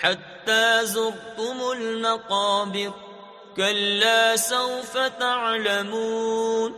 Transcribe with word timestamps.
حتى 0.00 0.86
زرتم 0.86 1.72
المقابر 1.76 2.92
كلا 3.56 4.36
سوف 4.36 4.98
تعلمون 4.98 6.74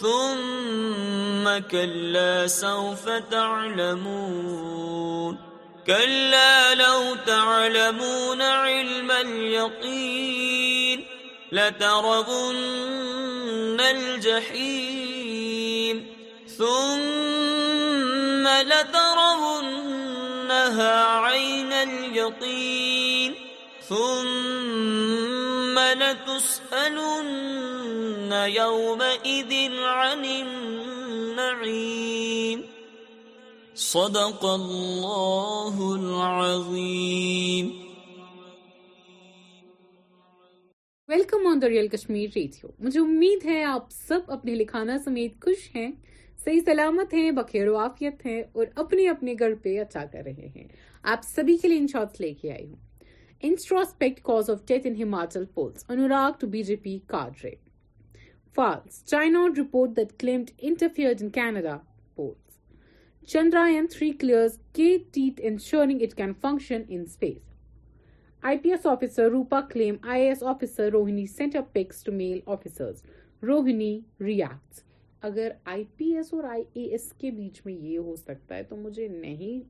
ثم 0.00 1.58
كلا 1.70 2.46
سوف 2.46 3.08
تعلمون 3.08 5.38
كلا 5.86 6.74
لو 6.74 7.16
تعلمون 7.26 8.42
علم 8.42 9.10
اليقين 9.10 11.06
لترضن 11.52 13.80
الجحيم 13.80 16.06
ثم 16.58 18.48
لترضن 18.48 19.90
welcome 20.62 22.16
on 41.46 41.60
the 41.60 41.68
real 41.68 41.88
Kashmir 41.88 42.28
radio 42.36 42.70
مجھے 42.78 43.00
امید 43.00 43.44
ہے 43.46 43.62
آپ 43.64 43.90
سب 43.90 44.20
اپنے 44.32 44.54
لکھانا 44.54 44.98
سمیت 45.04 45.44
خوش 45.44 45.70
ہیں 45.76 45.90
صحیح 46.44 46.60
سلامت 46.66 47.12
ہیں 47.14 47.30
بخیر 47.36 47.66
و 47.68 47.76
آفیت 47.78 48.24
ہیں 48.26 48.40
اور 48.52 48.66
اپنے 48.82 49.06
اپنے 49.08 49.32
گھر 49.38 49.54
پہ 49.62 49.76
اچھا 49.80 50.04
کر 50.12 50.22
رہے 50.24 50.46
ہیں 50.54 50.62
آپ 51.12 51.24
سبھی 51.28 51.56
کے 51.62 51.68
لیے 51.68 51.78
ان 51.78 51.86
شاٹس 51.92 52.20
لے 52.20 52.32
کے 52.34 52.50
آئی 52.52 52.66
ہوں 52.66 52.76
introspect 53.48 54.22
cause 54.26 54.48
of 54.50 54.64
death 54.68 54.86
in 54.90 54.94
Himachal 55.02 55.44
police 55.54 55.84
Anurag 55.88 56.38
to 56.40 56.46
B 56.54 56.62
J 56.70 56.76
P 56.82 56.98
card 57.06 57.34
cadre 57.34 57.54
false 58.56 59.04
China 59.12 59.44
report 59.58 59.90
that 59.96 60.12
claimed 60.20 60.50
interfere 60.68 61.12
in 61.20 61.30
Canada 61.38 61.76
police 62.16 63.28
Chandrayaan 63.32 63.86
three 63.98 64.10
clears 64.20 64.58
key 64.76 64.90
ٹیت 65.14 65.40
ensuring 65.52 66.02
it 66.02 66.14
can 66.18 66.32
function 66.42 66.82
in 66.88 67.00
space 67.00 67.56
I 68.48 68.58
P 68.62 68.70
S 68.70 68.86
officer 68.94 69.30
Roopa 69.30 69.60
claim 69.72 69.96
I 70.12 70.26
S 70.28 70.42
officer 70.54 70.90
Rohini 70.92 71.26
sent 71.38 71.56
up 71.56 71.72
pics 71.74 72.02
to 72.04 72.12
male 72.22 72.38
officers 72.56 73.02
Rohini 73.48 73.98
reacts 74.26 74.88
اگر 75.28 75.52
I 75.72 75.84
P 75.96 76.04
S 76.16 76.32
اور 76.34 76.44
I 76.50 76.62
A 76.74 76.82
S 76.92 77.12
کے 77.18 77.30
بیچ 77.30 77.60
میں 77.64 77.72
یہ 77.74 77.98
ہو 78.04 78.14
سکتا 78.16 78.56
ہے 78.56 78.62
تو 78.68 78.76
مجھے 78.76 79.08
نہیں 79.08 79.60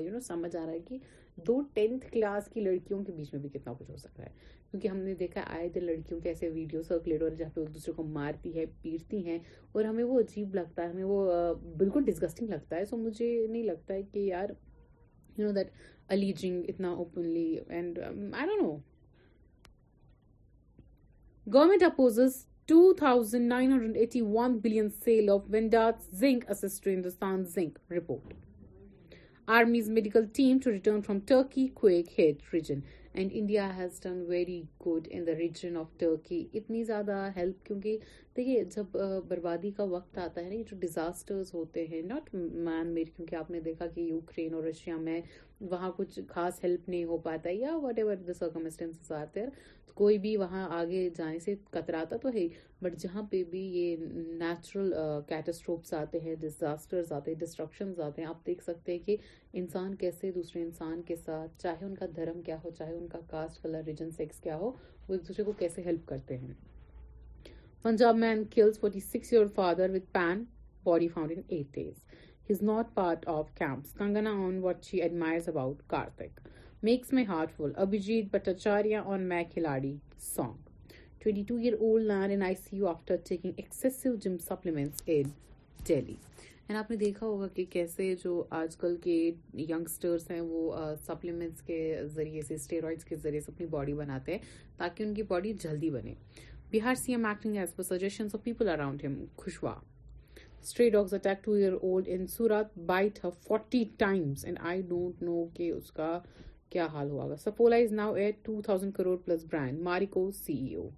یو 0.00 0.10
نو 0.12 0.20
سمجھ 0.26 0.54
آ 0.56 0.64
رہا 0.64 0.72
ہے 0.72 0.78
کہ 0.88 0.98
دو 1.46 1.60
ٹینتھ 1.74 2.06
کلاس 2.12 2.48
کی 2.52 2.60
لڑکیوں 2.60 3.02
کے 3.04 3.12
بیچ 3.12 3.32
میں 3.32 3.40
بھی 3.42 3.48
کتنا 3.58 3.72
کچھ 3.78 3.90
ہو 3.90 3.96
سکتا 3.96 4.22
ہے 4.22 4.28
کیونکہ 4.70 4.88
ہم 4.88 4.96
نے 4.96 5.14
دیکھا 5.14 5.42
آئے 5.56 5.68
دن 5.74 5.84
لڑکیوں 5.86 6.20
کے 6.20 6.28
ایسے 6.28 6.48
ویڈیو 6.54 6.82
سرکلیٹ 6.82 7.22
ہو 7.22 7.28
رہے 7.28 7.36
جہاں 7.36 7.50
پہ 7.54 7.60
ایک 7.60 7.74
دوسرے 7.74 7.92
کو 7.96 8.02
مارتی 8.02 8.54
ہے 8.58 8.64
پیٹتی 8.82 9.24
ہیں 9.26 9.38
اور 9.72 9.84
ہمیں 9.84 10.04
وہ 10.04 10.20
عجیب 10.20 10.54
لگتا 10.54 10.82
ہے 10.82 10.88
ہمیں 10.88 11.04
وہ 11.04 11.30
بالکل 11.76 12.04
ڈسگسٹنگ 12.04 12.48
لگتا 12.50 12.76
ہے 12.76 12.84
سو 12.84 12.96
مجھے 12.96 13.30
نہیں 13.48 13.62
لگتا 13.62 13.94
ہے 13.94 14.02
کہ 14.12 14.18
یار 14.18 14.50
یو 15.38 15.46
نو 15.46 15.52
دیٹ 15.60 15.70
الیجنگ 16.16 16.64
اتنا 16.68 16.92
openly 17.04 17.54
and 17.68 17.98
I 18.06 18.46
do 18.46 18.60
know 18.62 18.76
government 21.54 21.82
opposes 21.82 22.44
two 22.68 22.92
thousand 22.98 23.46
nine 23.48 23.72
hundred 23.72 23.96
eighty 23.96 24.20
one 24.34 24.56
billion 24.62 24.88
sale 25.04 25.28
of 25.30 25.40
ونڈاز 25.52 26.08
zinc 26.20 26.44
asset 26.50 26.86
Hindustan 26.86 27.42
zinc 27.54 27.78
report 27.96 28.32
armies 29.56 29.90
medical 29.96 30.24
team 30.36 30.58
ٹ 30.64 30.68
written 30.68 31.00
from 31.06 31.18
Turkey 31.28 31.66
quake 31.80 32.42
region 32.54 32.78
and 33.18 33.30
India 33.36 33.68
has 33.76 34.00
done 34.02 34.20
very 34.28 34.60
good 34.86 35.06
in 35.10 35.26
the 35.26 35.32
region 35.38 35.76
of 35.76 35.92
Turkey 35.98 36.44
اتنی 36.58 36.82
زیادہ 36.84 37.16
help 37.36 37.64
کیونکہ 37.66 37.98
دیکھیے 38.36 38.64
جب 38.76 38.96
بربادی 39.28 39.70
کا 39.76 39.84
وقت 39.90 40.18
آتا 40.18 40.44
ہے 40.44 40.48
نا 40.48 40.62
جو 40.70 40.76
ڈیزاسٹرز 40.80 41.52
ہوتے 41.54 41.86
ہیں 41.92 42.00
ناٹ 42.06 42.34
مین 42.34 42.86
میڈ 42.94 43.10
کیونکہ 43.16 43.36
آپ 43.36 43.50
نے 43.50 43.60
دیکھا 43.68 43.86
کہ 43.94 44.00
یوکرین 44.00 44.54
اور 44.54 44.64
رشیا 44.64 44.96
میں 45.00 45.20
وہاں 45.70 45.90
کچھ 45.96 46.18
خاص 46.28 46.62
ہیلپ 46.64 46.88
نہیں 46.88 47.04
ہو 47.12 47.18
پاتا 47.28 47.50
یا 47.52 47.76
واٹ 47.82 47.98
ایور 47.98 48.46
دا 49.10 49.48
کوئی 49.94 50.16
بھی 50.18 50.36
وہاں 50.36 50.68
آگے 50.78 51.08
جانے 51.16 51.38
سے 51.38 51.54
کتراتا 51.72 52.16
تو 52.22 52.28
ہے 52.34 52.46
بٹ 52.84 52.96
جہاں 53.00 53.22
پہ 53.30 53.42
بھی 53.50 53.60
یہ 53.74 53.96
نیچرل 54.40 54.92
کیٹاسٹروپس 55.28 55.92
آتے 55.94 56.18
ہیں 56.20 56.34
ڈیزاسٹرز 56.40 57.12
آتے 57.12 57.30
ہیں 57.30 57.38
ڈسٹرکشنز 57.38 58.00
آتے 58.06 58.22
ہیں 58.22 58.28
آپ 58.28 58.44
دیکھ 58.46 58.62
سکتے 58.64 58.92
ہیں 58.92 58.98
کہ 59.06 59.16
انسان 59.60 59.94
کیسے 60.02 60.30
دوسرے 60.32 60.62
انسان 60.62 61.00
کے 61.08 61.16
ساتھ 61.16 61.62
چاہے 61.62 61.84
ان 61.86 61.94
کا 62.00 62.06
دھرم 62.16 62.42
کیا 62.46 62.56
ہو 62.64 62.70
چاہے 62.78 62.96
ان 62.96 63.06
کا 63.12 63.18
کاسٹ 63.30 63.62
کلر 63.62 63.82
ریجن 63.86 64.10
سیکس 64.16 64.40
کیا 64.46 64.56
ہو 64.56 64.70
وہ 65.08 65.14
ایک 65.14 65.26
دوسرے 65.28 65.44
کو 65.44 65.52
کیسے 65.62 65.82
ہیلپ 65.86 66.06
کرتے 66.08 66.36
ہیں 66.38 66.52
Punjab 67.82 68.16
man 68.24 68.44
kills 68.54 68.78
forty 68.80 69.00
six 69.12 69.32
year 69.32 69.46
father 69.54 69.90
with 69.94 70.12
pan 70.18 70.44
body 70.84 71.08
found 71.14 71.32
in 71.36 71.42
eight 71.48 71.72
days 71.74 72.02
he 72.50 72.54
is 72.54 72.62
not 72.72 72.94
part 72.94 73.26
of 73.36 73.52
camps 73.58 73.92
Kangana 73.98 74.32
on 74.46 74.58
what 74.62 74.84
she 74.90 75.02
admires 75.08 75.48
about 75.48 75.82
Kartik 75.96 76.40
makes 76.90 77.12
my 77.12 77.26
heart 77.26 77.52
full 77.56 77.72
Abhijeet 77.86 78.34
Bhattacharya 78.34 78.96
on 79.14 79.28
my 79.28 79.44
Khiladi 79.52 79.96
song 80.34 80.63
22 81.24 81.56
year 81.58 81.76
old 81.80 82.02
in 82.10 82.30
in 82.32 82.40
ICU 82.40 82.86
after 82.86 83.16
taking 83.16 83.54
excessive 83.56 84.16
gym 84.22 84.38
supplements 84.46 85.00
Delhi. 85.08 86.16
دیکھا 87.00 87.26
ہوگا 87.26 87.46
کہ 87.54 87.64
کیسے 87.70 88.14
جو 88.22 88.32
آج 88.58 88.76
کل 88.80 88.96
کے 89.02 89.14
youngsters 89.68 90.30
ہیں 90.30 90.40
وہ 90.40 90.74
سپلیمنٹس 91.06 91.62
کے 91.66 91.78
ذریعے 92.14 92.42
سے 92.48 92.76
اپنی 92.92 93.66
باڈی 93.70 93.92
بناتے 93.94 94.32
ہیں 94.32 94.38
تاکہ 94.76 95.02
ان 95.02 95.14
کی 95.14 95.22
باڈی 95.30 95.52
جلدی 95.62 95.90
بنے 95.90 96.12
Bihar 96.72 96.94
C 97.04 97.12
M 97.12 97.24
and 97.26 97.72
I 104.60 104.82
don't 104.88 105.22
know 105.22 105.44
کہ 105.54 105.70
اس 105.70 105.90
کا 106.00 106.18
کیا 106.70 106.86
حال 106.92 107.10
ہوا 107.10 107.36
سپولاؤ 107.44 108.14
two 108.42 108.60
thousand 108.66 108.92
crore 108.96 109.16
plus 109.24 109.44
brand 109.52 109.80
Marico 109.82 110.30
C 110.44 110.64
O 110.74 110.88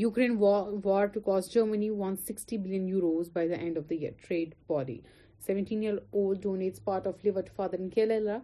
Ukraine 0.00 0.38
war 0.38 1.08
to 1.08 1.20
cost 1.20 1.52
Germany 1.52 1.90
160 1.90 2.56
billion 2.58 2.86
euros 2.86 3.32
by 3.32 3.48
the 3.48 3.58
end 3.58 3.76
of 3.76 3.88
the 3.88 3.96
year, 3.96 4.12
trade 4.12 4.54
body. 4.68 5.02
17-year-old 5.44 6.40
donates 6.40 6.84
part 6.84 7.04
of 7.04 7.24
liver 7.24 7.42
to 7.42 7.50
father 7.50 7.76
in 7.76 7.90
Kerala, 7.90 8.42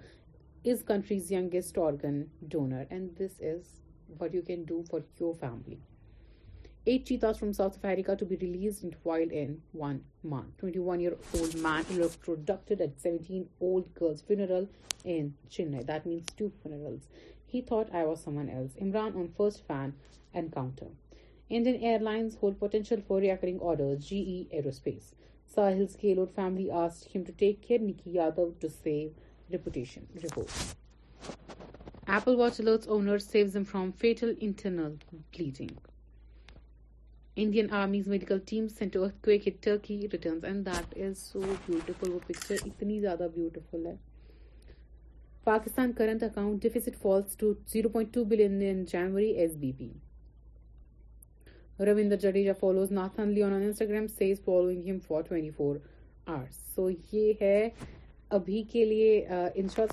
is 0.65 0.83
country's 0.83 1.31
youngest 1.31 1.77
organ 1.79 2.29
donor. 2.49 2.87
And 2.91 3.15
this 3.15 3.35
is 3.39 3.83
what 4.19 4.35
you 4.35 4.43
can 4.43 4.65
do 4.65 4.85
for 4.91 5.05
your 5.21 5.37
family. 5.37 5.79
8 6.87 7.07
cheetahs 7.07 7.37
from 7.37 7.53
South 7.53 7.79
Africa 7.85 8.17
to 8.17 8.25
be 8.25 8.37
released 8.37 8.83
into 8.83 8.99
wild 9.05 9.31
in 9.31 9.63
1 9.73 10.03
month. 10.25 10.57
21-year-old 10.61 11.55
man 11.61 11.87
electrocuted 11.89 12.81
at 12.81 12.99
17-year-old 12.99 13.95
girl's 13.95 14.23
funeral 14.23 14.69
in 15.05 15.35
Chennai. 15.49 15.87
That 15.87 16.05
means 16.05 16.27
2 16.37 16.53
funerals. 16.63 17.07
He 17.47 17.61
thought 17.61 17.95
I 17.95 18.05
was 18.05 18.25
someone 18.25 18.49
else. 18.49 18.73
Imran 18.83 19.15
on 19.15 19.29
first 19.39 19.65
fan 19.65 19.95
encounter. 20.33 20.89
Indian 21.51 21.75
airlines 22.01 22.37
hold 22.43 22.59
potential 22.59 23.01
for 23.07 23.21
recurring 23.21 23.59
order 23.63 23.95
G 24.09 24.45
armies 37.71 38.09
medical 38.09 38.39
اتنی 42.65 43.01
زیادہ 43.01 43.27
Pakistan 45.45 45.93
current 45.97 46.23
account 46.23 46.67
zero 47.73 47.89
point 47.89 48.15
two 48.15 48.25
billion 48.29 48.61
S 48.63 49.57
B 49.61 49.73
P 49.79 49.89
Ravindra 51.87 52.17
Jadeja 52.23 52.53
follows 52.61 52.93
Nathan 52.93 53.31
on 53.45 53.53
Instagram 53.53 54.03
Nathan 54.03 54.25
Instagram 54.25 54.99
four 55.07 55.23
twenty 55.29 55.51
four 55.57 55.77
R 56.35 56.45
so 56.75 56.89
یہ 57.13 57.33
ہے 57.41 57.69
ابھی 58.39 58.63
کے 58.73 58.85
لیے 58.91 59.25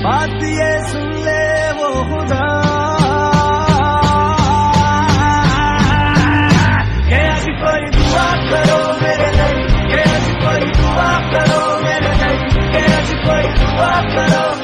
بات 0.06 0.44
یہ 0.60 0.76
سن 0.92 1.10
لے 1.26 1.42
وہ 1.80 1.94
خدا 2.12 2.46
کہ 7.10 7.26
کوئی 7.64 7.86
دعا 7.98 8.30
کر 8.50 8.65
walk 13.76 14.10
alone. 14.16 14.55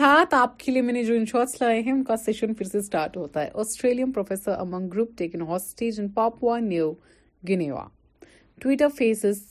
ساتھ 0.00 0.34
آپ 0.34 0.56
کے 0.58 0.72
لیے 0.72 0.82
میں 0.82 0.92
نے 0.92 1.02
جو 1.04 1.14
ان 1.14 1.24
شاءٹس 1.30 1.60
لائے 1.60 1.80
ہیں 1.86 1.92
ان 1.92 2.02
کا 2.10 2.16
سیشن 2.16 2.52
پھر 2.58 2.66
سے 2.66 2.80
سٹارٹ 2.82 3.16
ہوتا 3.16 3.40
ہے 3.44 3.48
Australian 3.62 4.12
professor 4.12 4.52
among 4.58 4.88
group 4.92 5.10
taken 5.18 5.42
hostage 5.48 6.00
in 6.00 6.06
in 6.20 6.38
in 6.52 6.68
new 7.58 7.80
Twitter 8.62 8.86
faces 8.98 9.42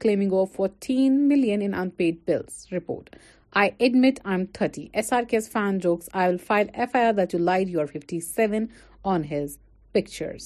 claiming 0.00 0.32
of 0.40 0.50
fourteen 0.56 1.20
million 1.28 1.88
paid 1.96 2.30
report 2.72 3.14
I 3.52 3.70
I 3.70 3.70
I 3.70 3.70
I 3.70 3.90
admit 3.90 4.18
M 4.26 4.44
thirty 4.58 4.82
S 4.92 5.12
S 5.12 5.12
R 5.12 5.18
R 5.18 5.28
K 5.30 5.40
fan 5.52 5.78
jokes 5.82 6.08
will 6.14 6.36
file 6.46 6.66
F 6.72 6.96
that 7.16 7.34
you 7.34 7.40
light 7.44 7.68
you 7.70 7.80
are 7.80 7.86
fifty 7.98 8.20
seven 8.32 8.66
on 9.14 9.22
his 9.30 9.56
picture 9.94 10.36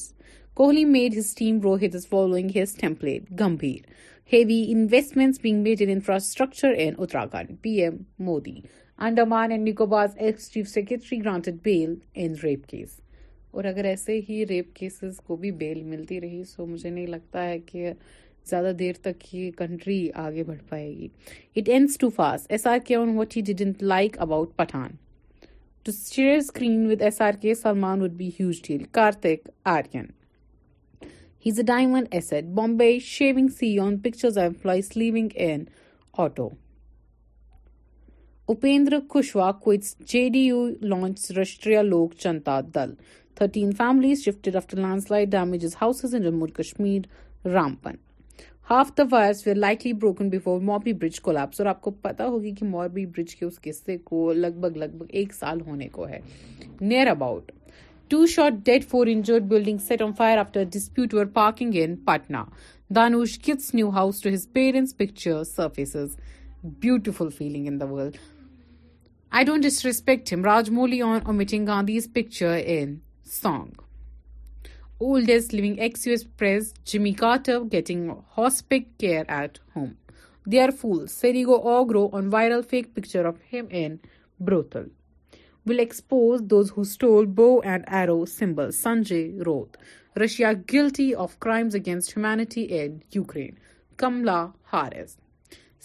Kohli 0.60 0.84
made 0.98 1.18
his 1.18 1.34
team 1.38 1.58
grow 1.64 1.74
hit 1.86 1.94
is 1.94 2.06
following 2.08 2.50
his 2.62 2.74
template 2.80 3.30
Gambhir 3.40 3.90
heavy 4.32 4.64
bang 4.74 5.20
investment 5.22 5.82
infrastructure 5.88 6.74
in 6.86 6.94
Uttarakhand 7.02 7.56
P 7.62 7.80
M 7.82 7.96
Modi 8.30 8.60
and 9.04 9.18
نکوباز 9.68 10.10
ex 10.24 10.50
chief 10.52 10.68
secretary 10.68 11.18
granted 11.24 11.54
bail 11.62 11.94
in 12.24 12.34
rape 12.42 12.64
case 12.66 12.94
اور 13.54 13.64
اگر 13.70 13.84
ایسے 13.84 14.18
ہی 14.28 14.44
rape 14.48 14.72
cases 14.76 15.16
کو 15.26 15.36
بھی 15.42 15.50
bail 15.62 15.82
ملتی 15.88 16.20
رہی 16.20 16.42
سو 16.50 16.66
مجھے 16.66 16.90
نہیں 16.90 17.06
لگتا 17.06 17.44
ہے 17.48 17.58
کہ 17.66 17.92
زیادہ 18.50 18.72
دیر 18.78 18.94
تک 19.02 19.34
یہ 19.34 19.50
کنٹری 19.56 19.98
آگے 20.24 20.44
بڑھ 20.44 20.62
پائے 20.68 20.88
گی 20.96 21.08
it 21.56 21.68
ends 21.72 21.98
to 22.00 22.08
fast 22.16 22.50
S 22.52 22.66
R 22.66 22.78
K 22.86 22.96
on 22.96 23.16
what 23.18 23.36
he 23.36 23.42
didn't 23.46 23.82
like 23.82 24.16
about 24.22 24.56
Pathaan 24.56 24.90
to 25.84 25.92
share 26.02 26.36
screen 26.36 26.84
with 26.90 27.02
S 27.02 27.20
R 27.22 27.40
K 27.42 27.54
Salman 27.62 28.02
would 28.02 28.14
be 28.16 28.28
huge 28.40 28.66
deal 28.68 28.84
Kartik 28.92 29.48
Aaryan 29.76 30.06
he 31.46 31.50
is 31.50 31.58
a 31.58 31.64
diamond 31.66 32.06
east 32.10 32.48
Bombay 32.54 32.98
shaving 33.04 33.48
C 33.58 33.78
on 33.84 33.98
pictures 34.06 34.38
N 35.34 35.64
auto 36.18 36.48
کشوک 38.48 39.68
J 40.08 40.28
D 40.32 40.38
U 40.46 40.66
launch 40.80 41.30
رشتے 41.36 41.82
Lok 41.82 42.12
Janata 42.22 42.60
Dal 42.74 42.92
thirteen 43.36 43.70
family 43.78 44.14
shifted 44.22 44.56
after 44.56 44.76
landslides 45.02 45.74
Kashmir 46.56 47.48
Ram 47.52 47.74
pin 47.82 47.96
half 48.70 48.90
were 49.12 49.54
likely 49.54 49.92
broken 49.92 50.28
before 50.30 50.60
Morbi 50.60 50.92
bridge 51.00 51.20
collapse 51.20 51.60
اور 51.60 51.68
آپ 51.68 51.80
کو 51.82 51.90
پتا 52.02 52.26
ہوگی 52.28 52.50
کہ 52.60 52.66
موربی 52.66 53.04
برج 53.16 53.34
کے 53.36 53.44
اس 53.46 53.60
قصے 53.62 53.96
کو 54.04 54.32
لگ 54.32 54.58
بھگ 54.60 54.76
لگ 54.78 54.96
بھگ 54.98 55.06
ایک 55.16 55.34
سال 55.34 55.60
ہونے 55.66 55.88
کو 55.92 56.06
ہے 56.08 56.18
near 56.80 57.06
about 57.10 57.52
to 58.08 58.24
short 58.34 58.54
dead 58.66 58.84
four 58.90 59.06
injured 59.10 59.44
building 59.48 59.78
set 59.88 60.02
on 60.02 60.12
fire 60.18 60.38
after 60.38 60.64
dispute 60.72 61.14
you 61.14 61.24
parking 61.34 61.72
in 61.84 61.96
Patan 62.06 62.34
Dhanush 62.96 63.38
gets 63.46 63.74
new 63.74 63.88
house 63.98 64.20
to 64.22 64.30
his 64.34 64.46
parents 64.52 64.96
picture 64.96 65.44
surfaces 65.54 66.16
beautiful 66.80 67.28
feeling 67.36 67.66
in 67.68 67.80
the 67.80 67.84
world 67.92 68.16
I 69.40 69.44
don't 69.44 69.60
disrespect 69.60 70.32
him. 70.32 70.42
Rajamouli 70.42 71.04
on 71.04 71.22
omitting 71.26 71.66
Gandhi's 71.66 72.06
picture 72.06 72.56
in 72.56 73.02
song. 73.22 73.72
Oldest 74.98 75.52
living 75.52 75.78
ex-US 75.78 76.24
press 76.24 76.72
Jimmy 76.84 77.12
Carter 77.12 77.60
getting 77.64 78.00
hospice 78.34 78.90
care 78.98 79.26
at 79.28 79.58
home. 79.74 79.98
They 80.46 80.60
are 80.64 80.72
fools. 80.72 81.10
Serigo 81.20 81.56
Ogro 81.74 82.14
on 82.14 82.30
viral 82.30 82.64
fake 82.70 82.94
picture 82.94 83.26
of 83.26 83.36
him 83.50 83.68
in 83.70 84.00
brothel. 84.40 84.86
Will 85.66 85.80
expose 85.80 86.40
those 86.52 86.70
who 86.70 86.86
stole 86.86 87.26
bow 87.26 87.60
and 87.60 87.84
arrow 87.88 88.24
symbol. 88.24 88.68
Sanjay 88.68 89.26
wrote. 89.44 89.76
Russia 90.14 90.54
guilty 90.74 91.14
of 91.14 91.38
crimes 91.40 91.74
against 91.74 92.12
humanity 92.14 92.64
in 92.82 93.02
Ukraine. 93.12 93.56
Kamala 93.98 94.54
Harris. 94.72 95.14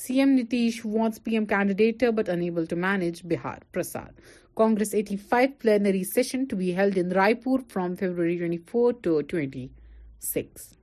CM 0.01 0.31
Nitish 0.35 0.83
wants 0.83 1.19
PM 1.19 1.45
candidate 1.45 2.03
but 2.15 2.27
unable 2.27 2.65
to 2.65 2.75
manage 2.75 3.21
Bihar. 3.21 3.59
Prasad. 3.71 4.15
Congress 4.55 4.95
85th 4.95 5.59
plenary 5.59 6.03
session 6.03 6.47
to 6.47 6.55
be 6.55 6.71
held 6.71 6.97
in 6.97 7.11
Raipur 7.11 7.61
from 7.71 7.95
February 7.95 8.35
24 8.35 8.93
to 9.03 9.21
26. 9.21 10.75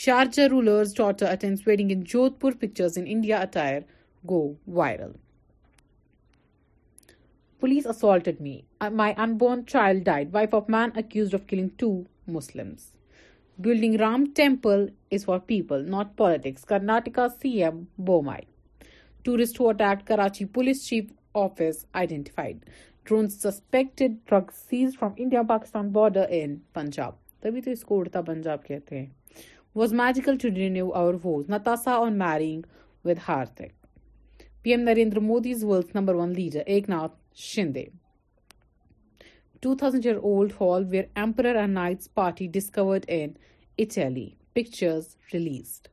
Sharjah 0.00 0.50
ruler's 0.50 0.92
daughter 0.92 1.24
attends 1.30 1.64
wedding 1.64 1.90
in 1.90 2.04
Jodhpur. 2.04 2.52
Pictures 2.66 2.98
in 2.98 3.06
India 3.06 3.40
attire 3.42 3.84
go 4.26 4.58
viral. 4.68 5.16
Police 7.60 7.86
assaulted 7.86 8.38
me. 8.38 8.66
Uh, 8.82 8.90
my 8.90 9.14
unborn 9.16 9.64
child 9.64 10.04
died. 10.04 10.30
Wife 10.34 10.52
of 10.52 10.68
man 10.68 10.92
accused 10.94 11.32
of 11.32 11.46
killing 11.46 11.70
2 11.78 12.06
Muslims. 12.26 12.92
Building 13.58 13.96
Ram 13.96 14.30
temple 14.34 14.90
is 15.10 15.24
for 15.24 15.40
people, 15.40 15.82
not 15.96 16.14
politics. 16.18 16.66
Karnataka 16.68 17.30
CM 17.40 17.86
Bommai. 17.98 18.40
Tourist 19.28 19.58
who 19.60 19.68
attack 19.68 20.06
Karachi 20.06 20.44
police 20.52 20.82
chief 20.84 21.06
office 21.38 21.84
identified 22.08 23.10
suspect 23.30 24.32
was 29.76 29.92
magical 29.94 30.36
P 34.62 34.70
M 34.72 34.80
Narendra 34.80 35.20
مواد 35.20 35.94
number 35.94 36.14
one 36.14 36.32
leader 36.36 36.62
Eknath 36.90 37.16
Shinde 37.50 37.84
two 39.62 39.74
thousand 39.74 40.06
yard 40.06 40.52
whole 40.60 40.84
where 40.90 41.04
امپر 41.24 41.54
and 41.54 41.74
night 41.74 42.12
party 42.14 42.46
discord 42.54 43.04
in 43.18 44.14
pictures 44.54 45.16
released 45.34 45.88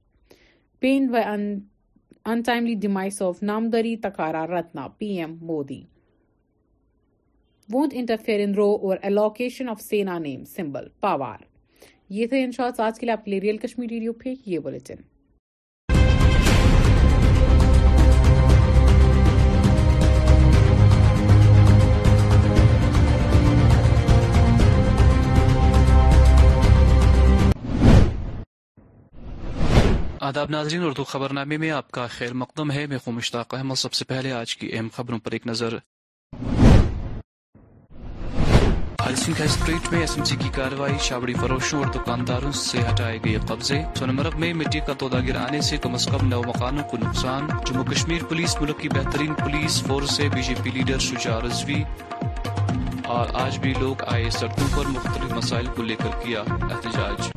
pen 0.81 1.07
untimely 2.33 2.73
demise 2.81 3.21
of 3.21 3.41
نامدری 3.43 3.95
تکارا 4.03 4.45
Ratna 4.47 4.87
P 4.97 5.07
M 5.17 5.35
Modi 5.47 5.81
won't 7.73 7.91
interfere 7.97 8.39
in 8.43 8.53
row 8.55 8.69
over 8.89 9.09
location 9.09 9.69
of 9.69 9.81
Sena 9.81 10.17
name 10.19 10.43
symbol 10.55 10.87
Pawar 11.01 11.43
یہ 12.17 12.27
تھے 12.29 12.43
ان 12.43 12.49
آج 12.67 12.99
کے 12.99 13.05
لیے 13.05 13.11
آپ 13.13 13.25
کے 13.25 13.31
لیے 13.31 13.39
real 13.41 13.57
Kashmir 13.57 13.89
radio 13.89 14.13
پہ 14.23 14.33
یہ 14.45 14.59
بلٹن 14.63 15.01
آداب 30.25 30.49
ناظرین 30.51 30.83
اردو 30.83 31.03
خبر 31.03 31.33
نامے 31.37 31.57
میں 31.61 31.69
آپ 31.71 31.89
کا 31.95 32.05
خیر 32.17 32.33
مقدم 32.41 32.71
ہے 32.71 32.85
میں 32.89 32.97
مشتاق 33.15 33.53
احمد 33.53 33.75
سب 33.79 33.93
سے 33.93 34.05
پہلے 34.11 34.31
آج 34.33 34.55
کی 34.57 34.69
اہم 34.73 34.87
خبروں 34.93 35.17
پر 35.23 35.31
ایک 35.37 35.45
نظر 35.47 35.75
اسٹریٹ 39.09 39.91
میں 39.91 39.99
ایس 39.99 40.15
ایم 40.15 40.23
سی 40.29 40.35
کی 40.43 40.49
کارروائی 40.55 40.95
شابڑی 41.07 41.33
فروشوں 41.41 41.79
اور 41.83 41.91
دکانداروں 41.93 42.51
سے 42.61 42.81
ہٹائے 42.89 43.19
گئے 43.25 43.35
قبضے 43.47 43.77
سونمرگ 43.99 44.39
میں 44.41 44.51
مٹی 44.61 44.79
کا 44.87 44.93
تودا 44.99 45.19
گرانے 45.27 45.59
سے 45.69 45.77
کم 45.83 45.93
از 45.99 46.05
کم 46.11 46.27
نو 46.27 46.41
مکانوں 46.47 46.83
کو 46.91 46.97
نقصان 47.05 47.47
جموں 47.67 47.83
کشمیر 47.91 48.23
پولیس 48.29 48.59
ملک 48.61 48.79
کی 48.79 48.89
بہترین 48.97 49.33
پولیس 49.43 49.81
فورس 49.87 50.15
سے 50.17 50.29
B 50.35 50.41
J 50.47 50.53
P 50.63 50.71
leader 50.79 50.99
Shuja 51.09 51.39
Rizvi 51.45 51.81
اور 53.17 53.35
آج 53.45 53.59
بھی 53.65 53.73
لوگ 53.79 54.03
آئے 54.15 54.29
سڑکوں 54.39 54.67
پر 54.75 54.87
مختلف 54.95 55.33
مسائل 55.43 55.67
کو 55.75 55.83
لے 55.91 55.95
کر 56.03 56.19
کیا 56.23 56.43
احتجاج 56.61 57.31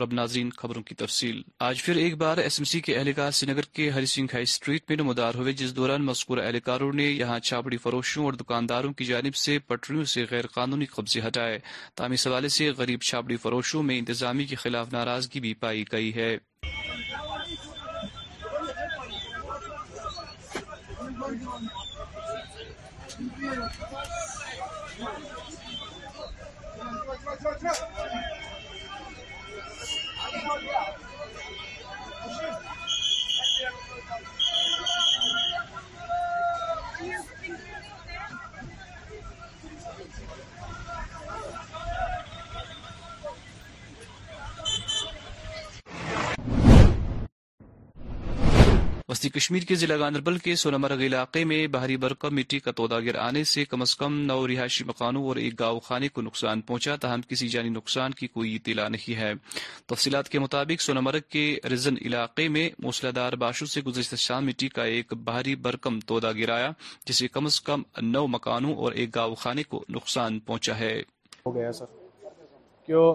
اور 0.00 0.06
اب 0.06 0.12
ناظرین 0.14 0.50
خبروں 0.56 0.82
کی 0.88 0.94
تفصیل 0.94 1.40
آج 1.68 1.82
پھر 1.84 1.96
ایک 2.02 2.14
بار 2.18 2.38
ایس 2.38 2.58
ایم 2.58 2.64
سی 2.72 2.80
کے 2.86 2.96
اہلکار 2.98 3.30
سری 3.38 3.52
نگر 3.52 3.64
کے 3.74 3.88
ہری 3.94 4.06
سنگھ 4.12 4.28
ہائی 4.34 4.42
اسٹریٹ 4.42 4.82
میں 4.88 4.96
نمودار 4.96 5.34
ہوئے 5.38 5.52
جس 5.60 5.74
دوران 5.76 6.04
مذکور 6.06 6.38
اہلکاروں 6.38 6.92
نے 7.00 7.04
یہاں 7.04 7.38
چھاپڑی 7.48 7.76
فروشوں 7.82 8.24
اور 8.24 8.32
دکانداروں 8.40 8.92
کی 8.98 9.04
جانب 9.04 9.34
سے 9.42 9.58
پٹریوں 9.68 10.04
سے 10.12 10.24
غیر 10.30 10.46
قانونی 10.54 10.86
قبضے 10.94 11.20
ہٹائے 11.26 11.58
اس 12.14 12.26
حوالے 12.26 12.48
سے 12.56 12.70
غریب 12.78 13.00
چھاپڑی 13.10 13.36
فروشوں 13.42 13.82
میں 13.82 13.98
انتظامی 13.98 14.44
کے 14.46 14.56
خلاف 14.56 14.92
ناراضگی 14.92 15.40
بھی 15.40 15.54
پائی 15.54 15.84
گئی 15.92 16.14
ہے 16.14 16.36
وسطی 49.10 49.28
کشمیر 49.34 49.62
کے 49.68 49.74
ضلع 49.74 49.94
گاندربل 49.98 50.36
کے 50.38 50.54
سونامرگ 50.56 51.00
علاقے 51.02 51.42
میں 51.50 51.66
بھاری 51.76 51.96
برقم 52.02 52.34
مٹی 52.36 52.58
کا 52.64 52.70
تودہ 52.80 52.98
آنے 53.28 53.42
سے 53.52 53.64
کم 53.70 53.82
از 53.82 53.94
کم 54.00 54.18
نو 54.26 54.46
رہائشی 54.48 54.84
مکانوں 54.90 55.22
اور 55.28 55.36
ایک 55.44 55.58
گاؤں 55.60 55.80
خانے 55.86 56.08
کو 56.14 56.22
نقصان 56.22 56.60
پہنچا 56.68 56.94
تاہم 57.04 57.20
کسی 57.28 57.48
جانی 57.54 57.68
نقصان 57.78 58.12
کی 58.20 58.26
کوئی 58.36 58.54
اطلاع 58.56 58.86
نہیں 58.96 59.14
ہے 59.20 59.32
تفصیلات 59.92 60.28
کے 60.32 60.38
مطابق 60.44 60.82
سونامرگ 60.82 61.22
کے 61.34 61.44
رزن 61.72 61.94
علاقے 62.04 62.46
میں 62.56 62.68
موسلادار 62.86 63.32
بارشوں 63.44 63.66
سے 63.72 63.80
گزشتہ 63.88 64.16
شام 64.26 64.46
مٹی 64.46 64.68
کا 64.76 64.84
ایک 64.98 65.12
بھاری 65.30 65.54
برقم 65.66 65.98
تودا 66.08 66.32
گرایا 66.38 66.70
جسے 67.06 67.28
کم 67.34 67.46
از 67.50 67.60
کم 67.70 67.82
نو 68.14 68.26
مکانوں 68.36 68.74
اور 68.82 68.92
ایک 69.00 69.14
گاؤں 69.14 69.34
خانے 69.42 69.62
کو 69.70 69.82
نقصان 69.96 70.38
پہنچا 70.48 70.78
ہے 70.78 70.94
ہو 71.46 71.54
گیا 71.54 71.72
سر 71.72 71.98
کیوں 72.86 73.06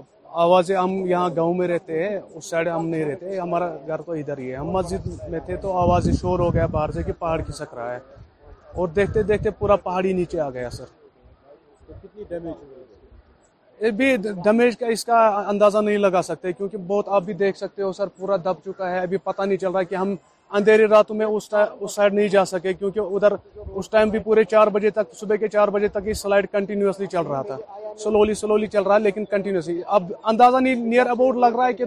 آواز 0.44 0.70
ہم 0.84 0.94
یہاں 1.08 1.30
گاؤں 1.36 1.54
میں 1.54 1.68
رہتے 1.68 2.02
ہیں 2.08 2.18
اس 2.36 2.50
سائڈ 2.50 2.68
ہم 2.68 2.88
نہیں 2.88 3.04
رہتے 3.06 3.38
ہمارا 3.40 3.68
گھر 3.88 4.02
تو 4.06 4.12
ادھر 4.12 4.38
ہی 4.38 4.50
ہے 4.52 4.56
ہم 4.56 4.68
مسجد 4.72 5.08
میں 5.32 5.40
تھے 5.46 5.56
تو 5.62 5.72
آواز 5.78 6.10
شور 6.22 6.40
ہو 6.40 6.54
گیا 6.54 6.66
باہر 6.74 6.92
سے 6.92 7.04
کہ 7.04 7.12
پہاڑ 7.20 7.42
کھسک 7.42 7.74
رہا 7.76 7.94
ہے 7.94 8.00
اور 8.80 8.88
دیکھتے 8.96 9.24
دیکھتے 9.30 9.52
پورا 9.60 9.76
پہاڑی 9.86 10.12
نیچے 10.14 10.40
آ 10.40 10.50
گیا 10.58 10.70
سر 10.70 10.92
کتنی 11.90 12.24
ڈیمیج 12.30 14.28
ہو 14.28 14.34
ڈمیج 14.44 14.78
کا 14.80 14.88
اس 14.98 15.06
کا 15.06 15.20
اندازہ 15.48 15.78
نہیں 15.86 15.98
لگا 15.98 16.22
سکتے 16.32 16.54
کیونکہ 16.54 16.78
بہت 16.88 17.10
آپ 17.18 17.24
بھی 17.24 17.34
دیکھ 17.46 17.58
سکتے 17.58 17.82
ہو 17.84 17.92
سر 18.00 18.08
پورا 18.20 18.36
دب 18.46 18.60
چکا 18.66 18.92
ہے 18.92 19.00
ابھی 19.00 19.18
پتہ 19.24 19.42
نہیں 19.42 19.58
چل 19.58 19.72
رہا 19.72 19.84
کہ 19.84 19.96
ہم 19.96 20.16
اندھیری 20.58 20.84
راتوں 20.88 21.16
میں 21.16 21.26
اس 21.26 21.50
سائڈ 21.94 22.14
نہیں 22.14 22.28
جا 22.30 22.44
سکے 22.46 22.74
کیونکہ 22.74 23.00
ادھر 23.16 23.34
اس 23.80 23.90
ٹائم 23.90 24.10
بھی 24.10 24.20
پورے 24.28 24.44
چار 24.52 24.68
بجے 24.76 24.90
تک 25.00 25.14
صبح 25.20 25.36
کے 25.40 25.48
چار 25.56 25.68
بجے 25.76 25.88
تک 25.96 26.08
یہ 26.08 26.14
سلائڈ 26.20 26.46
کنٹینیوسلی 26.52 27.06
چل 27.12 27.28
رہا 27.30 27.42
تھا 27.50 27.58
سلولی 28.04 28.34
سلولی 28.42 28.68
چل 28.76 28.84
رہا 28.84 28.96
ہے 28.96 29.00
لیکن 29.00 29.26
کنٹینیوسلی 29.32 29.82
اب 29.98 30.12
اندازہ 30.34 30.60
نہیں 30.62 30.86
نیئر 30.94 31.10
اباؤٹ 31.16 31.36
لگ 31.46 31.56
رہا 31.58 31.68
ہے 31.68 31.74
کہ 31.82 31.86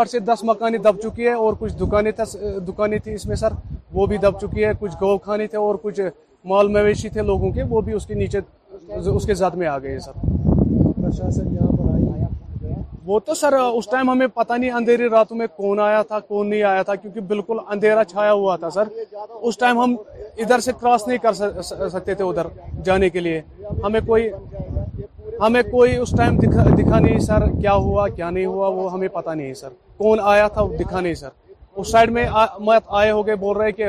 آٹھ 0.00 0.10
سے 0.10 0.18
دس 0.30 0.44
مکانیں 0.52 0.78
دب 0.88 1.00
چکی 1.02 1.26
ہے 1.28 1.32
اور 1.42 1.52
کچھ 1.60 1.74
دکانیں 1.80 2.10
دکانیں 2.68 2.98
تھیں 3.04 3.14
اس 3.14 3.26
میں 3.26 3.36
سر 3.42 3.58
وہ 3.98 4.06
بھی 4.06 4.16
دب 4.26 4.40
چکی 4.40 4.64
ہے 4.64 4.72
کچھ 4.80 4.96
گو 5.00 5.16
کھانے 5.28 5.46
تھے 5.54 5.58
اور 5.66 5.74
کچھ 5.82 6.00
مال 6.54 6.68
مویشی 6.78 7.08
تھے 7.14 7.22
لوگوں 7.32 7.50
کے 7.52 7.62
وہ 7.70 7.80
بھی 7.88 7.92
اس 8.00 8.06
کے 8.06 8.14
نیچے 8.24 8.40
اس 9.14 9.26
کے 9.26 9.34
زد 9.44 9.56
میں 9.62 9.66
آ 9.66 9.78
گئے 9.82 9.98
سر 10.06 10.26
پرشاسن 11.02 11.54
یہاں 11.54 11.72
پر 11.76 11.97
وہ 13.08 13.18
تو 13.26 13.34
سر 13.40 13.52
اس 13.58 13.86
ٹائم 13.90 14.10
ہمیں 14.10 14.26
پتہ 14.36 14.52
نہیں 14.60 14.70
اندھیری 14.78 15.08
راتوں 15.10 15.36
میں 15.36 15.46
کون 15.56 15.78
آیا 15.80 16.00
تھا 16.08 16.18
کون 16.20 16.48
نہیں 16.50 16.62
آیا 16.70 16.82
تھا 16.88 16.94
کیونکہ 16.94 17.20
بالکل 17.28 17.58
اندھیرا 17.74 18.02
چھایا 18.08 18.32
ہوا 18.32 18.56
تھا 18.64 18.70
سر 18.74 18.88
اس 19.50 19.56
ٹائم 19.58 19.78
ہم 19.80 19.94
ادھر 20.44 20.60
سے 20.66 20.72
کراس 20.80 21.06
نہیں 21.06 21.18
کر 21.22 21.32
سکتے 21.42 22.14
تھے 22.14 22.24
ادھر 22.24 22.46
جانے 22.86 23.08
کے 23.10 23.20
لیے 23.20 23.40
ہمیں 23.84 24.00
کوئی 24.06 24.28
ہمیں 25.40 25.62
کوئی 25.70 25.96
اس 25.96 26.10
ٹائم 26.18 26.36
دکھا 26.38 26.98
نہیں 26.98 27.18
سر 27.28 27.46
کیا 27.60 27.74
ہوا 27.86 28.06
کیا 28.16 28.28
نہیں 28.30 28.46
ہوا 28.46 28.68
وہ 28.76 28.92
ہمیں 28.92 29.08
پتہ 29.16 29.34
نہیں 29.40 29.54
سر 29.62 29.70
کون 30.02 30.20
آیا 30.34 30.48
تھا 30.58 30.66
دکھا 30.80 31.00
نہیں 31.00 31.14
سر 31.22 31.36
اس 31.76 31.92
سائڈ 31.92 32.10
میں 32.18 32.26
آئے 32.32 33.10
ہو 33.10 33.26
گئے 33.26 33.36
بول 33.46 33.56
رہے 33.60 33.72
کہ 33.78 33.86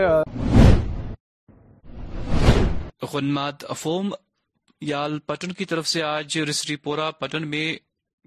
افوم 3.70 4.10
یال 4.94 5.20
پٹن 5.28 5.52
کی 5.62 5.66
طرف 5.76 5.88
سے 5.88 6.04
آج 6.16 6.38
رسری 6.50 6.76
پورا 6.90 7.12
پٹن 7.20 7.48
میں 7.56 7.66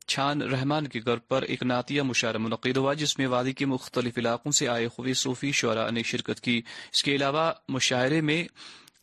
چھان 0.09 0.43
رحمان 0.53 0.87
کے 0.89 1.01
گھر 1.07 1.17
پر 1.29 1.43
ایک 1.49 1.63
نعتیہ 1.63 2.03
مشاعرہ 2.03 2.39
منعقد 2.39 2.77
ہوا 2.77 2.93
جس 3.03 3.17
میں 3.19 3.27
وادی 3.35 3.53
کے 3.53 3.67
مختلف 3.67 4.19
علاقوں 4.19 4.53
سے 4.59 4.69
آئے 4.69 4.87
ہوئے 4.99 5.15
صوفی 5.23 5.51
شعراء 5.61 5.89
نے 5.95 6.03
شرکت 6.11 6.41
کی 6.45 6.61
اس 6.93 7.03
کے 7.05 7.15
علاوہ 7.17 7.51
مشاعرے 7.77 8.21
میں 8.31 8.43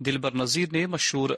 دلبر 0.05 0.35
نذیر 0.41 0.67
نے 0.73 0.85
مشہور 0.95 1.29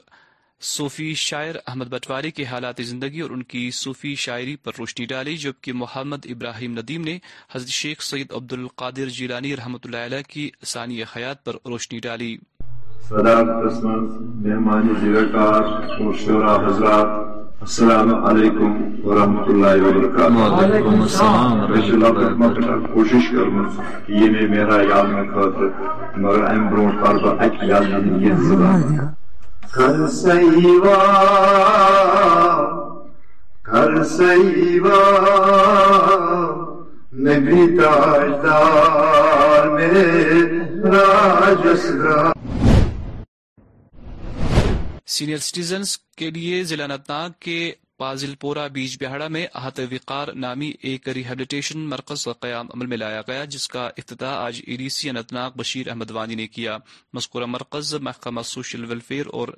صوفی 0.74 1.12
شاعر 1.18 1.54
احمد 1.66 1.84
بٹواری 1.92 2.30
کے 2.30 2.44
حالات 2.50 2.80
زندگی 2.86 3.20
اور 3.20 3.30
ان 3.36 3.42
کی 3.52 3.70
صوفی 3.78 4.14
شاعری 4.24 4.54
پر 4.64 4.72
روشنی 4.78 5.06
ڈالی 5.12 5.36
جبکہ 5.44 5.72
محمد 5.80 6.26
ابراہیم 6.34 6.78
ندیم 6.78 7.04
نے 7.04 7.16
حضرت 7.54 7.68
شیخ 7.78 8.02
سید 8.10 8.32
عبد 8.36 8.52
القادر 8.52 9.08
جیلانی 9.16 9.56
رحمۃ 9.56 9.84
اللہ 9.86 10.04
علیہ 10.06 10.22
کی 10.28 10.48
ثانی 10.74 11.02
حیات 11.16 11.44
پر 11.44 11.56
روشنی 11.68 11.98
ڈالی 12.06 12.36
السلام 17.62 18.24
علیکم 18.28 18.70
ورحمۃ 19.08 19.48
اللہ 19.50 19.82
وبرکاتہ 19.86 20.78
کوشش 22.94 23.28
کرم 23.34 23.66
یہ 24.20 24.30
میں 24.30 24.46
میرا 24.54 24.80
یاد 24.88 25.04
میں 25.12 25.22
خاطر 25.34 25.70
مگر 26.20 26.44
ام 26.44 26.66
بربہ 26.72 27.84
زبان 28.48 28.96
کر 29.74 30.06
سیوا 30.16 30.96
کر 33.70 34.02
سیوا 34.16 35.00
نبی 37.28 37.66
تاجدار 37.78 39.68
میں 39.74 39.90
سیوار 41.86 42.30
سینئر 45.14 45.38
سٹیزنز 45.50 45.96
کے 46.18 46.28
لیے 46.34 46.62
ضلع 46.70 46.84
اننت 46.84 47.08
ناگ 47.10 47.30
کے 47.46 47.56
پورا 48.40 48.66
بیچ 48.76 48.96
بہاڑا 49.00 49.26
میں 49.34 49.46
احت 49.58 49.80
وقار 49.90 50.28
نامی 50.44 50.70
ایک 50.90 51.08
ریہیبلیٹیشن 51.18 51.80
مرکز 51.88 52.24
کا 52.24 52.32
قیام 52.44 52.66
عمل 52.74 52.86
میں 52.92 52.96
لایا 52.96 53.20
گیا 53.28 53.44
جس 53.54 53.66
کا 53.74 53.84
افتتاح 54.02 54.34
آج 54.46 54.60
A 54.66 54.76
D 54.76 54.88
C 54.96 55.08
Anantnag 55.10 55.50
Bashir 55.58 55.88
Ahmad 55.88 56.10
Wani 56.16 56.34
نے 56.40 56.46
کیا 56.54 56.76
مذکورہ 57.18 57.46
مرکز 57.56 57.94
محکمہ 58.08 58.42
سوشل 58.52 58.84
ویلفیئر 58.92 59.26
اور 59.40 59.48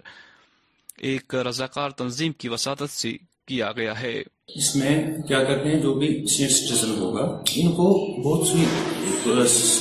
ایک 1.11 1.35
رضاکار 1.49 1.91
تنظیم 2.03 2.33
کی 2.41 2.49
وساطت 2.55 2.91
سے 3.01 3.13
کیا 3.49 3.71
گیا 3.77 3.99
ہے 4.01 4.13
اس 4.61 4.75
میں 4.77 4.95
کیا 5.29 5.43
کرتے 5.45 5.69
ہیں 5.71 5.81
جو 5.83 5.95
بھی 6.01 6.11
سینئر 6.37 6.51
سٹیزن 6.63 6.99
ہوگا 7.03 7.25
ان 7.63 7.73
کو 7.81 7.93
بہت 8.29 8.47
سی 8.49 8.65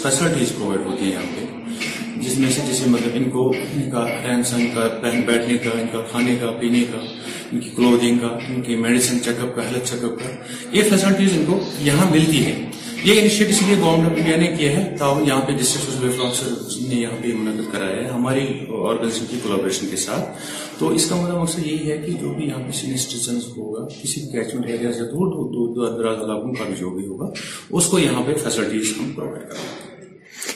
فیسلٹیز 0.03 0.51
پرووائڈ 0.57 0.87
ہوتی 0.89 1.03
ہیں 1.05 1.11
یہاں 1.11 1.35
پہ 1.35 1.51
جس 2.25 2.37
میں 2.39 2.49
سے 2.55 2.61
جسے 2.67 2.89
مطلب 2.89 3.15
ان 3.15 3.29
کو 3.29 3.47
ان 3.75 3.89
کا 3.91 4.03
رہن 4.07 4.43
سہن 4.49 4.67
کا 4.73 4.87
بیٹھنے 5.01 5.57
کا 5.63 5.69
ان 5.79 5.87
کا 5.91 6.01
کھانے 6.11 6.35
کا 6.41 6.51
پینے 6.59 6.83
کا 6.91 6.99
ان 7.51 7.59
کی 7.59 7.69
کلوتھنگ 7.75 8.17
کا 8.21 8.27
ان 8.49 8.61
کی 8.67 8.75
میڈیسن 8.83 9.21
چیک 9.23 9.39
اپ 9.43 9.55
کا 9.55 9.65
ہیلتھ 9.69 9.89
چیک 9.91 10.03
اپ 10.05 10.19
کا 10.19 10.29
یہ 10.77 10.89
فیسلٹیز 10.89 11.33
ان 11.37 11.43
کو 11.47 11.59
یہاں 11.89 12.09
ملتی 12.11 12.45
ہے 12.45 12.53
یہ 13.05 13.17
انیشیٹ 13.19 13.49
گورنمنٹ 13.59 14.07
آف 14.11 14.17
انڈیا 14.17 14.35
نے 14.41 14.47
کیا 14.57 14.71
ہے 14.75 14.83
تا 14.99 15.11
یہاں 15.27 15.41
پہ 15.47 15.51
نے 15.59 16.99
یہاں 16.99 17.17
پہ 17.21 17.31
منعقد 17.37 17.71
کرایا 17.71 17.95
ہے 17.95 18.07
ہماری 18.09 18.45
آرگنائزیشن 18.79 19.25
کی 19.29 19.39
کولابریشن 19.43 19.89
کے 19.89 19.95
ساتھ 20.05 20.41
تو 20.79 20.89
اس 20.99 21.09
کا 21.09 21.15
مطلب 21.21 21.37
مقصد 21.41 21.65
یہی 21.67 21.91
ہے 21.91 21.97
کہ 22.05 22.11
جو 22.21 22.33
بھی 22.33 22.47
یہاں 22.47 22.63
پہ 22.67 22.71
سینئر 22.79 22.97
سٹیزن 23.07 23.39
ہوگا 23.57 23.85
کسی 24.01 24.21
بھی 24.21 24.39
کیچمنٹ 24.39 24.69
سے 24.97 25.03
دور 25.13 25.33
دور 25.37 25.73
دور 25.75 25.97
دراز 26.01 26.23
علاقوں 26.29 26.53
کا 26.59 26.65
بھی 26.69 26.75
جو 26.79 26.89
بھی 26.99 27.05
ہوگا 27.07 27.29
اس 27.79 27.87
کو 27.91 27.99
یہاں 27.99 28.23
پہ 28.27 28.33
فیسلٹیز 28.43 28.93
ہم 28.99 29.11
پرووائڈ 29.15 29.49
کریں 29.49 29.63
گے 29.65 29.91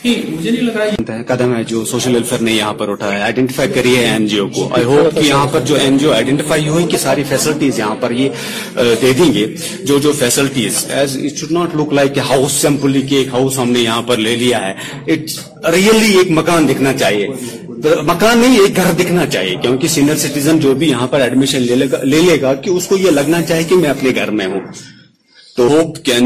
مجھے 0.05 0.51
نہیں 0.51 0.61
لگ 0.61 0.75
رہا 0.77 1.21
قدم 1.27 1.55
ہے 1.55 1.63
جو 1.67 1.83
سوشل 1.85 2.13
ویلفیئر 2.13 2.41
نے 2.43 2.51
یہاں 2.53 2.73
پر 2.77 2.89
اٹھایا 2.89 3.23
آئیڈینٹیفائی 3.23 4.27
جی 4.29 4.37
او 4.39 4.47
کو 4.55 4.67
آئی 4.75 4.83
ہوپ 4.85 5.15
کہ 5.15 5.25
یہاں 5.25 5.45
پر 5.51 5.59
جو 5.65 5.75
این 5.81 5.97
جی 5.97 6.05
او 6.05 6.11
آئیڈینٹیفائی 6.13 6.67
ہوئی 6.67 6.97
ساری 7.01 7.23
فیسلٹیز 7.29 7.79
یہاں 7.79 7.95
پر 7.99 8.11
یہ 8.19 8.79
دے 9.01 9.11
دیں 9.17 9.31
گے 9.33 9.45
جو 9.87 9.97
جو 10.03 10.11
facilities 10.19 10.83
as 10.97 11.15
it 11.25 11.37
should 11.39 11.51
not 11.51 11.75
look 11.79 11.93
like 11.93 12.19
simply 12.57 13.01
کی 13.09 13.15
ایک 13.15 13.27
ہاؤس 13.33 13.59
ہم 13.59 13.71
نے 13.71 13.79
یہاں 13.79 14.01
پر 14.07 14.17
لے 14.25 14.35
لیا 14.43 14.65
ہے 14.67 14.73
ایک 15.07 16.31
مکان 16.39 16.67
دکھنا 16.69 16.93
چاہیے 16.97 17.27
مکان 18.07 18.37
نہیں 18.37 18.59
ایک 18.59 18.75
گھر 18.77 18.91
دکھنا 18.99 19.25
چاہیے 19.25 19.55
کیونکہ 19.61 19.87
سینئر 19.95 20.15
سٹیزن 20.25 20.59
جو 20.59 20.73
بھی 20.81 20.89
یہاں 20.89 21.07
پر 21.07 21.21
ایڈمیشن 21.21 21.61
لے 21.63 21.75
لے 22.25 22.41
گا 22.41 22.53
کہ 22.63 22.69
اس 22.69 22.87
کو 22.87 22.97
یہ 22.97 23.11
لگنا 23.19 23.41
چاہیے 23.41 23.63
کہ 23.69 23.75
میں 23.81 23.89
اپنے 23.89 24.11
گھر 24.15 24.31
میں 24.39 24.45
ہوں 24.53 24.59
تو 25.57 25.65
ہو 25.69 25.79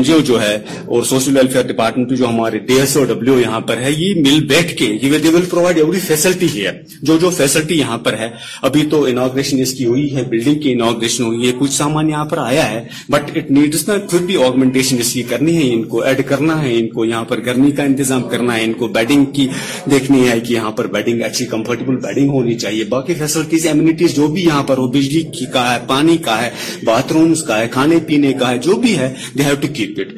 جی 0.05 0.11
او 0.13 0.19
جو 0.27 0.39
ہے 0.41 0.55
اور 0.95 1.03
سوشل 1.09 1.37
ویلفیئر 1.37 1.63
ڈپارٹمنٹ 1.67 2.09
جو 2.19 2.27
ہمارے 2.29 2.57
ڈی 2.69 2.79
ایس 2.79 2.95
او 2.97 3.03
ڈبلو 3.11 3.39
یہاں 3.39 3.59
پر 3.67 3.77
ہے 3.81 3.91
یہ 3.91 4.15
مل 4.21 4.39
بیٹھ 4.47 4.73
کے 4.77 4.87
ول 5.33 5.45
پرووائڈ 5.49 5.77
ایوری 5.77 5.99
فیسلٹی 6.07 6.47
ہے 6.65 6.71
جو 7.09 7.17
جو 7.21 7.29
فیسلٹی 7.37 7.77
یہاں 7.79 7.97
پر 8.07 8.17
ہے 8.19 8.29
ابھی 8.69 8.83
تو 8.91 9.03
انوگریشن 9.11 9.59
اس 9.61 9.71
کی 9.77 9.85
ہوئی 9.85 10.05
ہے 10.15 10.23
بلڈنگ 10.29 10.59
کی 10.61 10.71
انوگریشن 10.73 11.23
ہوئی 11.23 11.45
ہے 11.47 11.51
کچھ 11.59 11.71
سامان 11.73 12.09
یہاں 12.09 12.23
پر 12.33 12.37
آیا 12.45 12.69
ہے 12.71 12.83
بٹ 13.15 13.31
اٹ 13.37 13.51
نیڈس 13.59 13.87
نا 13.87 13.95
پھر 14.09 14.25
بھی 14.31 14.41
آگمنٹیشن 14.45 14.97
اس 15.05 15.13
کی 15.13 15.23
کرنی 15.31 15.55
ہے 15.57 15.71
ان 15.73 15.83
کو 15.93 16.01
ایڈ 16.09 16.21
کرنا 16.29 16.61
ہے 16.63 16.75
ان 16.79 16.89
کو 16.95 17.05
یہاں 17.05 17.23
پر 17.31 17.45
گرمی 17.45 17.71
کا 17.79 17.83
انتظام 17.91 18.23
کرنا 18.35 18.57
ہے 18.57 18.63
ان 18.65 18.73
کو 18.83 18.87
بیڈنگ 18.99 19.25
کی 19.39 19.47
دیکھنی 19.91 20.27
ہے 20.29 20.39
کہ 20.39 20.53
یہاں 20.53 20.71
پر 20.81 20.87
بیڈنگ 20.97 21.21
اچھی 21.29 21.45
کمفرٹیبل 21.55 21.95
بیڈنگ 22.07 22.29
ہونی 22.35 22.57
چاہیے 22.65 22.83
باقی 22.97 23.13
فیسلٹیز 23.23 23.67
امیونٹیز 23.71 24.15
جو 24.15 24.27
بھی 24.35 24.45
یہاں 24.45 24.61
پر 24.73 24.77
ہو 24.83 24.87
بجلی 24.99 25.23
کا 25.53 25.71
ہے 25.73 25.79
پانی 25.87 26.17
کا 26.27 26.41
ہے 26.43 26.49
باتھ 26.85 27.13
رومس 27.13 27.43
کا 27.47 27.59
ہے 27.61 27.67
کھانے 27.77 27.99
پینے 28.07 28.33
کا 28.43 28.51
ہے 28.51 28.57
جو 28.69 28.75
بھی 28.85 28.97
ہے 28.97 29.13
they 29.37 29.43
have 29.43 29.55
to 29.61 29.67
keep 29.75 29.99
it 29.99 30.13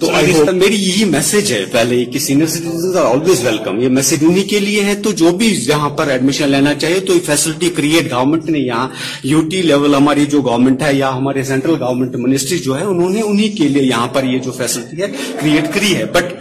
تو 0.00 0.10
میری 0.54 0.74
یہی 0.78 1.04
میسج 1.10 1.52
ہے 1.52 1.64
پہلے 1.72 2.04
کہ 2.12 2.18
سینئر 2.18 2.96
آر 2.98 3.04
آلویز 3.04 3.44
ویلکم 3.44 3.78
یہ 3.80 3.88
میسج 3.98 4.24
انہی 4.28 4.42
کے 4.48 4.58
لیے 4.60 4.82
ہے 4.84 4.94
تو 5.04 5.10
جو 5.20 5.30
بھی 5.38 5.54
یہاں 5.68 5.88
پر 5.98 6.08
ایڈمیشن 6.10 6.48
لینا 6.50 6.74
چاہیے 6.74 7.00
تو 7.06 7.14
یہ 7.14 7.20
فیسلٹی 7.26 7.68
کریٹ 7.76 8.12
گورنمنٹ 8.12 8.48
نے 8.50 8.58
یہاں 8.58 8.88
یو 9.32 9.40
ٹی 9.50 9.62
لیول 9.62 9.94
ہماری 9.94 10.26
جو 10.30 10.40
گورنمنٹ 10.50 10.82
ہے 10.82 10.94
یا 10.96 11.10
ہمارے 11.16 11.42
سینٹرل 11.52 11.82
گورنمنٹ 11.82 12.14
منسٹری 12.26 12.58
جو 12.68 12.78
ہے 12.78 12.84
انہوں 12.84 13.10
نے 13.14 13.22
انہی 13.30 13.48
کے 13.58 13.68
لیے 13.68 13.82
یہاں 13.82 14.06
پر 14.14 14.24
یہ 14.32 14.38
جو 14.44 14.52
فیسلٹی 14.58 15.02
ہے 15.02 15.06
کریٹ 15.40 15.72
کری 15.74 15.94
ہے 15.96 16.04
بٹ 16.14 16.32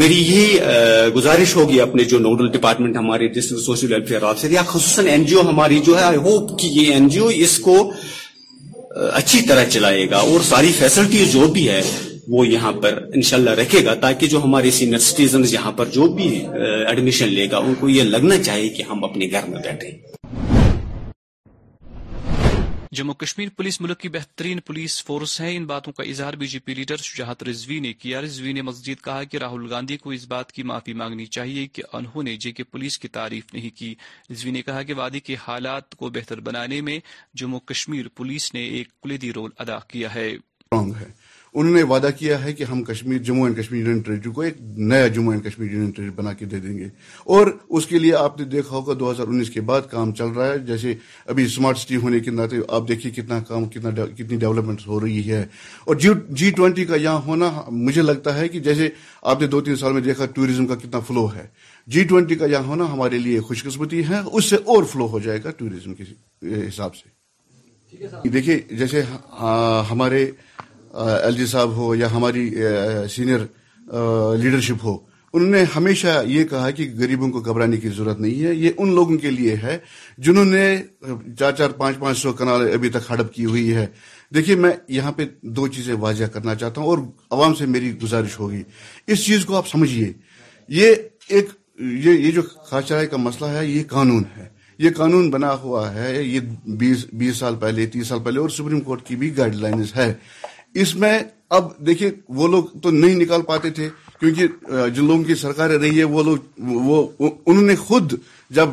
میری 0.00 0.14
یہی 0.20 1.08
گزارش 1.14 1.54
ہوگی 1.56 1.80
اپنے 1.80 2.04
جو 2.10 2.18
نوڈل 2.18 2.48
ڈپارٹمنٹ 2.58 2.96
ہمارے 2.96 3.28
ڈسٹرکٹ 3.34 3.60
سوشل 3.62 3.92
ویلفیئر 3.92 4.22
آفسر 4.24 4.50
یا 4.50 4.62
خصوصاً 4.66 5.06
این 5.14 5.24
جی 5.30 5.34
او 5.34 5.48
ہماری 5.48 5.78
جو 5.86 5.98
ہے 5.98 6.02
آئی 6.04 6.16
ہوپ 6.26 6.58
کہ 6.60 6.66
یہ 6.74 6.92
این 6.94 7.08
جی 7.14 7.18
او 7.20 7.26
اس 7.46 7.58
کو 7.64 7.76
اچھی 9.12 9.40
طرح 9.48 9.64
چلائے 9.70 10.08
گا 10.10 10.18
اور 10.30 10.40
ساری 10.48 10.72
فیسلٹی 10.78 11.24
جو 11.32 11.46
بھی 11.54 11.68
ہے 11.68 11.80
وہ 12.32 12.46
یہاں 12.46 12.72
پر 12.82 12.98
انشاءاللہ 13.14 13.50
رکھے 13.60 13.84
گا 13.84 13.94
تاکہ 14.00 14.26
جو 14.32 14.42
ہمارے 14.44 14.70
سینئر 14.70 14.98
سٹیزن 15.10 15.42
یہاں 15.50 15.72
پر 15.76 15.86
جو 15.94 16.06
بھی 16.14 16.28
ایڈمیشن 16.88 17.28
لے 17.34 17.46
گا 17.52 17.58
ان 17.66 17.74
کو 17.80 17.88
یہ 17.88 18.02
لگنا 18.14 18.42
چاہیے 18.42 18.68
کہ 18.76 18.82
ہم 18.90 19.04
اپنے 19.04 19.30
گھر 19.30 19.48
میں 19.48 19.60
بیٹھے 19.62 19.90
جموں 22.98 23.14
کشمیر 23.14 23.48
پولیس 23.56 23.80
ملک 23.80 23.98
کی 24.00 24.08
بہترین 24.08 24.60
پولیس 24.66 25.02
فورس 25.06 25.40
ہے 25.40 25.54
ان 25.56 25.66
باتوں 25.66 25.92
کا 25.92 26.02
اظہار 26.02 26.34
B 26.38 26.46
J 26.52 26.58
P 26.64 26.74
leader 26.74 26.96
Shujaat 27.08 27.42
Rizvi 27.48 27.78
نے 27.80 27.92
کیا 27.98 28.20
رضوی 28.20 28.52
نے 28.52 28.62
مزید 28.62 29.00
کہا 29.04 29.22
کہ 29.30 29.38
راہل 29.38 29.66
گاندھی 29.72 29.96
کو 30.04 30.10
اس 30.16 30.26
بات 30.28 30.50
کی 30.52 30.62
معافی 30.70 30.92
مانگنی 31.02 31.26
چاہیے 31.36 31.66
کہ 31.72 31.82
انہوں 31.92 32.22
نے 32.28 32.36
جے 32.44 32.52
کے 32.52 32.64
پولیس 32.72 32.98
کی 32.98 33.08
تعریف 33.18 33.54
نہیں 33.54 33.76
کی 33.78 33.94
رضوی 34.32 34.50
نے 34.56 34.62
کہا 34.62 34.82
کہ 34.88 34.94
وادی 35.02 35.20
کے 35.28 35.36
حالات 35.46 35.94
کو 36.00 36.08
بہتر 36.16 36.40
بنانے 36.50 36.80
میں 36.88 36.98
جموں 37.40 37.60
کشمیر 37.70 38.08
پولیس 38.14 38.52
نے 38.54 38.62
ایک 38.78 38.88
کلیدی 39.02 39.32
رول 39.32 39.50
ادا 39.62 39.78
کیا 39.88 40.14
ہے 40.14 40.28
انہوں 41.52 41.72
نے 41.74 41.82
وعدہ 41.90 42.08
کیا 42.18 42.42
ہے 42.44 42.52
کہ 42.52 42.64
ہم 42.70 42.82
Kashmir 42.84 43.18
Jammu 43.28 43.44
and 43.48 43.56
Kashmir 43.58 43.80
union 43.86 44.00
territory 44.08 44.32
کو 44.32 44.40
ایک 44.40 44.56
نیا 44.90 45.06
Jammu 45.14 45.32
and 45.32 45.44
Kashmir 45.46 45.70
union 45.72 45.90
territory 45.90 46.12
بنا 46.16 46.32
کے 46.38 46.44
دے 46.50 46.58
دیں 46.66 46.76
گے 46.78 46.86
اور 47.34 47.46
اس 47.76 47.86
کے 47.86 47.98
لیے 47.98 48.14
آپ 48.14 48.38
نے 48.38 48.44
دیکھا 48.50 48.74
ہوگا 48.76 48.94
دو 48.98 49.10
ہزار 49.10 49.26
انیس 49.28 49.50
کے 49.50 49.60
بعد 49.70 49.88
کام 49.90 50.12
چل 50.20 50.28
رہا 50.36 50.52
ہے 50.52 50.58
جیسے 50.66 50.94
ابھی 51.32 51.44
اسمارٹ 51.44 51.78
سٹی 51.78 51.96
ہونے 52.04 52.20
کے 52.26 52.30
ناطے 52.30 52.56
آپ 52.76 52.86
دیکھیے 52.88 53.12
کتنا 53.12 53.38
کام 53.48 53.64
کتنا 53.68 53.90
کتنی 54.16 54.36
ڈیولپمنٹ 54.36 54.86
ہو 54.86 55.00
رہی 55.00 55.28
ہے 55.30 55.44
اور 55.86 55.96
جی 56.04 56.08
جی 56.42 56.50
ٹوینٹی 56.56 56.84
کا 56.92 56.96
یہاں 56.96 57.20
ہونا 57.26 57.50
مجھے 57.86 58.02
لگتا 58.02 58.36
ہے 58.38 58.48
کہ 58.48 58.60
جیسے 58.68 58.88
آپ 59.32 59.40
نے 59.40 59.46
دو 59.56 59.60
تین 59.60 59.76
سال 59.82 59.92
میں 59.92 60.00
دیکھا 60.02 60.26
ٹوریزم 60.34 60.66
کا 60.66 60.74
کتنا 60.84 61.00
فلو 61.06 61.26
ہے 61.34 61.46
جی 61.96 62.04
ٹوینٹی 62.08 62.34
کا 62.38 62.46
یہاں 62.50 62.62
ہونا 62.66 62.92
ہمارے 62.92 63.18
لیے 63.18 63.40
خوش 63.48 63.64
قسمتی 63.64 64.08
ہے 64.08 64.18
اس 64.32 64.50
سے 64.50 64.56
اور 64.74 64.84
فلو 64.92 65.06
ہو 65.10 65.18
جائے 65.28 65.38
گا 65.44 65.50
ٹوریزم 65.58 65.94
کے 65.94 66.04
حساب 66.68 66.94
سے 66.96 67.08
دیکھیے 68.32 68.58
جیسے 68.78 69.00
ہاں، 69.38 69.82
ہمارے 69.90 70.28
ایل 70.98 71.36
جی 71.36 71.46
صاحب 71.46 71.74
ہو 71.76 71.94
یا 71.94 72.10
ہماری 72.12 72.50
سینئر 73.14 73.38
لیڈرشپ 74.42 74.84
ہو 74.84 74.96
انہوں 75.32 75.50
نے 75.50 75.62
ہمیشہ 75.74 76.08
یہ 76.26 76.44
کہا 76.50 76.70
کہ 76.76 76.86
غریبوں 76.98 77.28
کو 77.32 77.40
گھبرانے 77.40 77.76
کی 77.80 77.88
ضرورت 77.96 78.20
نہیں 78.20 78.42
ہے 78.46 78.54
یہ 78.54 78.70
ان 78.76 78.94
لوگوں 78.94 79.18
کے 79.24 79.30
لیے 79.30 79.54
ہے 79.62 79.76
جنہوں 80.26 80.44
نے 80.44 80.64
چار 81.38 81.52
چار 81.58 81.70
پانچ 81.78 81.98
پانچ 81.98 82.18
سو 82.18 82.32
کنال 82.40 82.68
ابھی 82.74 82.88
تک 82.96 83.10
ہڑپ 83.10 83.32
کی 83.34 83.44
ہوئی 83.44 83.74
ہے 83.74 83.86
دیکھیے 84.34 84.56
میں 84.64 84.70
یہاں 84.96 85.12
پہ 85.16 85.24
دو 85.56 85.66
چیزیں 85.76 85.94
واضح 86.06 86.32
کرنا 86.32 86.54
چاہتا 86.54 86.80
ہوں 86.80 86.88
اور 86.88 86.98
عوام 87.38 87.54
سے 87.60 87.66
میری 87.74 87.94
گزارش 88.02 88.38
ہوگی 88.40 88.62
اس 89.12 89.24
چیز 89.26 89.44
کو 89.44 89.56
آپ 89.56 89.68
سمجھئے 89.68 90.12
یہ 90.78 90.94
ایک 91.28 91.48
یہ 92.04 92.30
جو 92.32 92.42
خاصرائے 92.70 93.06
کا 93.06 93.16
مسئلہ 93.16 93.50
ہے 93.58 93.66
یہ 93.66 93.82
قانون 93.90 94.22
ہے 94.36 94.48
یہ 94.78 94.90
قانون 94.96 95.30
بنا 95.30 95.54
ہوا 95.62 95.92
ہے 95.94 96.22
یہ 96.22 96.40
بیس 96.78 97.36
سال 97.38 97.56
پہلے 97.60 97.86
تیس 97.92 98.06
سال 98.08 98.18
پہلے 98.24 98.40
اور 98.40 98.48
سپریم 98.58 98.80
کورٹ 98.80 99.02
کی 99.06 99.16
بھی 99.16 99.36
گائیڈ 99.36 99.54
لائنز 99.54 99.96
ہے 99.96 100.12
اس 100.82 100.94
میں 100.96 101.18
اب 101.56 101.70
دیکھیے 101.86 102.10
وہ 102.38 102.48
لوگ 102.48 102.64
تو 102.82 102.90
نہیں 102.90 103.14
نکال 103.20 103.42
پاتے 103.46 103.70
تھے 103.78 103.88
کیونکہ 104.20 104.88
جن 104.94 105.04
لوگوں 105.06 105.22
کی 105.24 105.34
سرکاریں 105.34 105.76
رہی 105.78 105.98
ہے 105.98 106.04
وہ 106.12 106.22
لوگ 106.22 106.36
وہ 106.58 107.06
انہوں 107.30 107.62
نے 107.66 107.74
خود 107.76 108.12
جب 108.58 108.68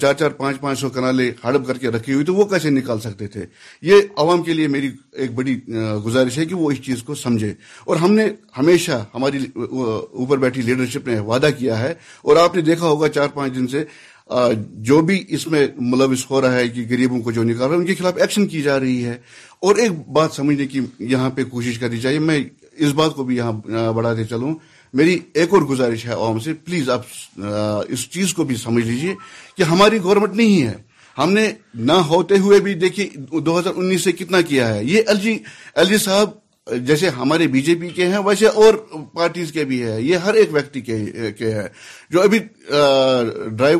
چار 0.00 0.12
چار 0.18 0.30
پانچ 0.36 0.60
پانچ 0.60 0.78
سو 0.78 0.88
کنالے 0.96 1.30
ہڑپ 1.44 1.66
کر 1.66 1.78
کے 1.78 1.88
رکھی 1.90 2.12
ہوئی 2.12 2.24
تو 2.26 2.34
وہ 2.34 2.44
کیسے 2.52 2.70
نکال 2.70 3.00
سکتے 3.00 3.26
تھے 3.36 3.44
یہ 3.90 4.00
عوام 4.24 4.42
کے 4.42 4.52
لیے 4.54 4.68
میری 4.68 4.90
ایک 5.22 5.32
بڑی 5.34 5.58
گزارش 6.04 6.38
ہے 6.38 6.46
کہ 6.46 6.54
وہ 6.54 6.70
اس 6.70 6.80
چیز 6.86 7.02
کو 7.02 7.14
سمجھے 7.24 7.52
اور 7.86 7.96
ہم 8.04 8.12
نے 8.14 8.24
ہمیشہ 8.58 9.04
ہماری 9.14 9.38
اوپر 9.68 10.36
بیٹھی 10.38 10.62
لیڈرشپ 10.62 11.08
نے 11.08 11.18
وعدہ 11.30 11.48
کیا 11.58 11.78
ہے 11.80 11.92
اور 12.24 12.36
آپ 12.44 12.54
نے 12.56 12.62
دیکھا 12.70 12.86
ہوگا 12.86 13.08
چار 13.18 13.28
پانچ 13.34 13.54
دن 13.54 13.66
سے 13.74 13.84
جو 14.88 15.00
بھی 15.06 15.22
اس 15.34 15.46
میں 15.52 15.66
ملوث 15.90 16.24
ہو 16.30 16.40
رہا 16.40 16.54
ہے 16.56 16.68
کہ 16.68 16.84
غریبوں 16.90 17.20
کو 17.22 17.32
جو 17.32 17.42
نکال 17.44 17.62
رہا 17.68 17.74
ہے 17.74 17.80
ان 17.80 17.86
کے 17.86 17.94
خلاف 17.98 18.16
ایکشن 18.20 18.46
کی 18.48 18.62
جا 18.62 18.78
رہی 18.80 19.04
ہے 19.04 19.14
اور 19.66 19.76
ایک 19.82 19.92
بات 20.16 20.32
سمجھنے 20.34 20.66
کی 20.72 20.80
یہاں 21.12 21.30
پہ 21.34 21.44
کوشش 21.50 21.78
کرنی 21.78 22.00
چاہیے 22.00 22.18
میں 22.30 22.38
اس 22.84 22.92
بات 23.00 23.14
کو 23.14 23.24
بھی 23.24 23.36
یہاں 23.36 23.88
بڑھاتے 23.96 24.24
چلوں 24.24 24.54
میری 24.98 25.18
ایک 25.40 25.52
اور 25.54 25.62
گزارش 25.70 26.04
ہے 26.06 26.12
عوام 26.12 26.38
سے 26.44 26.52
پلیز 26.64 26.88
آپ 26.90 27.02
اس 27.92 28.08
چیز 28.12 28.34
کو 28.34 28.44
بھی 28.44 28.56
سمجھ 28.62 28.84
لیجئے 28.84 29.14
کہ 29.56 29.62
ہماری 29.72 29.98
گورنمنٹ 30.02 30.34
نہیں 30.36 30.62
ہے 30.66 30.74
ہم 31.18 31.32
نے 31.32 31.50
نہ 31.74 31.92
ہوتے 32.08 32.38
ہوئے 32.42 32.60
بھی 32.60 32.74
دیکھیے 32.86 33.08
دو 33.46 33.58
ہزار 33.58 33.72
انیس 33.76 34.04
سے 34.04 34.12
کتنا 34.12 34.40
کیا 34.48 34.74
ہے 34.74 34.84
یہ 34.84 35.02
ایل 35.08 35.18
جی 35.20 35.38
ایل 35.78 35.88
جی 35.88 35.96
صاحب 36.04 36.28
جیسے 36.86 37.08
ہمارے 37.10 37.46
بی 37.52 37.60
جے 37.66 37.74
پی 37.80 37.88
کے 37.96 38.06
ہیں 38.08 38.18
ویسے 38.24 38.46
اور 38.62 38.74
پارٹیز 39.12 39.52
کے 39.52 39.64
بھی 39.64 39.82
ہے 39.82 40.00
یہ 40.02 40.16
ہر 40.24 40.34
ایک 40.34 40.48
ویکتی 40.54 40.80
کے 40.88 40.96
ہے 41.54 41.62
جو 42.10 42.22
ابھی 42.22 42.38
ڈرائیو 43.56 43.78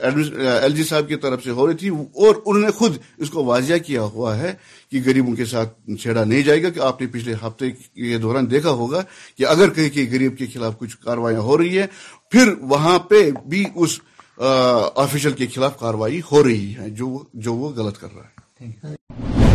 ایل 0.00 0.74
جی 0.76 0.84
صاحب 0.88 1.08
کی 1.08 1.16
طرف 1.22 1.44
سے 1.44 1.50
ہو 1.50 1.66
رہی 1.66 1.76
تھی 1.82 1.88
اور 1.88 2.34
انہوں 2.44 2.62
نے 2.62 2.70
خود 2.78 2.96
اس 3.16 3.30
کو 3.30 3.44
واضح 3.44 3.76
کیا 3.86 4.02
ہوا 4.14 4.36
ہے 4.38 4.52
کہ 4.90 5.00
گریبوں 5.06 5.34
کے 5.36 5.44
ساتھ 5.54 5.78
چھیڑا 6.02 6.22
نہیں 6.24 6.42
جائے 6.42 6.62
گا 6.62 6.70
کہ 6.70 6.80
آپ 6.88 7.00
نے 7.00 7.06
پچھلے 7.12 7.34
ہفتے 7.46 7.70
کے 7.70 8.18
دوران 8.22 8.50
دیکھا 8.50 8.70
ہوگا 8.82 9.02
کہ 9.36 9.46
اگر 9.46 9.70
کہیں 9.74 9.88
کہ 9.94 10.08
گریب 10.12 10.36
کے 10.38 10.46
خلاف 10.54 10.78
کچھ 10.78 10.96
کاروائیاں 11.04 11.40
ہو 11.48 11.58
رہی 11.58 11.78
ہے 11.78 11.86
پھر 12.30 12.52
وہاں 12.72 12.98
پہ 13.08 13.28
بھی 13.50 13.64
اس 13.74 13.98
آفیشل 15.02 15.32
کے 15.32 15.46
خلاف 15.54 15.78
کاروائی 15.80 16.20
ہو 16.32 16.44
رہی 16.44 16.74
ہے 16.78 16.88
جو 17.44 17.54
وہ 17.54 17.70
غلط 17.76 17.98
کر 18.00 18.08
رہا 18.16 18.64
ہے 18.64 19.54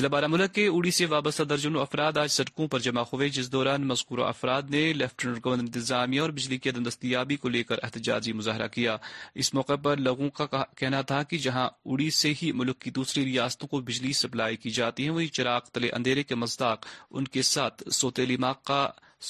ضلع 0.00 0.26
ملک 0.26 0.52
کے 0.54 0.66
اوڑی 0.76 0.90
سے 0.96 1.06
وابستہ 1.06 1.42
درجنوں 1.48 1.80
افراد 1.80 2.16
آج 2.18 2.28
سڑکوں 2.30 2.66
پر 2.68 2.78
جمع 2.86 3.02
ہوئے 3.12 3.28
جس 3.36 3.50
دوران 3.52 3.86
مذکور 3.88 4.18
افراد 4.28 4.70
نے 4.70 4.82
لیفٹیننٹ 5.00 5.44
گورنر 5.44 5.62
انتظامیہ 5.62 6.20
اور 6.20 6.30
بجلی 6.38 6.56
کی 6.62 6.70
عدم 6.70 6.84
دستیابی 6.88 7.36
کو 7.42 7.48
لے 7.54 7.62
کر 7.68 7.78
احتجاجی 7.84 8.32
مظاہرہ 8.40 8.66
کیا 8.76 8.96
اس 9.42 9.52
موقع 9.54 9.76
پر 9.84 9.96
لوگوں 10.06 10.28
کا 10.38 10.46
کہنا 10.78 11.00
تھا 11.10 11.22
کہ 11.30 11.38
جہاں 11.46 11.68
اڑی 11.90 12.08
سے 12.20 12.32
ہی 12.42 12.50
ملک 12.60 12.78
کی 12.84 12.90
دوسری 12.98 13.24
ریاستوں 13.24 13.68
کو 13.70 13.80
بجلی 13.90 14.12
سپلائی 14.22 14.56
کی 14.62 14.70
جاتی 14.78 15.04
ہے 15.04 15.10
وہیں 15.18 15.28
چراغ 15.38 15.60
تلے 15.72 15.88
اندھیرے 15.98 16.22
کے 16.28 16.34
مزداق 16.44 16.78
ان 17.14 17.24
کے 17.36 17.42
ساتھ 17.54 17.88
سوتے 18.00 18.26
ماک 18.46 18.64
کا 18.68 18.80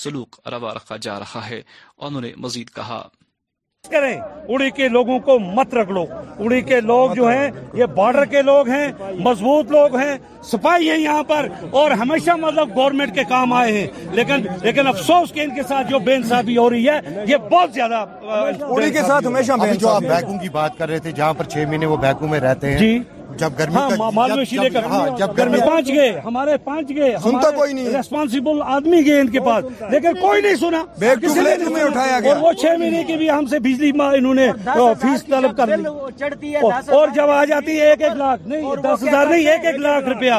سلوک 0.04 0.40
روا 0.52 0.72
رکھا 0.74 0.96
جا 1.08 1.18
رہا 1.22 1.48
ہے 1.50 1.60
انہوں 2.04 2.20
نے 2.26 2.32
مزید 2.46 2.70
کہا 2.78 3.00
کریں 3.90 4.14
اڑی 4.54 4.70
کے 4.76 4.88
لوگوں 4.88 5.18
کو 5.24 5.38
مت 5.54 5.74
رکھ 5.74 5.90
لو 5.92 6.04
اڑی 6.44 6.60
کے 6.68 6.80
لوگ 6.80 7.10
جو 7.16 7.28
ہیں 7.30 7.50
یہ 7.74 7.84
بارڈر 7.96 8.24
کے 8.30 8.42
لوگ 8.42 8.68
ہیں 8.68 8.86
مضبوط 9.24 9.70
لوگ 9.72 9.96
ہیں 9.98 10.16
سپاہی 10.52 10.88
ہیں 10.90 10.98
یہاں 10.98 11.22
پر 11.28 11.48
اور 11.80 11.90
ہمیشہ 12.02 12.36
مطلب 12.40 12.74
گورنمنٹ 12.76 13.14
کے 13.14 13.22
کام 13.28 13.52
آئے 13.52 13.72
ہیں 13.72 13.86
لیکن 14.16 14.46
لیکن 14.62 14.86
افسوس 14.86 15.32
کے 15.32 15.42
ان 15.44 15.54
کے 15.54 15.62
ساتھ 15.68 15.90
جو 15.90 15.98
بے 16.06 16.14
انصافی 16.14 16.56
ہو 16.56 16.68
رہی 16.70 16.88
ہے 16.88 17.24
یہ 17.28 17.36
بہت 17.50 17.74
زیادہ 17.74 18.04
اڑی 18.62 18.90
کے 18.92 19.02
ساتھ 19.06 19.26
ہمیشہ 19.26 19.52
تھے 19.64 21.10
جہاں 21.10 21.32
پر 21.34 21.44
چھ 21.44 21.64
مہینے 21.68 21.86
وہ 21.86 21.96
بیکوں 22.08 22.28
میں 22.28 22.40
رہتے 22.40 22.76
جی 22.78 22.98
جب 23.36 23.58
گرمی 23.58 23.74
ہاں، 23.74 23.88
لے 24.28 24.68
کر 24.70 24.84
ہاں، 24.90 25.06
جب 25.18 25.36
گرمی 25.38 25.58
پانچ 25.66 25.88
گئے 25.88 26.08
ہمارے 26.24 26.56
پانچ 26.64 26.88
گئے 26.96 27.14
سنتا 27.22 27.50
کوئی 27.56 27.72
نہیں 27.72 27.88
ریسپانسیبل 27.96 28.60
آدمی 28.76 29.04
گئے 29.06 29.20
ان 29.20 29.30
کے 29.30 29.40
پاس 29.48 29.82
لیکن 29.92 30.14
کوئی 30.20 30.40
نہیں 30.42 30.54
سنا 30.60 30.82
اٹھایا 31.84 32.18
گیا 32.22 32.34
وہ 32.40 32.52
چھ 32.62 32.76
مہینے 32.78 33.02
کی 33.08 33.16
بھی 33.22 33.30
ہم 33.30 33.46
سے 33.50 33.58
بجلی 33.66 33.90
فیس 35.00 35.24
طلب 35.26 35.56
کر 35.56 35.70
دی 36.40 36.54
اور 36.56 37.08
جب 37.14 37.30
آ 37.30 37.44
جاتی 37.50 37.78
ہے 37.80 37.88
ایک 37.90 38.02
ایک 38.02 38.16
لاکھ 38.16 38.46
نہیں 38.48 38.76
دس 38.84 39.02
ہزار 39.08 39.26
نہیں 39.26 39.46
ایک 39.50 39.64
ایک 39.66 39.76
لاکھ 39.86 40.08
روپیہ 40.08 40.34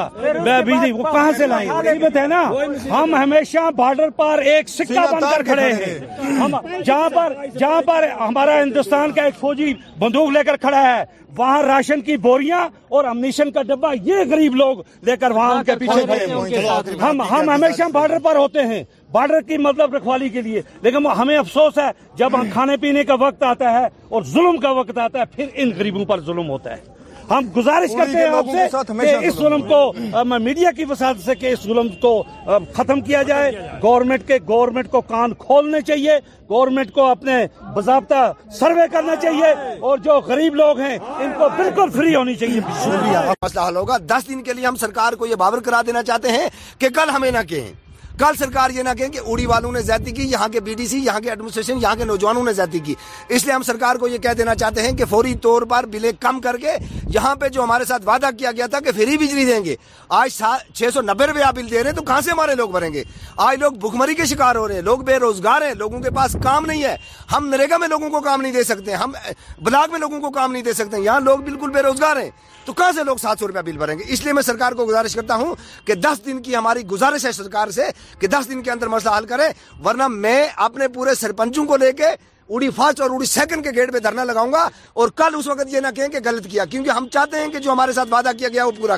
بجلی 0.45 0.91
وہ 0.91 1.03
کہاں 1.11 1.31
سے 1.37 1.47
لائیں 1.47 1.69
لائن 1.85 2.03
ہے 2.17 2.25
نا 2.27 2.41
ہم 2.89 3.15
ہمیشہ 3.15 3.69
بارڈر 3.75 4.09
پر 4.17 4.41
ایک 4.53 4.69
سکہ 4.69 5.05
بن 5.11 5.19
کر 5.31 5.43
کھڑے 5.53 5.71
ہیں 5.73 6.83
جہاں 6.85 7.81
پر 7.85 8.07
ہمارا 8.19 8.61
ہندوستان 8.61 9.11
کا 9.15 9.23
ایک 9.25 9.39
فوجی 9.39 9.73
بندوق 9.99 10.29
لے 10.37 10.43
کر 10.45 10.57
کھڑا 10.67 10.81
ہے 10.87 11.03
وہاں 11.37 11.61
راشن 11.63 12.01
کی 12.01 12.15
بوریاں 12.25 12.57
اور 12.95 13.05
امنیشن 13.05 13.51
کا 13.51 13.61
ڈبا 13.67 13.91
یہ 14.03 14.23
غریب 14.29 14.55
لوگ 14.55 14.77
لے 15.05 15.15
کر 15.21 15.31
وہاں 15.37 15.53
ہاں، 15.53 15.63
کے 15.63 15.75
پیچھے 15.79 16.93
ہم 17.01 17.21
ہم 17.31 17.49
ہمیشہ 17.49 17.89
بارڈر 17.93 18.19
پر 18.23 18.35
ہوتے 18.35 18.63
ہیں 18.73 18.83
بارڈر 19.11 19.41
کی 19.47 19.57
مطلب 19.67 19.95
رکھوالی 19.95 20.29
کے 20.29 20.41
لیے 20.47 20.61
لیکن 20.81 21.05
ہمیں 21.17 21.37
افسوس 21.37 21.77
ہے 21.77 21.89
جب 22.17 22.39
ہم 22.39 22.49
کھانے 22.53 22.77
پینے 22.81 23.03
کا 23.11 23.15
وقت 23.27 23.43
آتا 23.51 23.71
ہے 23.79 23.85
اور 24.15 24.23
ظلم 24.33 24.57
کا 24.61 24.71
وقت 24.81 24.97
آتا 24.97 25.19
ہے 25.19 25.25
پھر 25.35 25.47
ان 25.63 25.71
غریبوں 25.77 26.05
پر 26.09 26.21
ظلم 26.25 26.49
ہوتا 26.49 26.75
ہے 26.75 26.94
ہم 27.29 27.47
گزارش 27.55 27.91
کرتے 27.97 28.17
ہیں 28.17 28.35
آپ 28.37 28.45
سے 28.51 28.93
کہ 28.99 29.13
اس 29.27 29.35
ظلم 29.37 29.61
کو 29.67 30.23
میڈیا 30.39 30.71
کی 30.77 30.85
مسائل 30.85 31.15
سے 31.25 31.35
کہ 31.35 31.51
اس 31.51 31.63
ظلم 31.63 31.87
کو 32.01 32.11
ختم 32.73 33.01
کیا 33.01 33.21
جائے 33.29 33.51
گورنمنٹ 33.83 34.27
کے 34.27 34.37
گورنمنٹ 34.47 34.89
کو 34.91 35.01
کان 35.11 35.33
کھولنے 35.45 35.81
چاہیے 35.87 36.17
گورنمنٹ 36.49 36.91
کو 36.93 37.05
اپنے 37.09 37.37
باضابطہ 37.75 38.31
سروے 38.59 38.87
کرنا 38.91 39.15
چاہیے 39.21 39.51
اور 39.89 39.97
جو 40.05 40.19
غریب 40.27 40.55
لوگ 40.55 40.79
ہیں 40.79 40.97
ان 40.97 41.31
کو 41.37 41.47
بالکل 41.57 41.89
فری 41.97 42.15
ہونی 42.15 42.35
چاہیے 42.43 42.59
مسئلہ 43.41 43.67
حل 43.67 43.75
ہوگا 43.75 43.97
دس 44.09 44.27
دن 44.29 44.43
کے 44.43 44.53
لیے 44.53 44.65
ہم 44.67 44.75
سرکار 44.85 45.13
کو 45.19 45.25
یہ 45.27 45.35
باور 45.43 45.61
کرا 45.65 45.81
دینا 45.87 46.03
چاہتے 46.11 46.31
ہیں 46.37 46.47
کہ 46.79 46.89
کل 46.95 47.09
ہمیں 47.15 47.31
نہ 47.31 47.41
کہیں 47.49 47.71
کل 48.19 48.35
سرکار 48.39 48.69
یہ 48.73 48.83
نہ 48.83 48.89
کہیں 48.97 49.09
کہ 49.11 49.19
اڑی 49.31 49.45
والوں 49.45 49.71
نے 49.71 49.79
زیادتی 49.85 50.11
کی 50.17 50.23
یہاں 50.31 50.47
کے 50.51 50.59
بی 50.65 50.73
ڈی 50.79 50.85
سی 50.87 50.97
یہاں 51.05 51.19
کے 51.21 51.29
ایڈمنسٹریشن 51.29 51.77
یہاں 51.81 51.95
کے 51.95 52.05
نوجوانوں 52.05 52.43
نے 52.43 52.53
زیادتی 52.53 52.79
کی 52.85 52.93
اس 53.35 53.43
لیے 53.45 53.53
ہم 53.53 53.61
سرکار 53.69 53.95
کو 54.01 54.07
یہ 54.07 54.17
کہہ 54.25 54.33
دینا 54.37 54.55
چاہتے 54.61 54.81
ہیں 54.81 54.91
کہ 54.97 55.05
فوری 55.09 55.33
طور 55.47 55.61
پر 55.71 55.85
بلیں 55.91 56.11
کم 56.19 56.39
کر 56.41 56.57
کے 56.61 56.75
یہاں 57.13 57.33
پہ 57.41 57.49
جو 57.55 57.63
ہمارے 57.63 57.85
ساتھ 57.85 58.03
وعدہ 58.07 58.29
کیا 58.37 58.51
گیا 58.57 58.67
تھا 58.75 58.79
کہ 58.85 58.91
فری 58.97 59.17
بجلی 59.25 59.45
دیں 59.45 59.63
گے 59.65 59.75
آج 60.19 60.41
چھ 60.73 60.89
سو 60.93 61.01
نبے 61.01 61.25
روپیہ 61.27 61.51
بل 61.55 61.69
دے 61.71 61.83
رہے 61.83 61.89
ہیں 61.89 61.95
تو 61.97 62.03
کہاں 62.09 62.21
سے 62.21 62.31
ہمارے 62.31 62.55
لوگ 62.55 62.69
بھریں 62.77 62.89
گے 62.93 63.03
آج 63.47 63.57
لوگ 63.59 63.71
بھکمری 63.85 64.15
کے 64.15 64.25
شکار 64.33 64.55
ہو 64.55 64.67
رہے 64.67 64.75
ہیں 64.75 64.81
لوگ 64.89 64.99
بے 65.11 65.17
روزگار 65.25 65.61
ہیں 65.67 65.73
لوگوں 65.83 65.99
کے 66.01 66.09
پاس 66.15 66.35
کام 66.43 66.65
نہیں 66.65 66.83
ہے 66.83 66.95
ہم 67.35 67.47
نریگا 67.49 67.77
میں 67.77 67.87
لوگوں 67.87 68.09
کو 68.09 68.19
کام 68.27 68.41
نہیں 68.41 68.51
دے 68.53 68.63
سکتے 68.71 68.93
ہم 69.03 69.11
بلاک 69.63 69.89
میں 69.91 69.99
لوگوں 69.99 70.19
کو 70.21 70.31
کام 70.39 70.51
نہیں 70.51 70.63
دے 70.63 70.73
سکتے 70.79 71.01
یہاں 71.03 71.19
لوگ 71.19 71.39
بالکل 71.49 71.69
بے 71.73 71.81
روزگار 71.81 72.17
ہیں 72.21 72.29
تو 72.65 72.73
کہاں 72.73 72.91
سے 72.95 73.03
لوگ 73.03 73.17
سات 73.21 73.39
سو 73.39 73.47
روپیہ 73.47 73.61
بل 73.65 73.77
بھریں 73.77 73.95
گے 73.97 74.03
اس 74.13 74.23
لیے 74.23 74.33
میں 74.33 74.41
سرکار 74.43 74.71
کو 74.77 74.85
گزارش 74.85 75.15
کرتا 75.15 75.35
ہوں 75.41 75.53
کہ 75.85 75.95
دس 76.03 76.25
دن 76.25 76.41
کی 76.43 76.55
ہماری 76.55 76.81
گزارش 76.91 77.25
ہے 77.25 77.31
سرکار 77.39 77.67
سے 77.75 77.89
کہ 78.19 78.27
دس 78.33 78.49
دن 78.49 78.61
کے 78.63 78.71
اندر 78.71 78.87
مسئلہ 78.93 79.13
حل 79.17 79.25
کرے 79.33 79.47
ورنہ 79.85 80.07
میں 80.07 80.47
اپنے 80.67 80.87
پورے 80.95 81.13
سرپنچوں 81.15 81.65
کو 81.71 81.77
لے 81.83 81.91
کے 82.01 82.07
اڑی 82.55 82.69
فرسٹ 82.77 83.01
اور 83.01 83.09
اڑی 83.09 83.25
سیکنڈ 83.25 83.63
کے 83.63 83.69
گیٹ 83.75 83.91
پہ 83.93 83.99
دھرنا 84.07 84.23
لگاؤں 84.23 84.51
گا 84.53 84.67
اور 85.03 85.09
کل 85.21 85.35
اس 85.37 85.47
وقت 85.47 85.73
یہ 85.73 85.79
نہ 85.79 85.87
کہیں 85.95 86.07
کہ 86.15 86.19
غلط 86.25 86.47
کیا 86.51 86.65
کیونکہ 86.71 86.89
ہم 86.97 87.07
چاہتے 87.13 87.43
ہیں 87.43 87.47
کہ 87.51 87.59
جو 87.59 87.71
ہمارے 87.71 87.91
ساتھ 87.99 88.13
وعدہ 88.13 88.31
کیا 88.39 88.49
گیا 88.53 88.65
وہ 88.65 88.71
پورا 88.79 88.95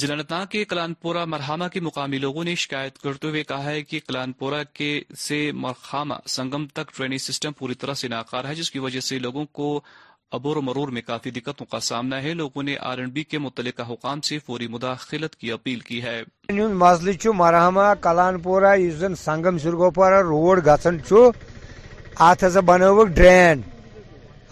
ضلع 0.00 0.14
انتناگ 0.14 0.44
کے 0.50 0.64
کلان 0.70 0.92
پورا 1.02 1.24
مرحما 1.28 1.66
کے 1.68 1.80
مقامی 1.80 2.18
لوگوں 2.18 2.42
نے 2.44 2.54
شکایت 2.64 2.98
کرتے 3.02 3.28
ہوئے 3.28 3.42
کہا 3.44 3.64
ہے 3.70 3.80
کہ 3.82 4.00
کلان 4.08 4.32
پورا 4.42 4.62
کے 4.72 5.00
مرخامہ 5.62 6.14
سنگم 6.34 6.66
تک 6.74 6.94
ٹریننگ 6.96 7.18
سسٹم 7.18 7.52
پوری 7.58 7.74
طرح 7.80 7.94
سے 8.02 8.08
ناکار 8.08 8.44
ہے 8.48 8.54
جس 8.54 8.70
کی 8.70 8.78
وجہ 8.84 9.00
سے 9.08 9.18
لوگوں 9.18 9.44
کو 9.52 9.78
عبور 10.36 10.56
و 10.56 10.60
مرور 10.62 10.88
میں 10.94 11.00
کافی 11.04 11.30
دقتوں 11.30 11.66
کا 11.70 11.78
سامنا 11.80 12.16
ہے 12.22 12.32
لوگوں 12.38 12.62
نے 12.62 12.74
آر 12.88 12.98
این 12.98 13.08
بی 13.10 13.22
کے 13.30 13.38
متعلقہ 13.38 13.82
حکام 13.90 14.20
سے 14.28 14.38
فوری 14.46 14.66
مداخلت 14.68 15.36
کی 15.36 15.52
اپیل 15.52 15.78
کی 15.88 16.02
ہے 16.02 16.20
مسلہ 16.82 17.12
چھ 17.20 17.28
مرحما 17.34 17.92
کلان 18.02 18.38
پورہ 18.42 18.74
اس 18.86 18.94
زن 19.00 19.14
سنگم 19.24 19.58
سرگوپارہ 19.62 20.20
روڈ 20.28 20.64
گھن 20.64 20.96
ات 22.28 22.42
ہسا 22.46 22.60
بنوک 22.70 23.06
ڈرین 23.16 23.60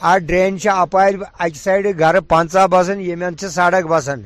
آ 0.00 0.16
ڈرین 0.28 0.56
اپار 0.74 1.10
اکہ 1.44 1.58
سائڈ 1.64 1.98
گھر 1.98 2.20
پنچہ 2.28 2.66
بسان 2.70 3.00
یمن 3.10 3.36
سڑک 3.54 3.86
بسان 3.90 4.22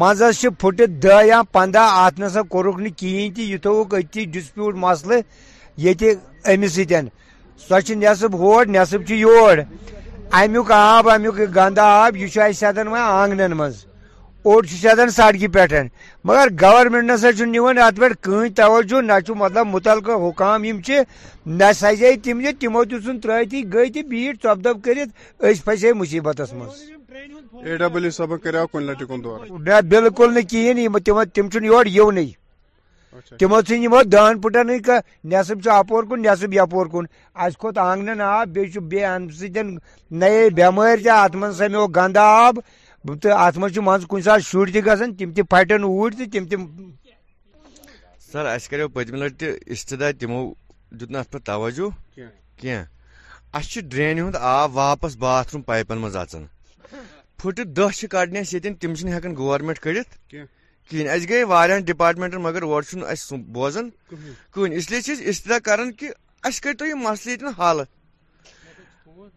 مزہ 0.00 0.30
پھٹ 0.60 0.82
دہ 1.02 1.24
یا 1.26 1.42
پندہ 1.52 1.86
ات 2.04 2.20
نسا 2.20 2.42
کورک 2.52 2.80
نہ 2.80 2.88
کہین 2.98 3.32
تہ 3.34 3.40
یہ 3.52 3.56
تھوک 3.62 3.94
اتھی 4.02 4.24
ڈسپیوٹ 4.34 4.74
مسلہ 4.86 5.14
یہ 5.84 5.94
امس 6.52 6.72
ستن 6.74 7.06
سو 7.68 7.74
نصب 8.02 8.34
ہور 8.40 8.66
نصب 8.68 9.10
یور 9.10 9.58
امیک 10.40 10.70
آب 10.70 11.08
امیک 11.10 11.38
امی 11.58 11.80
آب 11.80 12.16
یہ 12.16 12.50
سدان 12.60 12.88
وی 12.88 13.00
آنگن 13.18 13.52
من 13.60 13.70
اوڑ 14.46 14.62
سدان 14.82 15.10
سڑکہ 15.18 15.48
پہ 15.54 15.82
مگر 16.26 16.46
گورمنٹ 16.62 17.04
نسا 17.10 17.28
ات 17.86 17.96
پہ 18.00 18.08
کہیں 18.26 18.48
توجہ 18.56 19.28
مطلب 19.42 19.66
متعلقہ 19.74 20.12
حکام 20.28 20.64
نہ 21.58 21.68
سزے 21.80 22.14
تم 22.24 22.40
نے 22.44 22.52
تمو 22.60 22.84
دن 22.88 23.20
ترتی 23.22 23.62
گئی 23.72 23.88
تو 23.94 24.00
بیٹ 24.10 24.36
چپ 24.42 24.58
دب 24.64 24.76
کر 24.84 24.98
پھسے 25.64 25.92
مصیبت 26.00 26.40
بالکل 27.94 28.88
بالكل 29.94 30.38
کہین 30.50 30.88
تم 31.34 31.48
یور 31.64 31.86
یونی 31.96 32.30
تمو 33.40 33.58
ژھن 33.68 33.82
یمو 33.84 34.02
دان 34.12 34.40
پٹن 34.40 34.68
کا 34.86 34.96
نیصب 35.30 35.58
چھ 35.64 35.68
اپور 35.78 36.02
کن 36.08 36.22
نیصب 36.22 36.52
یپور 36.54 36.86
کن 36.92 37.04
اس 37.44 37.56
کھوت 37.60 37.78
آنگن 37.88 38.20
آب 38.30 38.48
بیچ 38.54 38.76
بی 38.90 39.02
ام 39.12 39.28
سی 39.38 39.48
نئے 40.20 40.48
بیمار 40.56 40.96
تہ 41.04 41.10
ات 41.22 41.34
من 41.40 41.52
سمیو 41.58 41.86
گند 41.96 42.16
آب 42.36 42.54
تو 43.22 43.28
ات 43.44 43.56
من 43.60 43.70
من 43.88 44.00
کن 44.10 44.22
سا 44.26 44.38
شر 44.48 44.66
تہ 44.66 44.72
جی 44.72 44.80
گھن 44.84 45.14
تم 45.18 45.30
تہ 45.36 45.42
پھٹن 45.52 45.82
اوڑ 45.88 46.10
تہ 46.18 46.24
تم 46.32 46.44
تم 46.50 46.62
سر 48.30 48.44
اس 48.56 48.68
کرو 48.70 48.88
پتم 48.94 49.14
لٹ 49.22 49.32
تہ 49.40 49.46
استدا 49.72 50.06
تمو 50.20 50.40
دت 50.98 51.10
نہ 51.14 51.18
پہ 51.30 51.38
توجہ 51.50 51.88
کی 52.60 52.72
اس 53.56 53.68
چھ 53.72 53.78
ڈرین 53.92 54.18
ہند 54.22 54.36
آب 54.58 54.76
واپس 54.76 55.16
باتھ 55.22 55.48
روم 55.52 55.62
پائپن 55.68 55.98
من 56.02 56.16
اچن 56.22 56.44
پھٹ 57.38 57.60
دہ 57.76 57.88
چھ 57.98 58.04
کڑنے 58.12 58.42
سیتن 58.50 58.74
تم 58.80 58.94
چھ 58.98 59.06
ہیکن 59.14 59.36
گورنمنٹ 59.36 59.78
کڑت 59.84 60.08
کی 60.30 60.38
کہین 60.90 61.08
اس 61.10 61.28
گئی 61.28 61.42
وایا 61.50 61.78
ڈپارٹمنٹن 61.86 62.42
مگر 62.42 62.62
اور 62.62 62.82
سو 63.16 63.36
بوزان 63.58 63.90
كہیں 64.10 64.74
اس 64.76 64.90
لیے 64.90 65.12
اشتدا 65.28 65.58
كران 65.68 65.92
كہ 66.00 66.10
اہسو 66.44 66.86
یہ 66.86 66.94
مسل 67.02 67.46
حل 67.58 67.80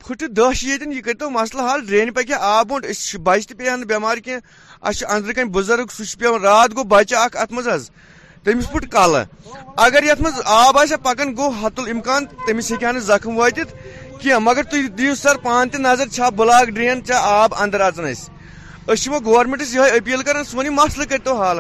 پھٹ 0.05 0.23
ديت 0.38 0.63
یہ 0.93 1.01
كرتو 1.05 1.29
مسلہ 1.29 1.62
حل 1.73 1.86
ڈرین 1.88 2.12
پکہ 2.13 2.34
آب 2.51 2.67
بوٹ 2.69 2.86
ايس 2.86 3.15
بچہ 3.25 3.53
تيہ 3.58 4.13
کی 4.23 4.36
اس 4.89 5.03
ادر 5.08 5.34
کن 5.34 5.51
بزرگ 5.58 5.88
سہ 5.97 6.13
پاس 6.23 6.41
رات 6.43 6.75
گو 6.75 6.84
بچہ 6.95 7.25
ات 7.41 7.51
مز 7.51 7.67
پھٹ 8.71 8.89
کل 8.91 9.15
اگر 9.86 10.03
مز 10.19 10.41
آب 10.45 10.77
آبا 10.77 10.95
پكان 11.03 11.36
گو 11.38 11.49
حت 11.62 11.79
المكان 11.79 12.25
تمس 12.47 12.71
ہيک 12.71 12.84
نا 12.84 12.99
زخم 13.10 13.38
واطھت 13.38 13.69
کی 14.21 14.29
مگر 14.41 14.63
تُہۍ 14.63 14.88
دِیو 14.97 15.15
سر 15.15 15.38
پان 15.43 15.69
تہ 15.69 15.77
نظر 15.77 16.08
چھا 16.15 16.29
بلاک 16.38 16.67
ڈرین 16.75 17.03
چھا 17.05 17.19
آب 17.43 17.53
ادر 17.63 17.81
اَسہِ 18.10 18.35
اب 18.88 19.13
گورمینٹس 19.26 19.74
یہ 19.76 19.95
اپیل 19.98 20.21
کر 20.24 20.43
سن 20.50 20.67
مسلے 20.76 21.06
کر 21.17 21.32
حل 21.41 21.60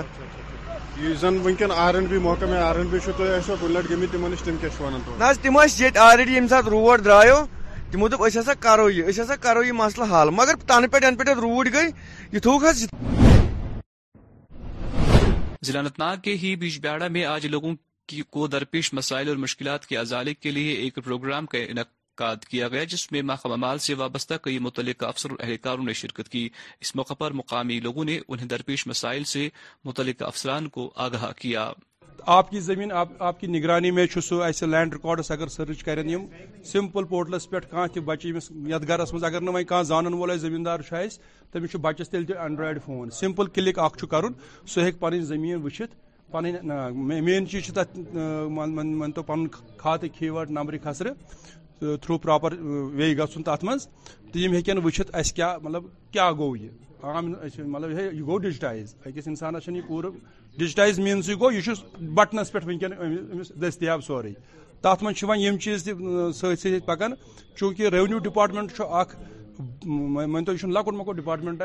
نہ 1.25 2.29
روڈ 6.75 7.07
ہسا 8.37 8.53
تمو 8.61 8.87
یہ 8.89 9.71
مسلہ 9.71 10.03
حل 10.13 10.29
مگر 10.39 10.55
تن 10.67 10.87
پہ 10.91 10.97
یو 11.05 11.15
پہ 11.23 11.33
روڈ 11.41 11.69
گئی 11.73 12.37
یہ 15.61 15.77
انت 15.77 15.99
ناگ 15.99 16.17
کے 16.23 16.35
ہی 16.43 16.55
بیاڑا 16.61 17.07
میں 17.07 17.25
آج 17.25 17.45
لوگوں 17.45 17.73
کو 18.31 18.47
درپیش 18.47 18.93
مسائل 18.93 19.27
اور 19.29 19.37
مشکلات 19.43 19.85
کے 19.85 19.97
ازالے 19.97 20.33
کے 20.33 20.51
لیے 20.51 20.73
ایک 20.81 20.99
پروگرام 21.05 21.45
کا 21.53 21.57
انعقاد 21.57 21.94
انعقاد 22.19 22.43
کیا 22.49 22.67
گیا 22.71 22.83
جس 22.89 23.11
میں 23.11 23.21
محکمہ 23.21 23.55
مال 23.59 23.77
سے 23.85 23.93
وابستہ 23.97 24.33
کئی 24.41 24.59
متعلق 24.59 25.03
اور 25.03 25.29
اہلکاروں 25.39 25.83
نے 25.83 25.93
شرکت 26.01 26.29
کی 26.31 26.47
اس 26.81 26.95
موقع 26.95 27.13
پر 27.19 27.31
مقامی 27.35 27.79
لوگوں 27.83 28.05
نے 28.05 28.17
انہیں 28.27 28.47
درپیش 28.47 28.85
مسائل 28.87 29.23
سے 29.31 29.47
متعلق 29.85 30.23
افسران 30.27 30.67
کو 30.75 30.89
آگاہ 31.05 31.31
کیا 31.41 31.69
آپ 32.35 32.49
کی 32.51 32.59
زمین 32.67 32.91
آپ 32.99 33.39
کی 33.39 33.47
نگرانی 33.47 33.91
میں 33.97 34.05
سو 34.27 34.41
ایسے 34.41 34.65
لینڈ 34.67 34.93
ریکارڈس 34.93 35.31
اگر 35.31 35.47
سرچ 35.55 35.83
کریں 35.83 36.15
سمپل 36.71 37.03
پورٹلس 37.09 37.49
پہ 37.49 37.59
کھانا 37.69 37.85
تہ 37.93 37.99
بچے 38.05 38.31
گھرس 38.87 39.13
مجھے 39.13 39.63
کھانا 39.67 39.81
زانن 39.89 40.13
وول 40.13 40.37
زمین 40.39 40.65
دار 40.65 40.79
تمس 41.51 41.75
بچس 41.81 42.09
تیل 42.11 42.31
اینڈرائڈ 42.37 42.79
فون 42.85 43.09
سمپل 43.19 43.45
کلک 43.55 43.79
کر 44.11 44.25
سہ 44.73 44.89
پن 44.99 45.21
زمین 45.25 45.61
وچھت 45.63 46.03
پن 46.31 46.45
مین 47.25 47.47
چیز 47.47 47.69
تک 47.75 47.99
پن 49.27 49.47
کھیوٹ 50.17 50.49
نمبر 50.51 50.77
خسرہ 50.83 51.13
تھرو 51.79 52.17
پراپر 52.17 52.53
وے 52.61 53.13
تہٕ 53.15 53.43
تر 53.57 53.65
من 53.67 53.77
تو 54.33 54.39
ہن 54.39 55.23
کیاہ 55.33 55.57
مطلب 55.63 55.83
کیا 56.11 56.29
عام 57.11 57.25
مطلب 57.71 57.89
یہ 57.91 58.21
گو 58.25 58.37
ڈجٹائز 58.43 58.93
اکس 59.05 59.27
انسانس 59.27 59.67
یہ 59.69 59.81
پور 59.87 60.03
ڈجٹائز 60.57 60.99
مینزی 60.99 61.33
گوشت 61.39 61.95
بٹنس 62.17 62.55
ونک 62.55 62.83
دستیاب 63.61 64.03
سورے 64.03 64.31
تک 64.81 65.03
مجھ 65.03 65.17
سے 65.63 65.93
ویز 65.93 66.37
تک 66.59 66.85
پکان 66.85 67.13
چونکہ 67.59 67.87
رونیو 67.95 68.19
کینٛہہ 68.19 68.97
اختو 68.99 70.67
لکٹ 70.67 70.93
مکٹ 70.95 71.15
ڈپارٹمنٹ 71.17 71.61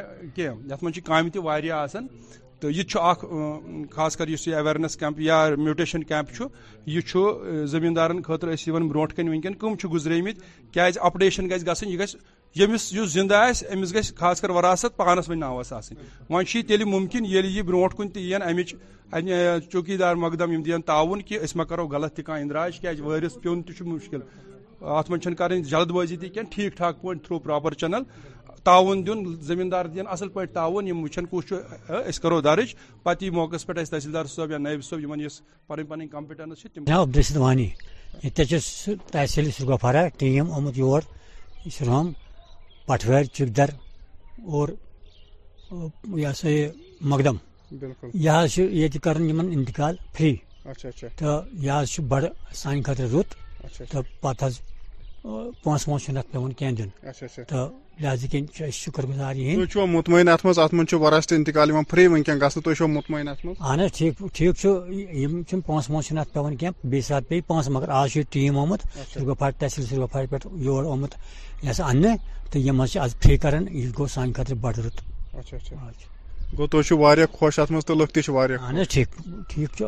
کی 0.94 1.00
کام 1.04 1.28
آسان 1.74 2.06
تو 2.60 2.70
یہ 2.70 2.82
خاص 3.90 4.16
کر 4.16 4.26
اس 4.32 4.46
اویرنیس 4.58 4.96
کیمپ 4.96 5.20
یا 5.20 5.36
میوٹیشن 5.58 6.02
کیمپ 6.10 6.90
زمیندارن 7.74 8.20
خطر 8.22 8.54
بروٹ 8.72 9.12
کن 9.16 9.28
ونکین 9.28 9.54
کم 9.62 9.74
گزرے 9.92 10.20
مت 10.22 10.78
اپڈیشن 11.00 11.48
گھس 11.50 11.66
گھنٹی 11.66 11.98
گس 11.98 12.16
یس 12.56 12.92
زندہ 13.12 13.38
امس 13.72 13.94
گژھِ 13.94 14.12
خاص 14.18 14.40
کر 14.40 14.50
وراثت 14.50 14.96
پانس 14.96 15.28
یہِ 15.28 15.82
تیٚلہِ 15.88 16.66
تیل 16.68 16.84
ممکن 16.84 17.24
یل 17.34 17.44
یہ 17.56 17.62
برو 17.62 17.88
کن 17.96 18.08
یِن 18.20 18.42
امچ 18.42 18.74
چوکی 19.72 19.96
دار 19.96 20.14
مقدم 20.24 20.60
دین 20.62 20.82
تاون 20.86 21.22
کہ 21.28 21.38
غلط 21.90 22.20
پیوٚن 22.26 23.62
تہِ 23.62 23.76
چھُ 23.76 23.86
مُشکِل 23.86 24.20
اَتھ 24.80 25.10
منٛز 25.10 25.22
چھَنہٕ 25.22 25.36
کریں 25.38 25.58
جلد 25.70 25.90
بازی 25.92 26.16
تھی 26.16 26.28
کینٛہہ 26.28 26.50
ٹھیٖک 26.52 26.76
ٹھاک 26.76 27.00
تھرو 27.24 27.38
پراپر 27.38 27.74
چینل 27.80 28.02
تعاون 28.64 28.98
تعاون 29.04 30.06
اصل 30.14 30.28
کرو 30.28 30.80
نام 34.50 36.14
عبدالرشید 36.14 37.36
وانی 37.36 37.68
تحصیل 39.12 39.50
سرغفارا 39.50 40.06
ٹیم 40.18 40.52
آمت 40.52 40.78
یور 40.78 41.00
اسلام 41.66 42.12
پٹوار 42.86 43.24
چکدر 43.24 43.70
اور 44.46 44.68
یہ 46.16 46.32
سا 46.36 46.48
یہ 46.48 46.68
مقدم 47.10 47.36
بالکل 47.80 48.08
یہ 48.14 48.86
انتقال 49.54 49.94
فری 50.16 50.34
اچھا، 50.64 50.88
اچھا۔ 50.88 51.08
تو 51.16 51.40
یہ 51.64 52.00
بڑ 52.08 52.22
رت 52.24 53.34
اچھا، 53.64 53.84
تو 53.90 54.00
پہ 54.20 54.48
پونس 55.62 55.86
وونس 55.88 56.08
ات 56.10 56.30
پہ 56.32 56.38
کھین 56.58 56.76
دن 56.78 56.88
تو 57.48 57.66
لہذا 58.00 58.26
کن 58.30 58.44
شکر 58.72 59.06
گزار 59.06 59.34
یہ 59.34 59.78
مطمئن 59.88 60.28
ات 60.28 60.44
مز 60.44 60.58
ات 60.58 60.74
مز 60.74 60.92
انتقال 61.36 61.70
فری 61.90 62.06
ونکین 62.06 62.40
گھن 62.40 62.60
تھی 62.76 62.86
مطمئن 62.86 63.28
ات 63.28 63.38
اہن 63.58 63.86
ٹھیک 63.96 64.22
ٹھیک 64.34 64.66
پونس 65.66 65.90
وونس 65.90 66.12
ات 66.20 66.32
پہ 66.34 66.54
کی 66.60 66.66
بیس 66.90 67.06
سات 67.06 67.28
پی 67.28 67.40
پونس 67.48 67.68
مگر 67.74 67.88
آج 68.00 68.18
ٹیم 68.30 68.58
آمت 68.58 68.84
اچھا۔ 68.86 69.04
سرگفار 69.20 69.50
تحصیل 69.58 69.86
سرگفار 69.88 70.24
پہ 70.30 70.36
یور 70.64 70.84
آمت 70.92 71.14
یہ 71.62 71.72
سا 71.76 71.86
ان 71.90 72.04
تو 72.52 72.58
یہ 72.58 72.98
آج 73.00 73.14
فری 73.22 73.36
کر 73.42 73.54
یہ 73.70 73.88
گو 73.98 74.06
سان 74.14 74.32
خطر 74.36 74.54
بڑ 74.60 74.74
رت 74.76 75.00
گو 76.58 76.66
تھی 76.70 77.24
خوش 77.38 77.58
ات 77.58 77.70
مز 77.70 77.84
تو 77.86 77.94
لک 77.94 78.10
تک 78.14 78.30
اہن 78.36 78.82
ٹھیک 78.90 79.08
ٹھیک 79.48 79.82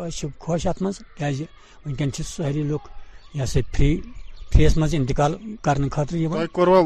خوش 0.45 0.67
ات 0.67 0.83
مز 0.83 0.99
کیاز 1.17 1.43
ونکین 1.87 2.11
ساری 2.37 2.63
لوگ 2.71 2.87
یہ 3.35 3.45
سا 3.53 3.61
فری 3.77 3.97
فیس 4.57 4.75
انتقال 4.93 5.35
کرو 6.55 6.81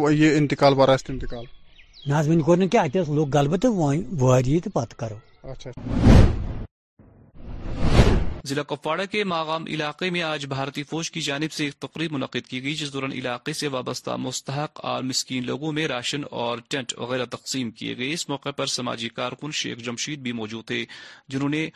ضلع 8.46 8.62
کپواڑہ 8.68 9.02
کے 9.10 9.22
ماغام 9.30 9.64
علاقے 9.74 10.10
میں 10.10 10.22
آج 10.22 10.44
بھارتی 10.48 10.82
فوج 10.90 11.10
کی 11.10 11.20
جانب 11.28 11.52
سے 11.52 11.64
ایک 11.64 11.74
تقریب 11.86 12.12
منعقد 12.12 12.48
کی 12.48 12.62
گئی 12.62 12.74
جس 12.82 12.92
دوران 12.92 13.12
علاقے 13.12 13.52
سے 13.60 13.68
وابستہ 13.76 14.16
مستحق 14.26 14.84
اور 14.92 15.02
مسکین 15.12 15.46
لوگوں 15.46 15.72
میں 15.78 15.86
راشن 15.96 16.22
اور 16.44 16.58
ٹینٹ 16.68 16.98
وغیرہ 16.98 17.24
تقسیم 17.36 17.70
کیے 17.80 17.96
گئے 17.98 18.12
اس 18.12 18.28
موقع 18.28 18.50
پر 18.56 18.66
سماجی 18.78 19.08
کارکن 19.16 19.50
شیخ 19.62 19.78
جمشید 19.84 20.22
بھی 20.28 20.32
موجود 20.42 20.64
تھے 20.66 20.84
جنہوں 21.28 21.48
نے 21.56 21.68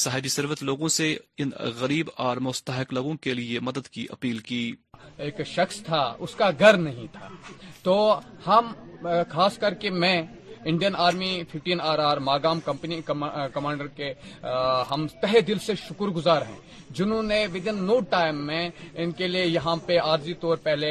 صاحب 0.00 0.26
سروت 0.30 0.62
لوگوں 0.64 0.88
سے 0.88 1.14
ان 1.42 1.50
غریب 1.78 2.08
اور 2.26 2.36
مستحق 2.46 2.92
لوگوں 2.94 3.14
کے 3.22 3.34
لیے 3.34 3.60
مدد 3.62 3.88
کی 3.92 4.06
اپیل 4.10 4.38
کی 4.48 4.60
ایک 5.24 5.40
شخص 5.46 5.82
تھا 5.86 5.98
اس 6.26 6.34
کا 6.34 6.50
گھر 6.60 6.76
نہیں 6.84 7.06
تھا 7.12 7.28
تو 7.82 7.96
ہم 8.46 8.72
خاص 9.30 9.58
کر 9.60 9.74
کے 9.82 9.90
میں 9.90 10.20
Indian 10.72 10.96
army 11.06 11.38
fifteen 11.52 11.80
R 11.90 11.98
R 11.98 12.16
Magam 12.30 12.60
company 12.64 13.00
commander 13.04 13.86
کے 13.96 14.12
ہم 14.90 15.06
تہ 15.22 15.40
دل 15.46 15.58
سے 15.66 15.74
شکر 15.86 16.10
گزار 16.18 16.42
ہیں 16.48 16.58
جنہوں 16.98 17.22
نے 17.22 17.38
ود 17.54 17.68
ان 17.68 17.84
نو 17.86 17.98
ٹائم 18.10 18.36
میں 18.46 18.62
ان 19.02 19.10
کے 19.18 19.26
لیے 19.28 19.44
یہاں 19.46 19.74
پہ 19.86 19.98
عارضی 20.08 20.34
طور 20.40 20.56
پہلے 20.62 20.88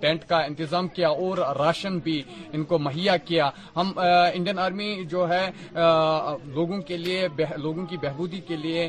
ٹینٹ 0.00 0.24
کا 0.28 0.38
انتظام 0.50 0.88
کیا 0.96 1.08
اور 1.24 1.38
راشن 1.58 1.98
بھی 2.04 2.22
ان 2.54 2.64
کو 2.70 2.78
مہیا 2.86 3.16
کیا 3.30 3.48
ہم 3.76 3.92
انڈین 4.34 4.58
آرمی 4.66 4.90
جو 5.10 5.28
ہے 5.32 5.44
لوگوں 6.54 6.80
کے 6.88 6.96
لیے 7.04 7.26
لوگوں 7.64 7.84
کی 7.90 7.96
بہبودی 8.02 8.40
کے 8.48 8.56
لیے 8.64 8.88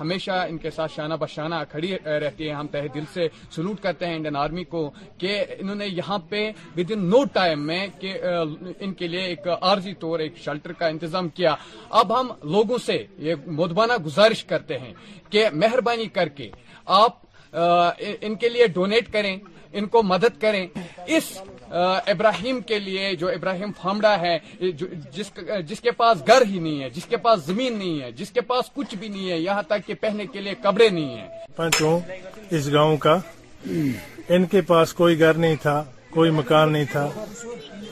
ہمیشہ 0.00 0.36
ان 0.48 0.58
کے 0.64 0.70
ساتھ 0.76 0.92
شانہ 0.94 1.14
بشانہ 1.20 1.62
کھڑی 1.70 1.94
رہتی 2.26 2.48
ہے 2.48 2.52
ہم 2.54 2.66
تہ 2.72 2.82
دل 2.94 3.04
سے 3.14 3.26
سلوٹ 3.56 3.80
کرتے 3.82 4.06
ہیں 4.06 4.16
انڈین 4.16 4.36
آرمی 4.44 4.64
کو 4.74 4.90
کہ 5.18 5.34
انہوں 5.58 5.76
نے 5.82 5.86
یہاں 5.86 6.18
پہ 6.28 6.50
ود 6.76 6.90
ان 6.94 7.08
نو 7.10 7.24
ٹائم 7.38 7.66
میں 7.66 7.82
ان 8.02 8.92
کے 8.98 9.06
لیے 9.08 9.22
ایک 9.32 9.48
عارضی 9.60 9.94
طور 10.04 10.18
ایک 10.24 10.36
شیلٹر 10.44 10.72
کا 10.80 10.86
انتظام 10.94 11.28
کیا 11.38 11.54
اب 12.00 12.18
ہم 12.20 12.32
لوگوں 12.56 12.78
سے 12.86 13.02
یہ 13.28 13.34
مدبانہ 13.62 13.92
گزارش 14.06 14.44
کرتے 14.52 14.78
ہیں 14.78 14.92
کہ 15.30 15.44
مہربانی 15.52 15.93
کر 16.12 16.28
کے 16.36 16.48
آپ 17.02 17.22
ان 18.26 18.34
کے 18.40 18.48
لیے 18.48 18.66
ڈونیٹ 18.74 19.12
کریں 19.12 19.36
ان 19.76 19.86
کو 19.92 20.02
مدد 20.02 20.40
کریں 20.40 20.66
اس 21.16 21.32
ابراہیم 22.12 22.60
کے 22.66 22.78
لیے 22.78 23.14
جو 23.18 23.28
ابراہیم 23.28 23.70
فامڈا 23.82 24.18
ہے 24.20 24.38
جس 25.68 25.80
کے 25.82 25.90
پاس 25.96 26.26
گھر 26.26 26.42
ہی 26.50 26.58
نہیں 26.58 26.82
ہے 26.82 26.90
جس 26.94 27.04
کے 27.10 27.16
پاس 27.26 27.40
زمین 27.46 27.78
نہیں 27.78 28.00
ہے 28.02 28.10
جس 28.18 28.30
کے 28.32 28.40
پاس 28.50 28.70
کچھ 28.74 28.94
بھی 28.98 29.08
نہیں 29.08 29.30
ہے 29.30 29.38
یہاں 29.38 29.62
تک 29.68 29.86
کہ 29.86 29.94
پہنے 30.00 30.26
کے 30.32 30.40
لیے 30.40 30.54
کپڑے 30.62 30.88
نہیں 30.88 31.16
ہیں 31.16 31.28
پنچوں 31.56 31.98
اس 32.56 32.72
گاؤں 32.72 32.96
کا 33.06 33.16
ان 34.36 34.44
کے 34.50 34.60
پاس 34.72 34.92
کوئی 35.00 35.18
گھر 35.20 35.34
نہیں 35.44 35.56
تھا 35.62 35.82
کوئی 36.10 36.30
مکان 36.30 36.72
نہیں 36.72 36.84
تھا 36.92 37.08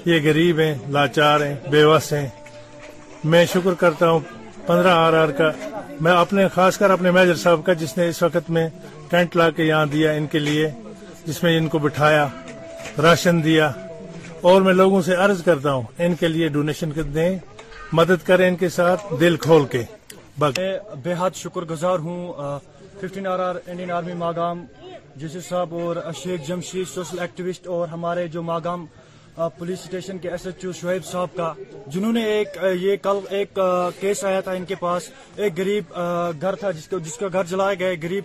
یہ 0.07 0.21
غریب 0.25 0.61
ہیں 0.61 0.75
لاچار 0.93 1.41
ہیں 1.47 1.55
بے 1.71 1.85
وس 1.85 2.13
ہیں 2.13 2.29
میں 3.33 3.45
شکر 3.53 3.75
کرتا 3.81 4.11
ہوں 4.11 4.21
پندرہ 4.67 4.95
آر 4.97 5.13
آر 5.23 5.31
کا 5.39 5.51
میں 6.05 6.13
اپنے 6.13 6.47
خاص 6.55 6.77
کر 6.79 6.91
اپنے 6.91 7.11
میجر 7.11 7.35
صاحب 7.41 7.61
کا 7.65 7.73
جس 7.81 7.97
نے 7.97 8.07
اس 8.09 8.23
وقت 8.23 8.49
میں 8.55 8.69
ٹینٹ 9.11 9.37
لا 9.37 9.49
کے 9.57 9.65
یہاں 9.65 9.85
دیا 9.93 10.11
ان 10.19 10.27
کے 10.33 10.39
لیے 10.39 10.65
جس 11.27 11.43
میں 11.43 11.57
ان 11.59 11.69
کو 11.75 11.79
بٹھایا 11.85 12.27
راشن 13.03 13.43
دیا 13.45 13.71
اور 14.51 14.63
میں 14.63 14.73
لوگوں 14.75 15.03
سے 15.09 15.15
عرض 15.27 15.43
کرتا 15.49 15.73
ہوں 15.73 15.83
ان 16.05 16.15
کے 16.21 16.29
لیے 16.29 16.49
ڈونیشن 16.57 16.91
دیں 17.15 17.31
مدد 18.01 18.27
کریں 18.27 18.47
ان 18.49 18.57
کے 18.65 18.69
ساتھ 18.79 19.03
دل 19.21 19.37
کھول 19.45 19.65
کے 19.73 19.83
میں 20.41 20.51
بے 21.05 21.15
حد 21.19 21.37
شکر 21.43 21.65
گزار 21.71 21.99
ہوں 22.07 22.21
fifteen 23.01 23.27
R 23.35 23.39
R 23.49 23.57
Indian 23.67 23.91
army 24.01 24.15
Magam 24.25 24.65
جیسے 25.21 25.41
صاحب 25.49 25.75
اور 25.85 25.97
اشیر 26.05 26.37
جمشید 26.49 26.89
سوشل 26.95 27.19
ایکٹیوسٹ 27.27 27.67
اور 27.77 27.89
ہمارے 27.95 28.27
جو 28.37 28.43
ماگام 28.51 28.85
پولیس 29.59 29.79
اسٹیشن 29.83 30.19
کے 30.23 30.29
ایس 30.31 30.47
ایچ 30.47 30.65
او 30.67 30.73
شعیب 30.81 31.05
صاحب 31.05 31.37
کا 31.37 31.53
جنہوں 31.93 32.13
نے 32.13 32.25
ایک 32.33 32.57
یہ 32.81 32.97
کل 33.03 33.19
ایک 33.37 33.59
کیس 34.01 34.25
آیا 34.31 34.41
تھا 34.47 34.53
ان 34.53 34.65
کے 34.69 34.75
پاس 34.81 35.09
ایک 35.37 35.57
گریب 35.59 35.95
گھر 36.41 36.55
تھا 36.61 36.71
جس 36.71 37.17
کو 37.21 37.29
گھر 37.33 37.45
جلایا 37.51 37.75
گئے 37.79 37.97
گریب 38.03 38.25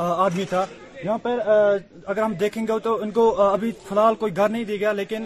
آدمی 0.00 0.44
تھا 0.48 0.64
یہاں 1.02 1.16
پر 1.22 1.38
اگر 2.04 2.22
ہم 2.22 2.32
دیکھیں 2.40 2.62
گے 2.66 2.78
تو 2.82 2.96
ان 3.02 3.10
کو 3.18 3.28
ابھی 3.42 3.70
فی 3.88 3.94
الحال 3.96 4.14
کوئی 4.22 4.36
گھر 4.36 4.48
نہیں 4.48 4.64
دیا 4.64 4.76
گیا 4.80 4.92
لیکن 5.00 5.24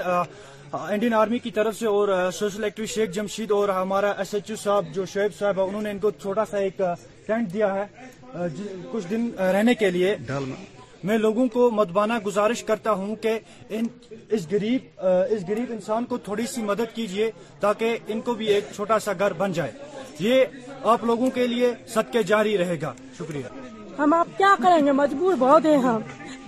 انڈین 0.80 1.14
آرمی 1.14 1.38
کی 1.38 1.50
طرف 1.50 1.76
سے 1.78 1.86
اور 1.86 2.08
سوشل 2.38 2.64
ایکٹری 2.64 2.86
شیخ 2.94 3.10
جمشید 3.14 3.50
اور 3.52 3.68
ہمارا 3.82 4.10
ایس 4.18 4.34
ایچ 4.34 4.50
او 4.50 4.56
صاحب 4.62 4.92
جو 4.94 5.06
شعیب 5.12 5.38
صاحب 5.38 5.58
ہے 5.58 5.62
انہوں 5.68 5.82
نے 5.82 5.90
ان 5.90 5.98
کو 5.98 6.10
چھوٹا 6.22 6.44
سا 6.50 6.58
ایک 6.58 6.82
ٹینٹ 7.26 7.52
دیا 7.52 7.74
ہے 7.74 8.48
جی، 8.56 8.68
کچھ 8.90 9.06
دن 9.10 9.28
رہنے 9.52 9.74
کے 9.74 9.90
لیے 9.90 10.16
میں 11.08 11.16
لوگوں 11.18 11.46
کو 11.52 11.70
مدبانہ 11.74 12.12
گزارش 12.26 12.62
کرتا 12.64 12.92
ہوں 13.02 13.14
کہ 13.22 13.38
اس 13.70 14.50
گریب 14.52 15.70
انسان 15.72 16.04
کو 16.08 16.16
تھوڑی 16.26 16.46
سی 16.54 16.62
مدد 16.62 16.94
کیجئے 16.94 17.30
تاکہ 17.60 17.96
ان 18.12 18.20
کو 18.24 18.34
بھی 18.40 18.46
ایک 18.54 18.64
چھوٹا 18.74 18.98
سا 19.04 19.12
گھر 19.18 19.32
بن 19.38 19.52
جائے 19.58 19.72
یہ 20.26 20.44
آپ 20.94 21.04
لوگوں 21.10 21.30
کے 21.34 21.46
لیے 21.46 21.72
صدقے 21.94 22.22
جاری 22.32 22.56
رہے 22.58 22.76
گا 22.82 22.92
شکریہ 23.18 23.58
ہم 23.98 24.12
آپ 24.14 24.26
کیا 24.36 24.54
کریں 24.62 24.84
گے 24.86 24.92
مجبور 24.98 25.34
بہت 25.38 25.64
ہیں 25.66 25.76
ہم 25.84 26.00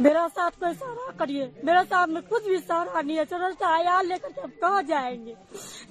میرا 0.06 0.26
ساتھ 0.34 0.58
کوئی 0.60 0.74
سہارا 0.78 1.10
کریے 1.16 1.46
میرا 1.64 1.82
ساتھ 1.88 2.10
میں 2.10 2.20
کچھ 2.28 2.44
بھی 2.48 2.56
سہارا 2.66 3.00
نہیں 3.00 3.18
ہے 3.18 3.24
چلو 3.30 3.78
لے 4.08 4.14
کر 4.22 4.46
کہاں 4.60 4.82
جائیں 4.88 5.24
گے 5.26 5.34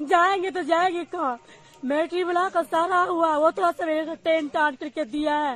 جائیں 0.10 0.42
گے 0.44 0.52
تو 0.54 0.62
جائیں 0.68 0.90
گے 0.96 1.04
کہاں 1.12 1.36
میٹری 1.90 2.24
بلا 2.24 2.48
کا 2.54 2.62
سارا 2.70 3.04
ہوا 3.10 3.36
وہ 3.42 3.50
تو 3.56 3.64
اصل 3.66 3.86
میرے 3.86 4.04
کو 4.06 4.14
ٹینٹ 4.24 4.56
کر 4.80 4.88
کے 4.96 5.04
دیا 5.14 5.38
ہے 5.44 5.56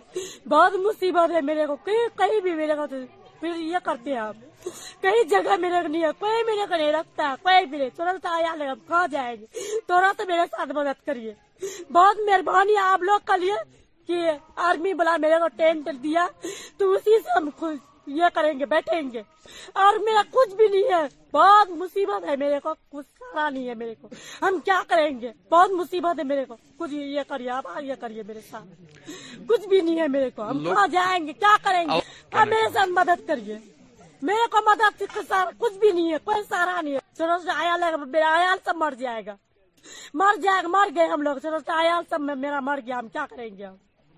بہت 0.49 0.73
مصیبت 0.85 1.31
ہے 1.31 1.41
میرے 1.49 1.65
کو 1.67 1.75
کہیں 2.17 2.39
بھی 2.43 2.53
میرے 2.55 2.75
کو 2.75 2.85
پھر 3.39 3.55
یہ 3.55 3.77
کرتے 3.83 4.11
ہیں 4.13 4.17
آپ 4.19 4.63
کہیں 5.01 5.23
جگہ 5.29 5.57
میرے 5.61 5.81
کو 5.83 5.87
نہیں 5.87 6.03
ہے 6.03 6.09
کوئی 6.19 6.43
میرے 6.49 6.65
کو 6.69 6.75
نہیں 6.75 6.91
رکھتا 6.93 7.29
ہے 7.29 7.35
کوئی 7.43 7.65
بھی 7.73 7.77
نہیں 7.77 8.27
آیا 8.33 8.55
لگا 8.59 8.73
کہاں 8.87 9.05
جائے 9.11 9.35
گی 9.39 10.45
ساتھ 10.51 10.71
مدد 10.75 11.05
کریے 11.05 11.33
بہت 11.93 12.19
مہربانی 12.29 12.77
آپ 12.83 13.03
لوگ 13.09 13.19
کا 13.25 13.35
لیے 13.45 13.55
کہ 14.07 14.29
آرمی 14.69 14.93
بلا 14.93 15.15
میرے 15.21 15.39
کو 15.41 15.47
ٹینٹ 15.57 15.89
دیا 16.03 16.27
تو 16.77 16.91
اسی 16.93 17.19
سے 17.23 17.37
ہم 17.37 17.49
خوش 17.59 17.77
یہ 18.13 18.25
کریں 18.33 18.53
گے 18.59 18.65
بیٹھیں 18.69 19.11
گے 19.13 19.21
اور 19.83 19.97
میرا 20.05 20.21
کچھ 20.31 20.53
بھی 20.55 20.67
نہیں 20.67 20.91
ہے 20.93 21.01
بہت 21.33 21.69
مصیبت 21.77 22.25
ہے 22.29 22.35
میرے 22.41 22.59
کو 22.63 22.73
کچھ 22.89 23.05
سارا 23.19 23.49
نہیں 23.49 23.67
ہے 23.69 23.73
میرے 23.75 23.95
کو 24.01 24.09
ہم 24.41 24.59
کیا 24.65 24.81
کریں 24.87 25.09
گے 25.21 25.31
بہت 25.51 25.71
مصیبت 25.79 26.19
ہے 26.19 26.23
میرے 26.33 26.45
کو 26.45 26.55
کچھ 26.79 26.93
یہ 26.93 27.21
کریے 27.27 27.49
آپ 27.55 27.65
یہ 27.83 27.95
کریے 28.01 28.23
میرے 28.27 28.41
ساتھ 28.49 29.13
کچھ 29.47 29.67
بھی 29.67 29.81
نہیں 29.81 29.99
ہے 29.99 30.07
میرے 30.17 30.29
کو 30.35 30.49
ہم 30.49 30.63
کہاں 30.63 30.87
جائیں 30.91 31.25
گے 31.27 31.33
کیا 31.33 31.55
کریں 31.63 31.83
گے 31.89 31.99
آپ 32.33 32.47
میرے 32.47 32.67
ساتھ 32.73 32.89
مدد 32.99 33.27
کریے 33.27 33.57
میرے 34.29 34.47
کو 34.51 34.61
مدد 34.69 35.03
کچھ 35.57 35.73
بھی 35.77 35.91
نہیں 35.91 36.11
ہے 36.11 36.17
کوئی 36.23 36.43
سارا 36.49 36.79
نہیں 36.81 36.93
ہے 36.93 36.99
سروس 37.17 37.45
میرا 38.11 38.29
آیال 38.35 38.57
سب 38.65 38.75
مر 38.83 38.93
جائے 38.99 39.25
گا 39.25 39.35
مر 40.19 40.35
جائے 40.43 40.61
گا 40.63 40.67
مر 40.77 40.89
گئے 40.95 41.07
ہم 41.07 41.21
لوگ 41.21 41.37
سروس 41.41 41.69
آیال 41.79 42.03
سب 42.09 42.21
میرا 42.37 42.59
مر 42.69 42.79
گیا 42.85 42.99
ہم 42.99 43.07
کیا 43.13 43.25
کریں 43.29 43.49
گے 43.57 43.65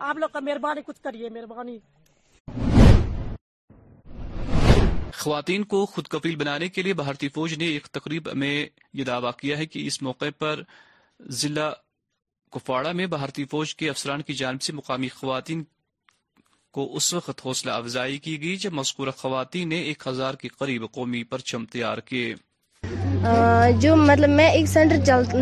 آپ 0.10 0.18
لوگ 0.18 0.30
کا 0.34 0.40
مہربانی 0.44 0.82
کچھ 0.86 1.02
کریے 1.04 1.30
مہربانی 1.34 1.78
خواتین 5.28 5.64
کو 5.72 5.86
خود 5.94 6.08
کفیل 6.10 6.36
بنانے 6.40 6.68
کے 6.70 6.82
لیے 6.82 6.94
بھارتی 7.00 7.28
فوج 7.38 7.54
نے 7.62 7.66
ایک 7.68 7.86
تقریب 7.96 8.28
میں 8.44 8.52
یہ 8.98 9.04
دعویٰ 9.04 9.32
کیا 9.40 9.58
ہے 9.58 9.66
کہ 9.72 9.80
اس 9.88 10.02
موقع 10.08 10.26
پر 10.40 10.62
ضلع 11.40 11.68
کپواڑہ 12.54 12.92
میں 13.00 13.06
بھارتی 13.16 13.46
فوج 13.54 13.74
کے 13.80 13.90
افسران 13.90 14.22
کی 14.28 14.34
جانب 14.42 14.62
سے 14.68 14.74
مقامی 14.74 15.08
خواتین 15.16 15.64
کو 16.78 16.86
اس 16.96 17.14
وقت 17.14 17.46
حوصلہ 17.46 17.72
افزائی 17.72 18.18
کی 18.28 18.40
گئی 18.42 18.56
جب 18.66 18.74
مذکورہ 18.80 19.12
خواتین 19.18 19.70
نے 19.70 19.82
ایک 19.90 20.08
ہزار 20.08 20.34
کے 20.44 20.48
قریب 20.58 20.86
قومی 20.92 21.24
پرچم 21.36 21.66
تیار 21.76 21.98
کیے 22.12 22.34
جو 23.82 23.96
مطلب 23.96 24.30
میں 24.30 24.50
ایک 24.50 24.68
سینٹر 24.70 24.96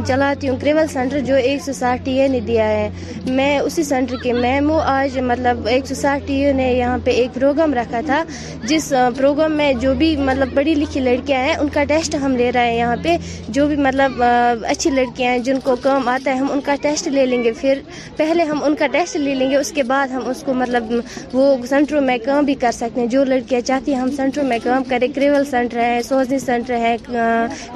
چلاتی 0.08 0.50
ہوں 0.50 0.56
کریول 0.62 0.88
سینٹر 0.94 1.20
جو 1.26 1.36
ایک 1.50 1.62
سو 1.62 1.74
ساٹھ 1.74 2.08
اے 2.10 2.14
اے 2.22 2.28
نے 2.28 2.40
دیا 2.48 2.68
ہے 2.70 2.90
میں 3.36 3.58
اسی 3.60 3.84
سینٹر 3.84 4.16
کے 4.24 4.34
میم 4.34 4.70
ہوں 4.72 4.80
آج 4.86 5.18
مطلب 5.32 5.68
ایک 5.68 5.86
سو 5.88 5.96
ساٹھ 5.96 6.26
ٹی 6.28 6.36
اے 6.46 6.52
نے 6.54 6.72
یہاں 6.74 6.98
پہ 7.04 7.12
ایک 7.20 7.34
پروگرام 7.34 7.74
رکھا 7.74 8.02
تھا 8.06 8.22
جس 8.68 8.90
پروگرام 9.18 9.52
میں 9.58 9.72
جو 9.82 9.94
بھی 9.98 10.16
مطلب 10.30 10.54
پڑھی 10.56 10.74
لکھی 10.76 11.02
لڑکیاں 11.02 11.40
ہیں 11.44 11.54
ان 11.56 11.70
کا 11.74 11.84
ٹیسٹ 11.90 12.16
ہم 12.26 12.36
لے 12.36 12.52
رہے 12.54 12.70
ہیں 12.70 12.78
یہاں 12.78 12.96
پہ 13.04 13.16
جو 13.58 13.68
بھی 13.68 13.76
مطلب 13.88 14.24
اچھی 14.70 14.90
لڑکیاں 14.92 15.32
ہیں 15.32 15.40
جن 15.48 15.60
کو 15.64 15.76
کام 15.82 16.08
آتا 16.08 16.32
ہے 16.32 16.36
ہم 16.38 16.52
ان 16.52 16.62
کا 16.66 16.76
ٹیسٹ 16.82 17.08
لے 17.08 17.26
لیں 17.26 17.44
گے 17.44 17.52
پھر 17.60 17.82
پہلے 18.18 18.44
ہم 18.52 18.64
ان 18.64 18.76
کا 18.80 18.88
ٹیسٹ 18.94 19.16
لے 19.18 19.36
لیں 19.36 19.50
گے 19.52 19.56
اس 19.58 19.72
کے 19.76 19.84
بعد 19.94 20.08
ہم 20.14 20.28
اس 20.30 20.44
کو 20.46 20.54
مطلب 20.64 20.94
وہ 21.34 21.56
سینٹروں 21.70 22.02
میں 22.10 22.18
کام 22.26 22.46
بھی 22.46 22.54
کر 22.66 22.72
سکتے 22.80 23.02
ہیں 23.02 23.08
جو 23.16 23.24
لڑکیاں 23.26 23.62
چاہتی 23.68 23.94
ہیں 23.94 24.00
ہم 24.02 24.12
سینٹروں 24.18 24.46
میں 24.48 24.60
کام 24.64 24.84
کریں 24.90 25.08
کریول 25.16 25.46
سینٹر 25.52 25.80
ہیں 25.84 26.02
سوزنی 26.10 26.40
سینٹر 26.50 26.76
ہیں 26.86 26.98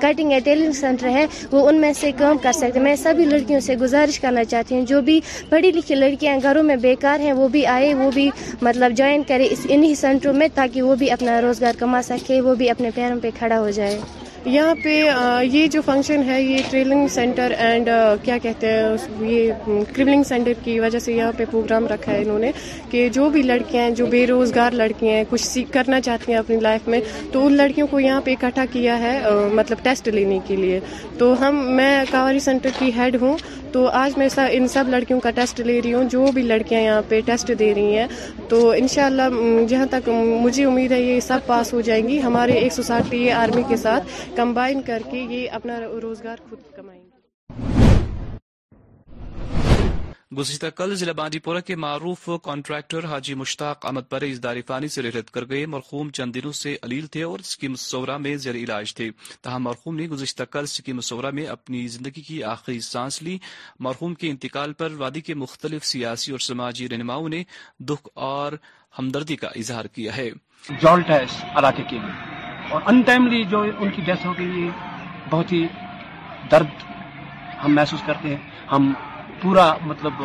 کٹنگ 0.01 0.31
یا 0.31 0.37
ٹیلنگ 0.43 0.71
سینٹر 0.79 1.09
ہے 1.15 1.25
وہ 1.51 1.67
ان 1.69 1.79
میں 1.81 1.91
سے 1.99 2.11
کام 2.17 2.37
کر 2.43 2.51
سکتے 2.59 2.79
میں 2.79 2.95
سبھی 3.03 3.25
لڑکیوں 3.25 3.59
سے 3.67 3.75
گزارش 3.81 4.19
کرنا 4.19 4.43
چاہتی 4.53 4.75
ہوں 4.75 4.85
جو 4.91 5.01
بھی 5.09 5.19
پڑھی 5.49 5.71
لکھی 5.75 5.95
لڑکیاں 5.95 6.35
گھروں 6.43 6.63
میں 6.69 6.75
بیکار 6.87 7.19
ہیں 7.25 7.33
وہ 7.41 7.47
بھی 7.55 7.65
آئے 7.75 7.93
وہ 8.03 8.09
بھی 8.15 8.29
مطلب 8.67 8.95
جوائن 8.97 9.23
کرے 9.27 9.47
انہی 9.77 9.93
سینٹروں 10.03 10.33
میں 10.33 10.47
تاکہ 10.55 10.81
وہ 10.81 10.95
بھی 11.01 11.11
اپنا 11.11 11.39
روزگار 11.41 11.79
کما 11.79 12.01
سکے 12.11 12.39
وہ 12.47 12.55
بھی 12.61 12.69
اپنے 12.69 12.89
پیروں 12.95 13.19
پہ 13.23 13.29
کھڑا 13.39 13.59
ہو 13.59 13.69
جائے 13.79 13.97
یہاں 14.45 14.73
پہ 14.83 14.89
یہ 15.51 15.65
جو 15.71 15.81
فنکشن 15.85 16.21
ہے 16.27 16.41
یہ 16.41 16.57
ٹریلنگ 16.69 17.07
سینٹر 17.13 17.51
اینڈ 17.57 17.89
کیا 18.23 18.37
کہتے 18.43 18.67
ہیں 18.71 19.25
یہ 19.29 19.51
کرولنگ 19.95 20.23
سینٹر 20.27 20.51
کی 20.63 20.79
وجہ 20.79 20.99
سے 21.05 21.13
یہاں 21.13 21.31
پہ 21.37 21.45
پروگرام 21.51 21.87
رکھا 21.87 22.11
ہے 22.11 22.21
انہوں 22.21 22.39
نے 22.39 22.51
کہ 22.91 23.07
جو 23.13 23.29
بھی 23.29 23.41
لڑکیاں 23.43 23.83
ہیں 23.83 23.91
جو 23.95 24.05
بے 24.11 24.25
روزگار 24.27 24.71
لڑکیاں 24.81 25.15
ہیں 25.15 25.23
کچھ 25.29 25.41
سیکھ 25.45 25.71
کرنا 25.71 25.99
چاہتی 26.01 26.31
ہیں 26.31 26.39
اپنی 26.39 26.59
لائف 26.61 26.87
میں 26.87 26.99
تو 27.31 27.45
ان 27.45 27.57
لڑکیوں 27.57 27.87
کو 27.91 27.99
یہاں 27.99 28.21
پہ 28.25 28.35
اکٹھا 28.41 28.65
کیا 28.71 28.97
ہے 28.99 29.19
مطلب 29.53 29.83
ٹیسٹ 29.83 30.07
لینے 30.07 30.39
کے 30.47 30.55
لیے 30.55 30.79
تو 31.17 31.33
ہم 31.47 31.57
میں 31.75 31.93
کاواری 32.11 32.39
سینٹر 32.47 32.69
کی 32.79 32.91
ہیڈ 32.97 33.17
ہوں 33.21 33.37
تو 33.71 33.87
آج 33.93 34.17
میں 34.17 34.27
ان 34.51 34.67
سب 34.67 34.87
لڑکیوں 34.89 35.19
کا 35.21 35.31
ٹیسٹ 35.35 35.59
لے 35.61 35.79
رہی 35.83 35.93
ہوں 35.93 36.03
جو 36.09 36.25
بھی 36.33 36.41
لڑکیاں 36.41 36.81
یہاں 36.81 37.01
پہ 37.09 37.19
ٹیسٹ 37.25 37.51
دے 37.59 37.73
رہی 37.75 37.97
ہیں 37.97 38.05
تو 38.49 38.69
انشاءاللہ 38.77 39.63
جہاں 39.69 39.85
تک 39.89 40.09
مجھے 40.43 40.65
امید 40.65 40.91
ہے 40.91 41.01
یہ 41.01 41.19
سب 41.27 41.45
پاس 41.47 41.73
ہو 41.73 41.81
جائیں 41.89 42.07
گی 42.07 42.21
ہمارے 42.21 42.53
ایک 42.59 42.73
سوسائٹی 42.73 43.25
ہے 43.25 43.31
آرمی 43.41 43.61
کے 43.69 43.75
ساتھ 43.77 44.07
کمبائن 44.35 44.81
کر 44.87 45.01
کے 45.11 45.19
یہ 45.29 45.49
اپنا 45.51 45.79
روزگار 46.01 46.37
خود 46.49 46.59
کمائیں 46.75 47.01
گے 47.01 47.07
گزشتہ 50.37 50.65
کل 50.75 50.93
ضلع 50.95 51.11
بانڈی 51.17 51.39
پورہ 51.45 51.59
کے 51.67 51.75
معروف 51.83 52.27
کانٹریکٹر 52.43 53.03
حاجی 53.09 53.33
مشتاق 53.35 53.85
احمد 53.85 54.09
پرے 54.09 54.29
اس 54.31 54.41
داری 54.43 54.61
فانی 54.67 54.87
سے 54.95 55.01
رحلت 55.03 55.31
کر 55.33 55.47
گئے 55.49 55.65
مرخوم 55.75 56.09
چند 56.17 56.35
دنوں 56.35 56.51
سے 56.59 56.75
علیل 56.83 57.05
تھے 57.15 57.23
اور 57.23 57.39
سکیم 57.51 57.75
سورا 57.85 58.17
میں 58.25 58.35
زیر 58.43 58.55
علاج 58.55 58.93
تھے 58.95 59.09
تاہم 59.41 59.63
مرخوم 59.63 59.95
نے 59.95 60.07
گزشتہ 60.07 60.43
کل 60.51 60.65
سکیم 60.75 61.01
سورا 61.09 61.29
میں 61.39 61.45
اپنی 61.57 61.87
زندگی 61.95 62.21
کی 62.27 62.43
آخری 62.53 62.79
سانس 62.91 63.21
لی 63.23 63.37
مرخوم 63.87 64.13
کے 64.21 64.29
انتقال 64.29 64.73
پر 64.83 64.93
وادی 64.97 65.21
کے 65.29 65.33
مختلف 65.45 65.85
سیاسی 65.85 66.31
اور 66.31 66.39
سماجی 66.49 66.89
رہنماؤں 66.89 67.29
نے 67.29 67.43
دکھ 67.89 68.09
اور 68.29 68.53
ہمدردی 68.99 69.35
کا 69.43 69.47
اظہار 69.55 69.85
کیا 69.95 70.17
ہے 70.17 70.29
علاقے 70.89 71.97
اور 72.71 72.81
انٹائملی 72.91 73.43
جو 73.51 73.61
ان 73.77 73.89
کی 73.95 74.01
ڈیتھ 74.05 74.25
ہو 74.27 74.33
گئی 74.37 74.59
یہ 74.61 74.69
بہت 75.29 75.51
ہی 75.51 75.65
درد 76.51 76.83
ہم 77.63 77.73
محسوس 77.75 78.01
کرتے 78.05 78.29
ہیں 78.29 78.37
ہم 78.71 78.91
پورا 79.41 79.65
مطلب 79.85 80.21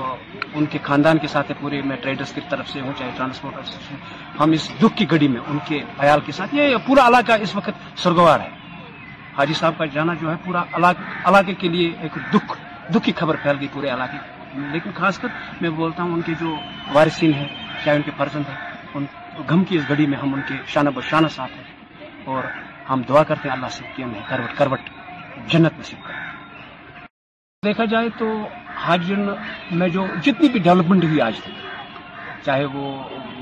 ان 0.58 0.64
کے 0.70 0.78
خاندان 0.82 1.18
کے 1.22 1.26
ساتھ 1.34 1.52
پورے 1.60 1.80
میں 1.88 1.96
ٹریڈرس 2.02 2.32
کی 2.34 2.40
طرف 2.50 2.68
سے 2.70 2.80
ہوں 2.80 2.92
چاہے 2.98 3.10
ٹرانسپورٹ 3.16 3.92
ہم 4.40 4.50
اس 4.56 4.68
دکھ 4.82 4.96
کی 4.96 5.10
گھڑی 5.10 5.28
میں 5.34 5.40
ان 5.50 5.58
کے 5.68 5.80
خیال 5.98 6.20
کے 6.26 6.32
ساتھ 6.38 6.54
یہ 6.54 6.74
پورا 6.86 7.06
علاقہ 7.08 7.32
اس 7.46 7.54
وقت 7.56 7.84
سرگوار 8.02 8.40
ہے 8.40 8.48
حاجی 9.38 9.54
صاحب 9.58 9.78
کا 9.78 9.84
جانا 9.94 10.14
جو 10.20 10.30
ہے 10.30 10.34
پورا 10.44 10.62
علاقے 11.26 11.54
کے 11.60 11.68
لیے 11.74 11.90
ایک 12.02 12.18
دکھ 12.32 12.52
دکھ 12.94 13.04
کی 13.04 13.12
خبر 13.20 13.36
پھیل 13.42 13.56
گئی 13.60 13.68
پورے 13.72 13.90
علاقے 13.94 14.18
لیکن 14.72 14.90
خاص 14.96 15.18
کر 15.18 15.28
میں 15.60 15.70
بولتا 15.82 16.02
ہوں 16.02 16.12
ان 16.14 16.20
کے 16.26 16.32
جو 16.40 16.54
وارثین 16.94 17.34
ہیں 17.34 17.48
چاہے 17.84 17.96
ان 17.96 18.02
کے 18.02 18.22
ہیں 18.34 18.74
ان 18.94 19.04
گھم 19.48 19.62
کی 19.68 19.76
اس 19.78 19.88
گڑی 19.90 20.06
میں 20.06 20.18
ہم 20.18 20.34
ان 20.34 20.40
کے 20.48 20.54
شانہ 20.72 20.90
بشانہ 20.96 21.28
ساتھ 21.36 21.56
ہیں 21.58 21.63
اور 22.32 22.44
ہم 22.90 23.02
دعا 23.08 23.22
کرتے 23.28 23.48
ہیں 23.48 23.54
اللہ 23.54 23.68
سے 23.72 23.84
کہ 23.96 24.02
ہمیں 24.02 24.20
کروٹ 24.28 24.56
کروٹ 24.58 24.90
جنت 25.52 25.78
نصیب 25.78 26.06
کر 26.06 26.22
دیکھا 27.66 27.84
جائے 27.92 28.08
تو 28.18 28.26
حج 28.84 29.12
میں 29.80 29.88
جو 29.96 30.06
جتنی 30.24 30.48
بھی 30.54 30.60
ڈیولپمنٹ 30.66 31.04
ہوئی 31.04 31.20
آج 31.26 31.38
تک 31.42 32.44
چاہے 32.44 32.64
وہ 32.74 32.92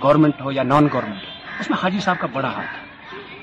گورنمنٹ 0.03 0.41
ہو 0.41 0.53
یا 0.53 0.63
نان 0.73 0.89
گورنمنٹ 0.93 1.21
ہو 1.27 1.61
اس 1.61 1.71
میں 1.71 1.79
حاجی 1.83 2.01
صاحب 2.01 2.21
کا 2.21 2.27
بڑا 2.33 2.49
ہاتھ 2.57 2.77
ہے 2.79 2.91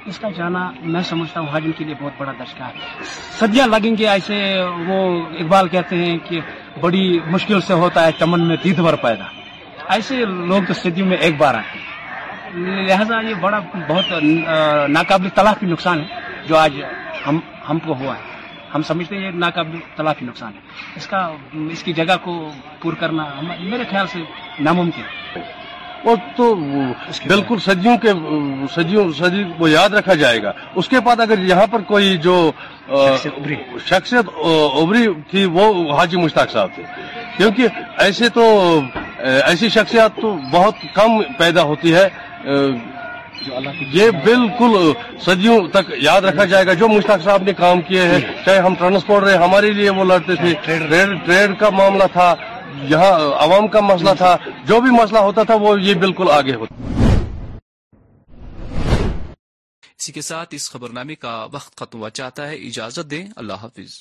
اس 0.10 0.20
کا 0.20 0.30
جانا 0.38 0.60
میں 0.94 1.02
سمجھتا 1.10 1.40
ہوں 1.40 1.48
حاجن 1.54 1.72
کے 1.78 1.86
لیے 1.86 1.96
بہت 2.02 2.14
بڑا 2.18 2.32
دشکا 2.44 2.68
ہے 2.68 3.04
سدیاں 3.40 3.68
لگیں 3.68 3.96
گے 3.98 4.08
ایسے 4.10 4.38
وہ 4.88 4.98
اقبال 5.44 5.68
کہتے 5.76 5.98
ہیں 6.06 6.18
کہ 6.30 6.40
بڑی 6.82 7.06
مشکل 7.32 7.62
سے 7.68 7.74
ہوتا 7.84 8.06
ہے 8.06 8.12
چمن 8.20 8.48
میں 8.48 8.56
دید 8.64 8.80
بھر 8.88 8.96
پیدا 9.08 9.24
ایسے 9.96 10.24
لوگ 10.54 10.62
تو 10.68 10.74
صدیوں 10.84 11.08
میں 11.08 11.18
ایک 11.26 11.38
بار 11.38 11.54
آتے 11.64 11.78
ہیں 11.80 11.89
لہذا 12.56 13.20
یہ 13.28 13.34
بڑا 13.42 13.60
بہت 13.88 14.12
ناقابل 14.92 15.30
طلاق 15.36 15.64
نقصان 15.64 16.00
ہے 16.00 16.48
جو 16.48 16.58
آج 16.58 16.82
ہم 17.28 17.80
کو 17.86 17.94
ہوا 18.00 18.16
ہے 18.16 18.28
ہم 18.74 18.82
سمجھتے 18.88 19.16
ہیں 19.18 19.24
یہ 19.24 19.32
ناقابل 19.40 19.80
طلاق 19.96 20.22
نقصان 20.24 20.52
ہے 20.56 20.60
اس 20.96 21.02
اس 21.04 21.08
کا 21.08 21.28
کی 21.86 21.94
جگہ 21.94 22.16
کو 22.24 22.40
پور 22.82 22.94
کرنا 23.00 23.26
میرے 23.62 23.84
خیال 23.92 24.08
سے 24.12 24.20
ناممکن 24.64 25.40
وہ 26.04 26.16
تو 26.36 26.54
بالکل 27.28 27.58
سجیوں 27.64 27.98
کے 28.04 28.12
سجی 29.20 29.44
کو 29.58 29.68
یاد 29.68 29.94
رکھا 29.94 30.14
جائے 30.22 30.42
گا 30.44 30.52
اس 30.80 30.88
کے 30.90 31.00
بعد 31.06 31.20
اگر 31.20 31.40
یہاں 31.48 31.66
پر 31.72 31.82
کوئی 31.88 32.16
جو 32.24 32.36
شخصیت 33.86 34.30
ابری 34.82 35.06
تھی 35.32 35.46
وہ 35.58 35.68
حاجی 35.98 36.18
مشتاق 36.22 36.52
صاحب 36.52 36.70
تھے 36.76 36.84
کیونکہ 37.38 38.02
ایسے 38.06 38.30
تو 38.34 38.44
ایسی 39.46 39.70
شخصیات 39.70 40.16
تو 40.22 40.34
بہت 40.52 40.76
کم 40.96 41.22
پیدا 41.38 41.62
ہوتی 41.72 41.94
ہے 41.96 42.08
یہ 42.46 44.10
بالکل 44.26 44.76
صدیوں 45.26 45.58
تک 45.72 45.92
یاد 46.02 46.22
رکھا 46.24 46.44
جائے 46.52 46.66
گا 46.68 46.74
جو 46.80 46.88
مشتاق 46.88 47.24
صاحب 47.24 47.44
نے 47.44 47.54
کام 47.58 47.82
کیے 47.88 48.02
ہیں 48.12 48.20
جی۔ 48.20 48.26
چاہے 48.46 48.60
ہم 48.66 48.76
ٹرانسپورٹ 48.80 49.24
رہے 49.24 49.38
ہمارے 49.44 49.72
لیے 49.78 49.90
وہ 49.98 50.04
لڑتے 50.12 50.36
تھے 50.36 50.54
ہاں، 50.54 51.06
ٹریڈ 51.28 51.60
کا 51.60 51.70
معاملہ 51.78 52.04
تھا 52.14 52.34
یہاں 52.90 53.12
عوام 53.46 53.68
کا 53.68 53.80
مسئلہ 53.92 54.14
تھا 54.18 54.36
جو 54.68 54.80
بھی 54.82 54.92
مسئلہ 55.02 55.20
ہوتا 55.28 55.44
تھا 55.50 55.56
وہ 55.64 55.80
یہ 55.82 55.94
بالکل 56.06 56.30
آگے 56.40 56.56
ہوتا 56.56 56.76
اسی 60.00 60.12
کے 60.14 60.22
ساتھ 60.22 60.54
اس 60.56 60.70
خبرنامے 60.72 61.16
کا 61.16 61.36
وقت 61.54 61.76
ختم 61.78 62.00
ہوا 62.00 62.10
چاہتا 62.20 62.48
ہے 62.50 62.56
اجازت 62.70 63.12
دیں 63.12 63.24
اللہ 63.38 63.64
حافظ 63.64 63.98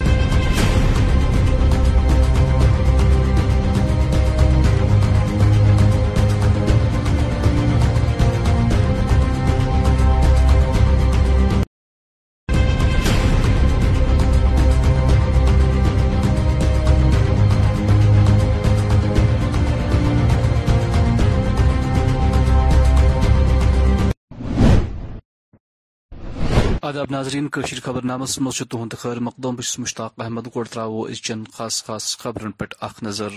آداب 26.88 27.10
ناظرین 27.10 27.48
کشیر 27.54 27.78
خبر 27.84 28.02
نامس 28.10 28.38
مچھ 28.40 28.62
تہد 28.70 28.92
خیر 28.98 29.18
مقدم 29.26 29.54
بس 29.56 29.78
مشتاق 29.78 30.12
احمد 30.24 30.46
گوڑ 30.54 30.64
ترو 30.72 31.02
از 31.10 31.20
چین 31.26 31.42
خاص 31.54 31.82
خاص 31.84 32.04
خبرن 32.18 32.50
پہ 32.58 32.64
اخ 32.86 33.02
نظر 33.02 33.32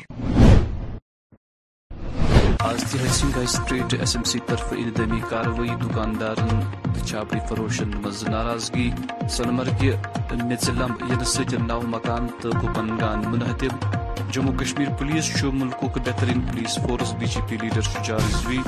آز 2.69 2.83
ہسنگ 2.93 3.31
high 3.35 3.47
street 3.55 3.93
S 3.99 4.15
M 4.15 4.23
C 4.31 4.39
طرف 4.47 4.73
اندمی 4.77 5.19
کاروائی 5.29 5.69
دکاندارن 5.81 6.59
چھاپری 7.07 7.39
فروشن 7.49 7.89
مز 8.03 8.21
ناراضگی 8.27 8.89
سنمرگہ 9.37 10.35
نیتلم 10.43 11.23
ست 11.33 11.53
نو 11.67 11.79
مکان 11.95 12.27
تو 12.41 12.49
گپن 12.63 12.89
گان 13.01 13.23
منہدب 13.31 14.29
جموں 14.33 14.53
کشمیر 14.59 14.89
پولیس 14.99 15.43
ملک 15.43 15.83
بہترین 16.05 16.39
police 16.51 16.77
force 16.87 17.13
B 17.19 17.25
J 17.33 17.41
P 17.49 17.57
leader 17.61 17.81
Shuja 17.91 18.19
Rizvi 18.29 18.59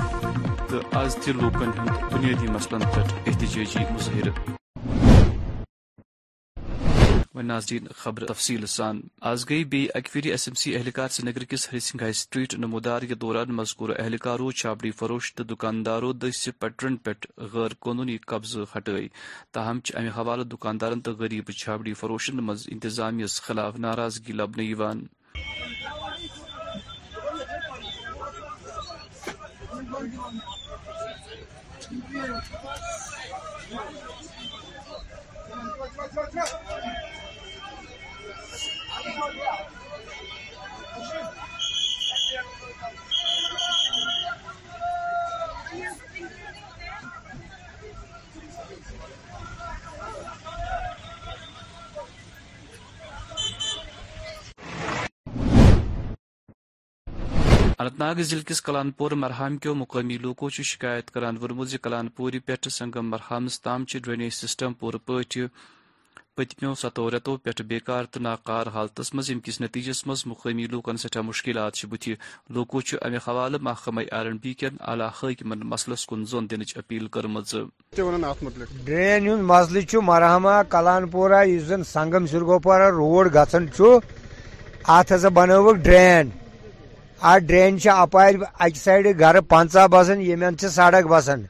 تو 0.70 0.82
آز 1.04 1.16
تہ 1.26 1.32
لوکن 1.42 1.70
ہند 1.80 2.14
بنیادی 2.14 2.52
مسلن 2.58 2.84
پہ 2.96 3.02
احتجاجی 3.30 3.84
مظاہرہ 3.94 4.54
ناظرین 7.42 7.88
خبر 7.98 8.26
تفصیل 8.26 8.66
آج 9.30 9.44
گئی 9.50 9.64
بی 9.70 9.86
اکویری 9.96 10.32
ایس 10.32 10.48
ایم 10.48 10.56
سی 10.62 10.76
اہلکار 10.76 11.10
کس 11.50 11.68
ہری 11.72 11.80
سنگھ 11.80 12.02
ہائی 12.04 12.14
سٹریٹ 12.14 12.54
نمودار 12.60 13.02
کے 13.10 13.16
دوران 13.24 13.54
مذکور 13.56 13.90
اہلکارو 13.98 14.50
چھابڑی 14.62 14.92
فروش 15.00 15.34
تو 15.36 15.44
دکاندارو 15.54 16.12
دس 16.14 16.48
پٹرن 16.60 16.96
پہ 17.04 17.12
غیر 17.54 17.72
قانونی 17.86 18.18
قبضہ 18.28 18.60
ہٹائی 18.76 19.08
تاہم 19.54 19.80
امہ 19.98 20.10
حوالہ 20.18 20.44
دکاندارن 20.52 21.02
تو 21.02 21.14
غریب 21.20 21.52
چھابڑی 21.58 21.94
فروشن 22.02 22.38
مز 22.44 22.68
انتظامیس 22.72 23.42
خلاف 23.42 23.80
ناراضگی 23.80 24.34
go. 36.34 36.62
اننت 57.84 58.00
ناگ 58.00 58.20
ضلع 58.28 58.42
کس 58.48 58.62
کلان 58.62 58.92
پور 58.98 59.12
مرحام 59.22 59.56
کیو 59.62 59.74
مقامی 59.76 60.18
لوکو 60.24 60.50
سے 60.56 60.64
شکایت 60.64 61.10
کر 61.12 61.24
وی 61.52 61.78
کلان 61.84 62.08
پوری 62.16 62.40
پٹھ 62.46 62.68
سنگم 62.72 63.10
مرحامس 63.12 63.60
تام 63.62 63.84
ڈرینیج 63.94 64.34
سسٹم 64.34 64.74
پور 64.80 64.94
پا 65.06 65.18
پتمو 66.36 66.74
ستو 66.82 67.10
ریتو 67.12 67.36
پہ 67.44 67.62
بیکار 67.68 68.04
تو 68.12 68.20
ناکار 68.20 68.68
حالتس 68.74 69.14
مزہ 69.16 69.34
کس 69.44 69.60
نتیجس 69.62 70.06
مز 70.08 70.24
مقامی 70.28 70.68
لوکن 70.72 70.98
سٹھا 70.98 71.22
مشکلات 71.32 71.86
بتوش 71.90 72.94
امک 73.02 73.28
حوالہ 73.28 73.58
محکمہ 73.62 74.02
آر 74.20 74.26
این 74.26 74.38
بی 74.44 74.54
کن 74.60 74.76
اعلی 74.92 75.34
ان 75.52 75.60
مسلس 75.74 76.06
کن 76.10 76.24
زون 76.32 76.50
دن 76.52 76.62
اپیل 76.76 77.08
کرم 77.18 77.40
ڈرین 77.96 79.28
ہند 79.28 79.94
مرحمہ 80.06 80.62
کلان 80.70 81.10
اس 81.56 81.64
زن 81.68 81.84
سنگم 81.92 82.28
سرگوپارہ 82.32 82.90
روڈ 82.98 83.34
گھن 83.34 83.68
ات 84.98 85.12
ہسا 85.16 85.30
بنوک 85.36 85.76
ڈرین 85.84 86.30
ڈرین 87.48 87.78
اپار 87.92 88.34
اکہ 88.60 88.80
سائڈ 88.84 89.20
گھر 89.20 89.40
پنتہ 89.52 89.86
بسان 89.92 90.22
یمن 90.22 90.58
سڑک 90.76 91.08
بسان 91.12 91.44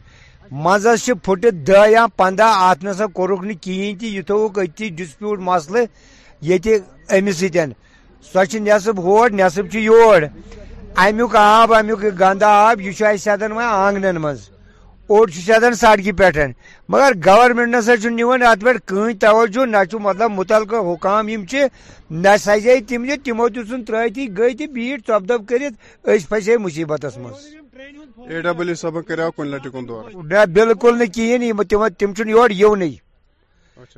مزاس 0.63 1.09
پھٹ 1.25 1.45
دہ 1.67 1.87
یا 1.89 2.05
پندہ 2.17 2.47
ات 2.69 2.83
نسا 2.83 3.05
کورک 3.15 3.43
نیین 3.43 3.97
تھی 3.99 4.15
یہ 4.15 4.21
تک 4.27 4.59
اتھی 4.63 4.89
ڈسپیوٹ 4.97 5.39
مسلہ 5.49 5.79
یہ 6.49 6.57
امس 7.17 7.37
ستھ 7.43 7.57
سو 8.33 8.57
نصب 8.65 9.01
ہور 9.03 9.29
نصب 9.39 9.75
یور 9.75 10.21
امیک 11.05 11.35
آب 11.39 11.73
امیک 11.73 12.03
گ 12.19 12.43
آب 12.45 12.81
یہ 12.81 12.91
وی 13.39 13.63
آنگن 13.63 14.17
مز 14.23 14.49
اوڑ 15.11 15.25
سڑکہ 15.79 16.11
پہ 16.17 16.29
مگر 16.89 17.11
گورمنٹ 17.25 17.73
نسا 17.75 17.93
ات 18.51 18.61
پہ 18.61 18.71
کہیں 18.87 19.19
توجہ 19.19 19.95
مطلب 20.01 20.31
متعلقہ 20.31 21.21
نہ 21.21 22.27
نزیے 22.27 22.79
تم 22.87 23.03
نی 23.05 23.15
تمو 23.23 23.47
ترتی 23.55 24.27
گئی 24.37 24.53
تو 24.57 24.65
بیٹ 24.73 25.05
ٹپ 25.07 25.27
دب 25.29 25.47
كرت 25.49 26.05
پھسے 26.29 26.57
مصیبت 26.57 27.05
مزے 27.19 28.41
نہ 28.43 28.51
بالكل 30.53 31.05
کہین 31.15 31.51
تم 31.97 32.13
چھ 32.17 32.29
یوری 32.29 32.63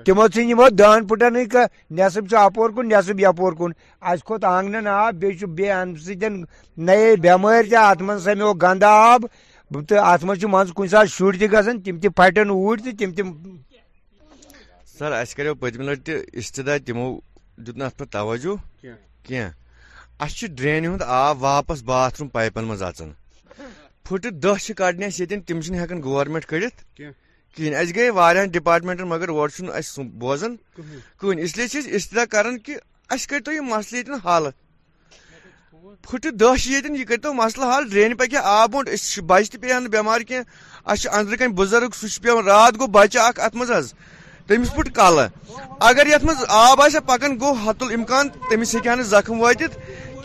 تمونی 0.06 0.53
دہ 0.78 0.95
پھٹن 1.10 1.38
كہ 1.51 1.64
نصب 1.95 2.34
کن 2.76 2.88
نصب 2.89 3.20
یپور 3.20 3.53
کن 3.58 3.72
اس 4.12 4.24
کھوت 4.24 4.41
كو 4.41 4.47
آنگن 4.47 4.88
آب 4.88 5.16
بیمہ 5.24 5.91
سنگ 6.06 6.43
نئے 6.86 7.16
بم 7.24 7.47
تہ 7.70 7.76
ات 7.78 8.01
من 8.01 8.20
سمیو 8.20 8.53
گندہ 8.62 8.86
آب 8.99 9.26
سر 14.97 15.11
اہس 15.11 15.34
کرو 15.36 15.53
پتمہ 15.59 15.84
لٹ 15.84 16.09
اشتاع 16.38 16.76
تمو 16.86 17.05
دھت 17.66 18.01
توجہ 18.11 18.55
کی 19.24 20.47
ڈرین 20.57 20.86
ہند 20.86 21.01
آب 21.22 21.41
واپس 21.43 21.82
باتھ 21.86 22.20
روم 22.22 22.30
پائپن 22.36 22.66
مچان 22.72 23.11
پٹ 24.09 24.26
یتن 25.20 25.41
تم 25.47 25.61
کڑت 26.47 26.84
کہین 27.55 27.76
اس 27.82 27.95
گئی 27.95 28.09
وا 28.20 28.32
ڈپارٹمنٹن 28.53 29.07
مگر 29.09 29.30
اوہ 29.30 29.47
بوزان 30.20 30.55
کہین 30.78 31.39
اس 31.43 31.57
لیے 31.57 31.80
اشتدا 31.95 32.26
كران 32.32 32.59
کہ 32.66 32.76
اس 33.13 33.28
مسلے 33.70 33.99
یتن 33.99 34.13
حل 34.26 34.49
پھٹ 36.10 36.26
دہش 36.40 36.68
یہ 36.68 37.04
کرو 37.10 37.32
مسلہ 37.34 37.66
حل 37.76 37.88
ڈرین 37.90 38.16
پکہ 38.18 38.38
آب 38.52 38.70
بھون 38.72 38.86
تہ 38.86 39.22
بچہ 39.28 39.58
بیمار 39.92 40.22
کی 40.28 40.36
اچھا 40.94 41.10
اندر 41.18 41.36
کن 41.36 41.52
بزرگ 41.56 41.90
سہ 42.02 42.08
سوا 42.16 42.42
رات 42.46 42.80
گو 42.80 42.88
بچہ 42.98 43.20
اخ 43.20 43.40
ات 43.46 43.56
مز 43.56 43.70
تمس 44.48 44.74
پھٹ 44.76 44.88
کل 44.96 45.20
اگر 45.90 46.08
یت 46.08 46.24
مز 46.26 46.44
آب 46.60 46.82
پکان 47.06 47.40
گو 47.42 47.52
حت 47.66 47.84
المکان 47.84 48.30
تمس 48.50 48.76
ہا 48.88 48.96
زخم 49.10 49.42
واطت 49.42 49.74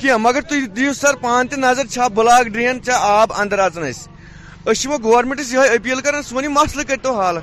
کی 0.00 0.08
مگر 0.26 0.40
تھی 0.48 0.60
دیو 0.76 0.92
سر 1.00 1.16
پان 1.22 1.48
تہ 1.50 1.56
نظر 1.56 1.86
چھا 1.92 2.08
بلاک 2.16 2.46
ڈرین 2.54 2.82
چھا 2.84 2.96
آب 3.20 3.32
اندر 3.40 3.58
اچان 3.66 5.02
گورمنٹس 5.02 5.54
اپیل 5.70 6.00
کر 6.04 6.22
سو 6.28 6.40
مسلہ 6.60 6.82
کرو 6.88 7.20
حل 7.20 7.38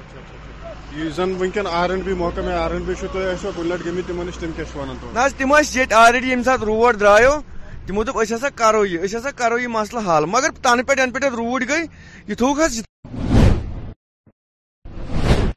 نا 5.13 5.28
تمہیں 5.38 5.93
آلریڈی 5.93 6.32
یم 6.32 6.43
سات 6.43 6.63
روڈ 6.63 6.99
درایو 6.99 7.39
تمو 7.88 8.03
دوٚپ 8.03 8.17
أسۍ 8.21 8.33
ہسا 8.35 8.49
کرو 8.59 8.83
یہِ 8.85 9.03
أسۍ 9.05 9.15
ہسا 9.17 9.31
کرو 9.39 9.57
یہِ 9.59 9.67
مسلہٕ 9.75 10.03
حل 10.07 10.23
مگر 10.33 10.49
تنہٕ 10.63 10.85
پٮ۪ٹھ 10.88 10.99
یَنہٕ 10.99 11.13
پٮ۪ٹھ 11.13 11.35
روٗد 11.39 11.61
گٔے 11.69 11.83
یہِ 12.27 12.38
تھووُکھ 12.38 12.61
حظ 12.63 12.81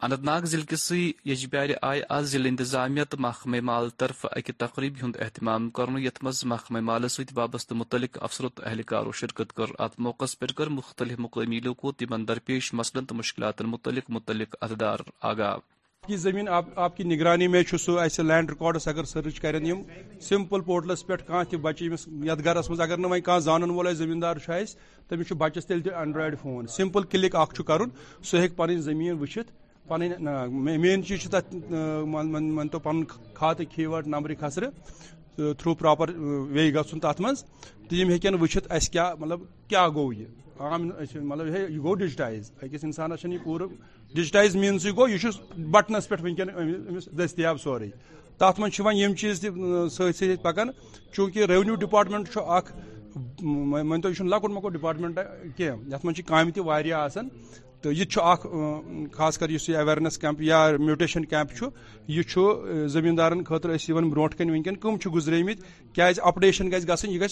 اننت 0.05 0.23
ناگ 0.29 0.43
ضلع 0.51 0.65
کسی 0.69 1.01
یجبارِ 1.31 1.75
آیہِ 1.89 2.03
آز 2.17 2.31
ضلع 2.33 2.49
انتظامیہ 2.49 3.05
تہٕ 3.11 3.21
محکمہ 3.25 3.61
مال 3.71 3.89
طرفہٕ 4.01 4.31
اکہِ 4.37 4.55
تقریٖب 4.63 4.93
ہُنٛد 5.03 5.17
اہتمام 5.25 5.69
کرنہٕ 5.77 6.03
یتھ 6.05 6.23
منٛز 6.25 6.45
محکمہ 6.53 6.81
مالس 6.91 7.13
سۭتۍ 7.17 7.35
وابستہٕ 7.39 7.77
متعلق 7.81 8.19
افسرو 8.27 8.49
تہٕ 8.57 8.67
اہلکارو 8.71 9.13
شرکت 9.23 9.53
کٔر 9.57 9.71
اتھ 9.85 10.01
موقعس 10.05 10.39
پٮ۪ٹھ 10.39 10.55
کٔر 10.57 10.69
مختلف 10.79 11.19
مقٲمی 11.27 11.61
لوٗکو 11.67 11.93
تِمن 11.99 12.29
درپیش 12.29 12.73
مسلن 12.81 13.05
تہٕ 13.09 13.17
مشکلاتن 13.19 13.67
متعلق 13.75 14.07
متعلق 14.19 14.55
عہدٕدار 14.63 14.99
آگاہ 15.33 15.57
یہ 16.01 16.13
کی 16.13 16.17
زمین 16.17 16.49
آپ 16.77 16.97
کی 16.97 17.05
نگرانی 17.05 17.47
میں 17.55 17.61
سہی 17.81 18.23
لینڈ 18.27 18.51
ریکارڈس 18.51 18.87
اگر 18.89 19.05
سرچ 19.05 19.41
کریں 19.41 19.59
کران 19.61 20.21
سمپل 20.29 20.61
پورٹلس 20.67 21.07
پہ 21.07 21.17
کتیں 21.27 21.59
یس 21.81 22.07
گھر 22.45 22.57
مجھے 22.61 22.97
نا 22.97 23.09
ویس 23.19 23.43
زانن 23.45 23.71
وول 23.71 23.95
زمیندار 23.97 24.37
بچس 25.39 25.67
تیل 25.67 25.81
تھی 25.81 25.91
اینڈرائڈ 25.95 26.37
فون 26.43 26.67
سمپل 26.77 27.03
کلک 27.13 27.37
کرن 27.67 27.91
ہیک 28.33 28.53
سی 28.69 28.77
زمین 28.83 29.19
وچھت 29.21 29.51
پن 29.89 30.09
مین 30.81 31.05
چیز 31.09 31.29
تت 31.31 31.55
تو 32.73 32.79
پن 32.85 33.03
خاتہ 33.35 33.63
کٹ 33.77 34.07
نمبر 34.09 34.35
کسر 34.41 34.69
تھرو 35.37 35.75
پراپر 35.85 36.15
وے 36.51 36.73
گھنٹ 36.73 37.03
تت 37.03 37.21
من 37.21 37.35
تو 37.89 38.59
اس 38.77 38.89
کیا 38.91 39.13
مطلب 39.19 39.41
کیا 39.69 39.87
گو 39.95 40.13
یہ 40.13 40.27
عام 40.71 40.89
مطلب 41.15 41.47
یہ 41.57 41.79
گو 41.83 41.95
ڈائز 42.17 42.51
اکس 42.63 42.85
انسانس 42.85 43.25
یہ 43.25 43.39
پور 43.45 43.61
ڈجٹائز 44.15 44.55
مینس 44.57 44.87
گوشت 44.97 45.53
بٹنس 45.71 46.11
ونک 46.13 46.41
دستیاب 47.19 47.61
سورے 47.61 47.87
تر 48.39 48.59
مجھ 48.61 48.75
سے 48.77 48.83
ویو 48.83 49.15
چیز 49.21 49.45
سکے 49.97 50.35
پکان 50.43 50.69
منٛز 53.43 54.05
چھِ 54.17 54.21
کامہِ 54.23 54.41
تہِ 54.41 54.51
مکٹ 54.55 54.75
ڈپارٹمنٹ 54.79 55.15
تہٕ 55.17 55.61
یہِ 55.61 56.93
تہِ 57.83 58.05
چھُ 58.11 58.21
یہ 58.47 59.09
خاص 59.13 59.39
کر 59.39 59.49
اس 59.49 59.69
اویرنیس 59.79 60.19
کیمپ 60.19 60.43
یا 60.43 60.59
میوٹیشن 60.79 61.25
کیمپ 61.25 61.53
برونٛٹھ 63.17 63.49
خطرے 63.49 63.93
برو 64.11 64.27
کن 64.39 64.61
چھِ 64.65 64.73
کم 64.81 64.97
گزرے 65.15 65.43
میز 65.43 65.59
گژھِ 65.99 66.21
گژھٕنۍ 66.21 67.11
یہِ 67.15 67.21
یہ 67.21 67.27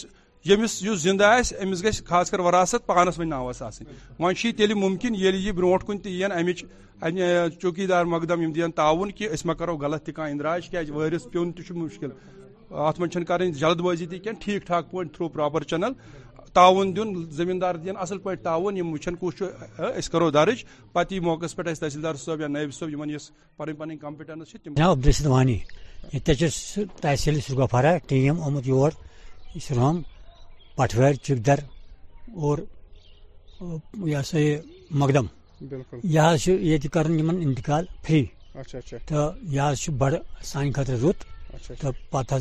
یمس 0.47 0.83
یس 0.83 1.01
زندہ 1.03 1.25
آس 1.25 1.53
امس 1.61 1.83
گھس 1.85 2.03
خاص 2.05 2.31
کر 2.31 2.39
وراثت 2.41 2.87
پانس 2.87 3.19
ون 3.19 3.29
ناوس 3.29 3.63
آن 3.63 3.85
ون 4.19 4.35
تیل 4.57 4.75
ممکن 4.75 5.15
یل 5.15 5.35
یہ 5.47 5.53
بروٹ 5.53 5.87
کن 5.87 5.99
تہ 5.99 6.09
ین 6.09 6.33
امچ 6.33 6.65
چوکی 7.63 7.87
دار 7.87 8.05
مقدم 8.05 8.51
دین 8.53 8.71
تعاون 8.79 9.11
کہ 9.19 9.29
اس 9.33 9.45
ما 9.47 9.55
کرو 9.55 9.77
غلط 9.81 10.05
تہ 10.07 10.11
کان 10.17 10.31
اندراج 10.31 10.69
کیا 10.69 10.81
ورس 10.95 11.27
پیون 11.33 11.53
تہ 11.53 11.73
مشکل 11.77 12.11
ات 12.71 13.01
من 13.01 13.25
کریں 13.25 13.51
جلد 13.53 13.81
بازی 13.81 14.07
تہ 14.07 14.17
کی 14.25 14.31
ٹھیک 14.41 14.67
ٹھاک 14.67 14.91
پہ 14.91 15.03
تھرو 15.15 15.29
پراپر 15.29 15.63
چینل 15.71 15.93
تعاون 16.55 16.95
دین 16.97 17.15
زمیندار 17.39 17.75
دین 17.85 17.97
اصل 18.01 18.19
پہ 18.19 18.35
تعاون 18.43 18.77
یم 18.77 18.93
وچن 18.93 19.17
کس 19.21 19.43
اس 19.97 20.09
کرو 20.11 20.31
درج 20.31 20.65
پتہ 20.93 21.15
یہ 21.15 21.21
موقع 21.21 21.47
پہ 21.57 21.73
تحصیلدار 21.81 22.15
صاحب 22.27 22.41
یا 22.41 22.47
نائب 22.49 22.73
صاحب 22.75 22.91
یمن 22.93 23.15
اس 23.15 23.31
پن 23.57 23.75
پن 23.79 23.97
کمپٹنس 24.05 24.53
تم 24.65 24.83
عبدالرشید 24.85 25.27
وانی 25.27 25.59
تحصیل 27.01 27.41
سرگفارہ 27.47 27.97
ٹیم 28.07 28.41
آمت 28.47 28.69
یور 28.69 28.91
اسلام 29.57 30.01
پٹھویر 30.79 31.13
چکدر 31.27 31.59
اور 32.43 32.59
یہ 34.11 34.23
سا 34.29 34.39
یہ 34.39 34.57
مقدم 35.01 35.27
یہ 36.71 36.77
کر 36.93 37.07
انتقال 37.47 37.85
فری 38.07 38.25
اچھا، 38.61 38.77
اچھا۔ 38.79 38.97
تو 39.09 39.21
یہ 39.55 39.89
بڑ 40.01 40.13
سانہ 40.51 40.71
خطر 40.77 40.97
رت 41.05 41.19
اچھا، 41.55 41.73
تو 41.81 41.89
پتہ 42.11 42.35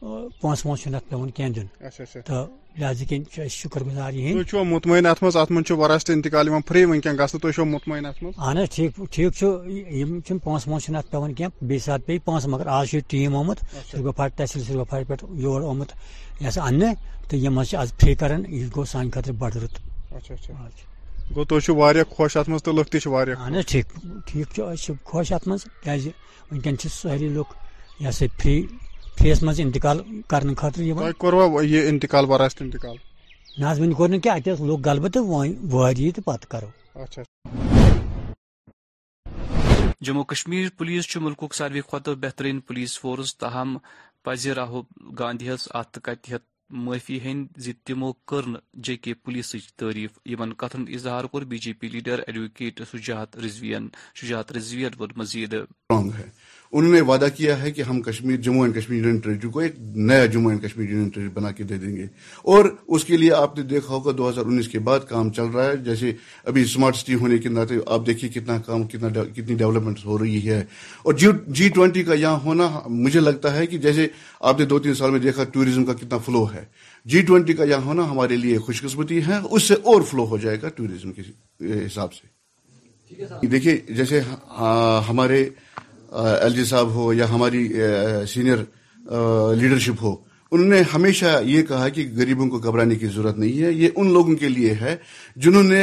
چھ 0.00 0.44
ووسہ 0.44 0.88
پیون 1.08 1.30
کی 1.34 1.42
دن 1.56 1.66
تو 2.24 2.44
لہٰذا 2.78 3.04
کسی 3.08 3.48
شکر 3.58 3.82
گزار 3.84 4.12
ہی 4.12 4.26
اہن 4.26 4.40
ٹھیک 8.74 8.98
ٹھیک 9.12 9.32
چھ 9.34 9.44
ووسہ 10.46 11.00
پیون 11.10 11.32
کی 11.34 11.44
بی 11.66 11.78
سات 11.84 12.06
پی 12.06 12.18
پہ 12.24 12.46
مگر 12.52 12.66
آج 12.78 12.96
ٹم 13.08 13.36
آپ 13.36 13.50
اچھا۔ 13.50 13.80
سرگوفا 13.90 14.26
تحصیل 14.36 14.62
سرگوفا 14.66 14.96
پہ 15.08 15.14
یور 15.44 15.60
آمت 15.70 15.92
یہ 16.40 16.50
سا 16.50 16.62
اچھا، 16.64 17.32
انہ 17.32 17.32
اچھا۔ 17.32 17.46
ہاں 17.48 17.64
جی۔ 17.64 17.70
تو 17.74 17.78
آج 17.80 17.88
فری 18.00 18.14
کر 18.20 18.30
یہ 18.48 18.84
سان 18.92 19.10
خطر 19.14 19.32
بڑھ 19.40 19.56
اہن 23.38 23.60
ٹھیک 23.68 23.86
ٹھیک 24.28 24.60
خوش 25.10 25.32
اتم 25.36 25.54
کی 25.84 26.10
لک 27.38 27.48
یہ 28.00 28.10
سا 28.18 28.24
فری 28.42 28.60
فیس 29.20 29.42
انتقال 29.58 30.00
نہ 30.46 31.12
کرو 34.84 35.90
اچھا۔ 36.94 37.22
جموں 40.06 40.24
کشمیر 40.30 40.68
پولیس 40.78 41.16
ملک 41.20 41.54
ساروی 41.54 41.80
بہترین 42.20 42.60
پولیس 42.66 42.98
فورس 43.00 43.36
تاہم 43.38 43.76
پہ 44.24 44.50
راہل 44.56 44.80
گاندھی 45.18 45.46
گاندھیس 45.48 45.68
اتحافی 45.76 47.18
ہند 47.24 47.46
کٔر 47.86 48.12
کر 48.28 48.44
جے 48.84 48.96
کے 48.96 49.14
پولیس 49.24 49.54
تعریف 49.78 50.18
ان 50.38 50.52
کتھن 50.60 50.84
اظہار 50.94 51.24
کور 51.32 51.42
B 51.52 51.58
J 51.64 51.72
P 51.80 51.88
leader 51.88 52.20
advocate 52.26 52.80
Sajad 52.92 53.36
Sajad 54.20 54.56
ووٚن 55.00 55.10
مزید 55.20 55.54
انہوں 56.72 56.92
نے 56.92 57.00
وعدہ 57.08 57.26
کیا 57.36 57.60
ہے 57.62 57.70
کہ 57.72 57.82
ہم 57.88 58.00
Kashmir 58.02 58.36
Kashmir 58.36 58.40
Jammu 58.42 58.64
and 58.66 58.76
union 58.92 59.16
territory 59.22 59.50
کو 59.50 59.60
ایک 59.60 59.74
نیا 60.06 60.24
Jammu 60.32 60.50
and 60.50 60.62
Kashmir 60.64 60.90
union 60.90 61.08
territory 61.08 61.30
بنا 61.34 61.50
کے 61.56 61.64
دے 61.64 61.76
دیں 61.78 61.94
گے 61.96 62.06
اور 62.54 62.64
اس 62.94 63.04
کے 63.04 63.16
لیے 63.16 63.32
آپ 63.32 63.56
نے 63.58 63.62
دیکھا 63.70 63.92
ہوگا 63.94 64.12
دو 64.18 64.28
ہزار 64.28 64.44
انیس 64.46 64.68
کے 64.68 64.78
بعد 64.88 65.00
کام 65.08 65.30
چل 65.32 65.46
رہا 65.54 65.66
ہے 65.70 65.76
جیسے 65.86 66.12
ابھی 66.48 66.62
اسمارٹ 66.62 66.96
سٹی 66.96 67.14
ہونے 67.20 67.38
کے 67.44 67.48
ناطے 67.48 67.74
آپ 67.96 68.06
دیکھیے 68.06 68.30
کتنا 68.38 68.58
کتنا 68.58 68.58
کام 68.66 68.86
کتنی 69.32 69.54
ڈیولپمنٹ 69.54 70.04
ہو 70.04 70.18
رہی 70.18 70.46
ہے 70.48 70.62
اور 71.10 71.14
جی 71.54 71.68
ٹوینٹی 71.74 72.02
کا 72.04 72.14
یہاں 72.14 72.38
ہونا 72.44 72.68
مجھے 73.04 73.20
لگتا 73.20 73.54
ہے 73.56 73.66
کہ 73.66 73.78
جیسے 73.86 74.06
آپ 74.50 74.58
نے 74.60 74.64
دو 74.74 74.78
تین 74.78 74.94
سال 74.94 75.10
میں 75.10 75.20
دیکھا 75.20 75.44
ٹوریزم 75.52 75.84
کا 75.84 75.92
کتنا 76.02 76.18
فلو 76.24 76.44
ہے 76.54 76.64
جی 77.14 77.20
ٹوینٹی 77.26 77.52
کا 77.56 77.64
یہاں 77.64 77.84
ہونا 77.84 78.10
ہمارے 78.10 78.36
لیے 78.36 78.58
خوش 78.66 78.80
قسمتی 78.82 79.20
ہے 79.26 79.38
اس 79.50 79.62
سے 79.68 79.74
اور 79.92 80.02
فلو 80.10 80.24
ہو 80.30 80.36
جائے 80.42 80.56
گا 80.62 80.68
ٹوریزم 80.76 81.12
کے 81.12 81.22
حساب 81.86 82.12
سے 82.14 82.24
دیکھیے 83.48 83.76
جیسے 83.96 84.20
ہاں، 84.58 85.02
ہمارے 85.08 85.44
ایل 86.12 86.54
جی 86.54 86.64
صاحب 86.64 86.94
ہو 86.94 87.12
یا 87.12 87.28
ہماری 87.30 87.68
سینئر 88.32 88.56
لیڈرشپ 89.60 90.02
ہو 90.02 90.14
انہوں 90.50 90.68
نے 90.68 90.80
ہمیشہ 90.94 91.26
یہ 91.44 91.62
کہا 91.68 91.88
کہ 91.94 92.06
غریبوں 92.16 92.46
کو 92.48 92.58
گھبرانے 92.58 92.94
کی 92.96 93.06
ضرورت 93.14 93.38
نہیں 93.38 93.62
ہے 93.64 93.72
یہ 93.72 93.88
ان 93.96 94.12
لوگوں 94.12 94.34
کے 94.40 94.48
لیے 94.48 94.74
ہے 94.80 94.94
جنہوں 95.44 95.62
نے 95.62 95.82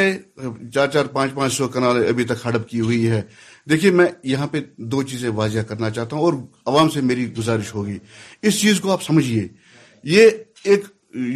چار 0.74 0.88
چار 0.94 1.06
پانچ 1.14 1.34
پانچ 1.34 1.54
سو 1.54 1.68
کنال 1.74 2.04
ابھی 2.10 2.24
تک 2.26 2.46
ہڑپ 2.46 2.68
کی 2.70 2.80
ہوئی 2.80 3.10
ہے 3.12 3.22
دیکھیے 3.70 3.92
میں 4.00 4.06
یہاں 4.34 4.48
پہ 4.52 4.62
دو 4.94 5.02
چیزیں 5.12 5.30
واضح 5.36 5.60
کرنا 5.68 5.90
چاہتا 5.98 6.16
ہوں 6.16 6.24
اور 6.24 6.34
عوام 6.74 6.90
سے 6.96 7.02
میری 7.10 7.32
گزارش 7.38 7.74
ہوگی 7.76 7.98
اس 8.42 8.62
چیز 8.62 8.80
کو 8.82 8.92
آپ 8.92 9.04
سمجھیے 9.04 9.48
یہ 10.14 10.30
ایک 10.64 10.86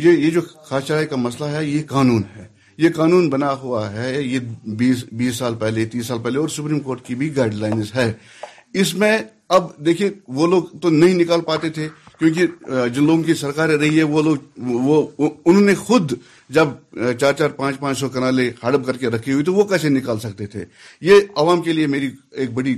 یہ 0.04 0.30
جو 0.32 0.42
خاص 0.70 0.92
کا 1.10 1.16
مسئلہ 1.16 1.50
ہے 1.56 1.66
یہ 1.66 1.82
قانون 1.88 2.22
ہے 2.36 2.46
یہ 2.84 2.90
قانون 2.96 3.30
بنا 3.30 3.52
ہوا 3.62 3.92
ہے 3.94 4.22
یہ 4.22 4.40
بیس 4.78 5.36
سال 5.36 5.56
پہلے 5.60 5.86
تیس 5.92 6.06
سال 6.08 6.18
پہلے 6.24 6.40
اور 6.40 6.48
سپریم 6.56 6.80
کورٹ 6.88 7.02
کی 7.06 7.16
بھی 7.16 7.36
گائیڈ 7.36 7.54
لائنز 7.54 7.94
ہے 7.96 8.12
اس 8.82 8.94
میں 9.00 9.18
اب 9.56 9.68
دیکھیے 9.86 10.10
وہ 10.38 10.48
لوگ 10.48 10.64
تو 10.82 10.90
نہیں 10.90 11.14
نکال 11.20 11.42
پاتے 11.48 11.70
تھے 11.76 11.88
کیونکہ 12.20 12.88
جن 12.94 13.04
لوگوں 13.06 13.24
کی 13.24 13.34
سرکار 13.40 13.70
رہی 13.70 13.98
ہے 13.98 14.04
وہ 14.04 14.22
لوگ 14.24 14.36
وہ 14.58 15.06
انہوں 15.30 15.62
نے 15.64 15.74
خود 15.76 16.14
جب 16.58 16.68
چار 17.20 17.34
چار 17.38 17.50
پانچ 17.56 17.80
پانچ 17.80 17.98
سو 18.00 18.10
کنالے 18.10 18.50
ہڑپ 18.64 18.86
کر 18.86 18.98
کے 18.98 19.08
رکھی 19.10 19.34
ہوئی 19.34 19.44
تو 19.46 19.54
وہ 19.54 19.64
کیسے 19.68 19.90
نکال 19.90 20.20
سکتے 20.20 20.46
تھے 20.54 20.64
یہ 21.10 21.20
عوام 21.44 21.62
کے 21.62 21.74
لیے 21.74 21.88
میری 21.88 22.10
ایک 22.36 22.52
بڑی 22.54 22.76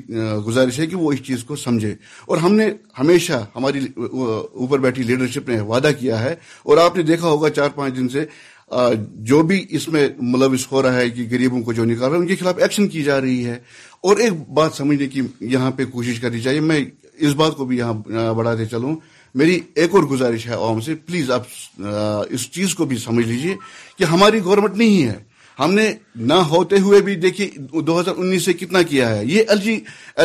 گزارش 0.47 0.79
ہے 0.79 0.87
کہ 0.87 0.95
وہ 0.95 1.11
اس 1.11 1.21
چیز 1.27 1.43
کو 1.47 1.55
سمجھے 1.65 1.93
اور 2.27 2.37
ہم 2.45 2.53
نے 2.55 2.69
ہمیشہ 2.99 3.43
ہماری 3.55 3.85
اوپر 4.09 4.79
بیٹھی 4.85 5.03
لیڈرشپ 5.03 5.49
نے 5.49 5.59
وعدہ 5.69 5.91
کیا 5.99 6.21
ہے 6.23 6.35
اور 6.65 6.77
آپ 6.85 6.97
نے 6.97 7.03
دیکھا 7.11 7.27
ہوگا 7.27 7.49
چار 7.55 7.69
پانچ 7.75 7.95
دن 7.97 8.09
سے 8.09 8.25
جو 9.29 9.41
بھی 9.47 9.63
اس 9.77 9.87
میں 9.89 10.07
ملوث 10.31 10.65
ہو 10.71 10.81
رہا 10.81 10.95
ہے 10.95 11.09
کہ 11.09 11.25
غریبوں 11.31 11.61
کو 11.63 11.73
جو 11.73 11.85
نکال 11.85 12.09
رہا 12.09 12.15
ہے 12.17 12.21
ان 12.21 12.27
کے 12.27 12.35
خلاف 12.39 12.57
ایکشن 12.61 12.87
کی 12.87 13.01
جا 13.03 13.19
رہی 13.21 13.45
ہے 13.45 13.53
اور 14.07 14.17
ایک 14.23 14.33
بات 14.57 14.73
سمجھنے 14.77 15.07
کی 15.13 15.21
یہاں 15.53 15.71
پہ 15.75 15.85
کوشش 15.91 16.19
کرنی 16.19 16.41
چاہیے 16.41 16.59
میں 16.59 16.79
اس 17.27 17.33
بات 17.35 17.55
کو 17.57 17.65
بھی 17.65 17.77
یہاں 17.77 17.93
بڑھاتے 18.33 18.65
چلوں 18.71 18.95
میری 19.39 19.59
ایک 19.81 19.95
اور 19.95 20.03
گزارش 20.11 20.45
ہے 20.47 20.53
عوام 20.53 20.79
سے 20.81 20.95
پلیز 21.05 21.31
آپ 21.31 21.43
اس 22.33 22.49
چیز 22.51 22.75
کو 22.75 22.85
بھی 22.91 22.97
سمجھ 22.97 23.27
لیجئے 23.27 23.55
کہ 23.97 24.03
ہماری 24.11 24.43
گورنمنٹ 24.43 24.77
نہیں 24.77 25.03
ہے 25.07 25.15
ہم 25.59 25.73
نے 25.73 25.91
نہ 26.15 26.33
ہوتے 26.49 26.79
ہوئے 26.79 27.01
بھی 27.07 27.15
دیکھیے 27.25 27.49
دو 27.87 27.99
ہزار 27.99 28.13
انیس 28.17 28.45
سے 28.45 28.53
کتنا 28.53 28.81
کیا 28.89 29.09
ہے 29.15 29.25
یہ 29.25 29.37
ایل 29.47 29.57
ایل 29.57 29.61
جی 29.63 29.75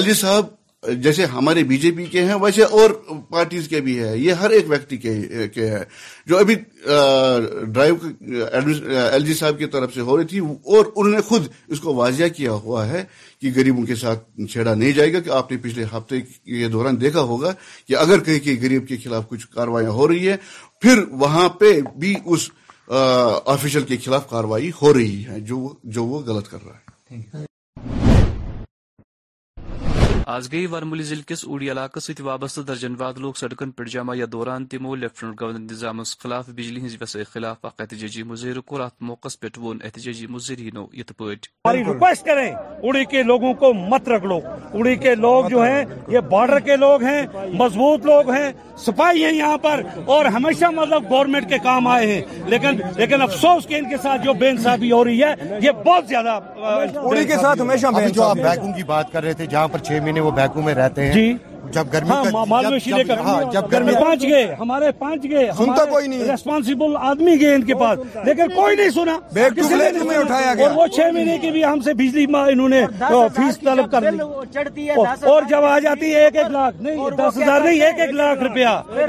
جی 0.06 0.12
صاحب 0.20 0.46
جیسے 1.02 1.24
ہمارے 1.32 1.62
بی 1.68 1.76
جے 1.82 1.90
پی 1.96 2.04
کے 2.12 2.24
ہیں 2.26 2.34
ویسے 2.40 2.62
اور 2.78 2.90
پارٹیز 3.30 3.68
کے 3.68 3.80
بھی 3.80 3.98
ہے 4.02 4.16
یہ 4.18 4.32
ہر 4.40 4.50
ایک 4.50 4.64
ویکتی 4.70 4.96
کے 5.04 5.12
ہے 5.70 5.82
جو 6.28 6.38
ابھی 6.38 6.54
ڈرائیو 7.72 7.94
ایل 8.50 9.24
جی 9.26 9.34
صاحب 9.34 9.58
کی 9.58 9.66
طرف 9.74 9.94
سے 9.94 10.00
ہو 10.08 10.16
رہی 10.16 10.26
تھی 10.26 10.38
اور 10.38 10.84
انہوں 10.94 11.14
نے 11.14 11.20
خود 11.28 11.46
اس 11.68 11.80
کو 11.80 11.94
واضح 11.94 12.28
کیا 12.36 12.52
ہوا 12.64 12.86
ہے 12.88 13.02
کہ 13.42 13.50
غریبوں 13.56 13.84
کے 13.86 13.94
ساتھ 14.02 14.24
چھیڑا 14.52 14.74
نہیں 14.74 14.92
جائے 14.98 15.12
گا 15.12 15.20
کہ 15.20 15.30
آپ 15.38 15.50
نے 15.52 15.56
پچھلے 15.62 15.84
ہفتے 15.92 16.20
کے 16.20 16.68
دوران 16.72 17.00
دیکھا 17.00 17.20
ہوگا 17.32 17.52
کہ 17.88 17.96
اگر 17.96 18.20
کہیں 18.24 18.38
کہ 18.44 18.56
گریب 18.62 18.88
کے 18.88 18.96
خلاف 19.04 19.28
کچھ 19.28 19.46
کاروائیاں 19.54 19.90
ہو 20.00 20.08
رہی 20.08 20.28
ہے 20.28 20.36
پھر 20.80 21.02
وہاں 21.24 21.48
پہ 21.60 21.78
بھی 22.00 22.14
اس 22.24 22.48
آفیشل 23.54 23.82
کے 23.88 23.96
خلاف 24.04 24.28
کاروائی 24.30 24.70
ہو 24.82 24.94
رہی 24.94 25.24
ہے 25.28 25.40
جو 25.92 26.04
وہ 26.06 26.20
غلط 26.26 26.48
کر 26.50 26.58
رہا 26.66 27.18
ہے 27.40 27.44
آج 30.32 30.46
گئی 30.52 30.66
وارمولی 30.72 31.02
ضلع 31.04 31.22
کس 31.28 31.42
اوڑی 31.44 31.70
علاقہ 31.70 31.98
ست 32.00 32.20
وابستہ 32.24 32.60
درجن 32.68 32.94
واد 32.98 33.14
لوگ 33.20 33.32
سڑکن 33.38 33.70
پہ 33.78 33.84
جمع 33.94 34.14
یا 34.16 34.26
دوران 34.32 34.64
تمو 34.66 34.94
لیفٹنٹ 34.96 35.40
گورنر 35.40 35.58
نظام 35.72 36.00
خلاف 36.22 36.48
بجلی 36.48 36.84
ہز 36.84 36.94
ویسے 37.00 37.24
خلاف 37.32 37.64
احتجاجی 37.64 38.22
مزیر 38.30 38.60
پہ 38.70 39.46
وون 39.56 39.78
احتجاجی 39.84 40.26
کریں 42.26 42.50
اڑی 42.88 43.04
کے 43.10 43.22
لوگوں 43.22 43.52
کو 43.64 43.72
مت 43.90 44.08
رکھ 44.08 44.24
لو 44.26 44.38
اڑی 44.78 44.94
کے 45.02 45.14
لوگ 45.14 45.48
جو 45.50 45.62
ہیں 45.64 45.84
یہ 46.12 46.18
بارڈر 46.30 46.58
کے 46.68 46.76
لوگ 46.86 47.02
ہیں 47.10 47.20
مضبوط 47.60 48.06
لوگ 48.06 48.30
ہیں 48.34 48.50
سپاہی 48.86 49.24
ہیں 49.24 49.32
یہاں 49.32 49.58
پر 49.66 49.82
اور 50.16 50.24
ہمیشہ 50.36 50.70
مطلب 50.76 51.10
گورنمنٹ 51.10 51.48
کے 51.48 51.58
کام 51.68 51.86
آئے 51.96 52.06
ہیں 52.14 52.40
لیکن 52.50 52.80
لیکن 52.96 53.22
افسوس 53.22 53.66
کہ 53.68 53.74
ان 53.78 53.90
کے 53.90 53.96
ساتھ 54.02 54.24
جو 54.24 54.32
بے 54.44 54.50
انصافی 54.50 54.92
ہو 54.92 55.04
رہی 55.04 55.22
ہے 55.22 55.58
یہ 55.62 55.70
بہت 55.86 56.08
زیادہ 56.08 56.38
کے 57.28 57.36
ساتھ 57.42 57.60
ہمیشہ 57.60 58.08
جو 58.14 58.22
آپ 58.22 58.36
کی 58.76 58.82
بات 58.94 59.12
کر 59.12 59.22
رہے 59.24 59.32
تھے 59.42 59.46
جہاں 59.46 59.68
پر 59.68 59.78
چھ 59.84 60.00
مہینے 60.04 60.13
وہ 60.20 60.30
بیکو 60.36 60.62
میں 60.62 60.74
رہتے 60.74 61.06
ہیں 61.06 61.12
جی 61.12 61.32
جب 61.72 61.92
گرمی 61.92 62.08
ہاں، 62.10 62.18
میں 62.24 62.24
لے 62.92 63.04
کر 63.04 63.18
ہاں، 63.24 63.40
جب 63.52 63.70
گرمی 63.72 63.92
پانچ 63.92 64.04
پہنچ 64.04 64.22
گئے 64.32 64.54
ہمارے 64.58 64.90
پانچ 64.98 65.22
گئے 65.30 65.48
سنتا 65.56 65.84
کوئی 65.90 66.08
نہیں 66.08 66.24
ریسپانسیبل 66.30 66.96
آدمی 67.10 67.40
گئے 67.40 67.54
ان 67.54 67.62
کے 67.64 67.74
پاس 67.82 67.98
لیکن 68.26 68.48
کوئی 68.54 68.76
نہیں 68.76 68.90
سنا 68.90 69.16
اٹھایا 70.18 70.54
گیا 70.54 70.68
وہ 70.74 70.86
چھ 70.96 71.10
مہینے 71.14 71.38
کی 71.42 71.50
بھی 71.50 71.64
ہم 71.64 71.80
سے 71.84 71.94
بجلی 72.00 72.26
فیس 73.36 73.58
طلب 73.60 73.90
کر 73.92 74.10
لی 74.74 74.88
اور 75.28 75.42
جب 75.48 75.64
آ 75.64 75.78
جاتی 75.84 76.14
ہے 76.14 76.24
ایک 76.24 76.36
ایک 76.36 76.50
لاکھ 76.50 76.82
نہیں 76.82 77.10
دس 77.18 77.36
ہزار 77.42 77.60
نہیں 77.60 77.80
ایک 77.84 78.00
ایک 78.00 78.10
لاکھ 78.14 78.42
روپیہ 78.42 78.66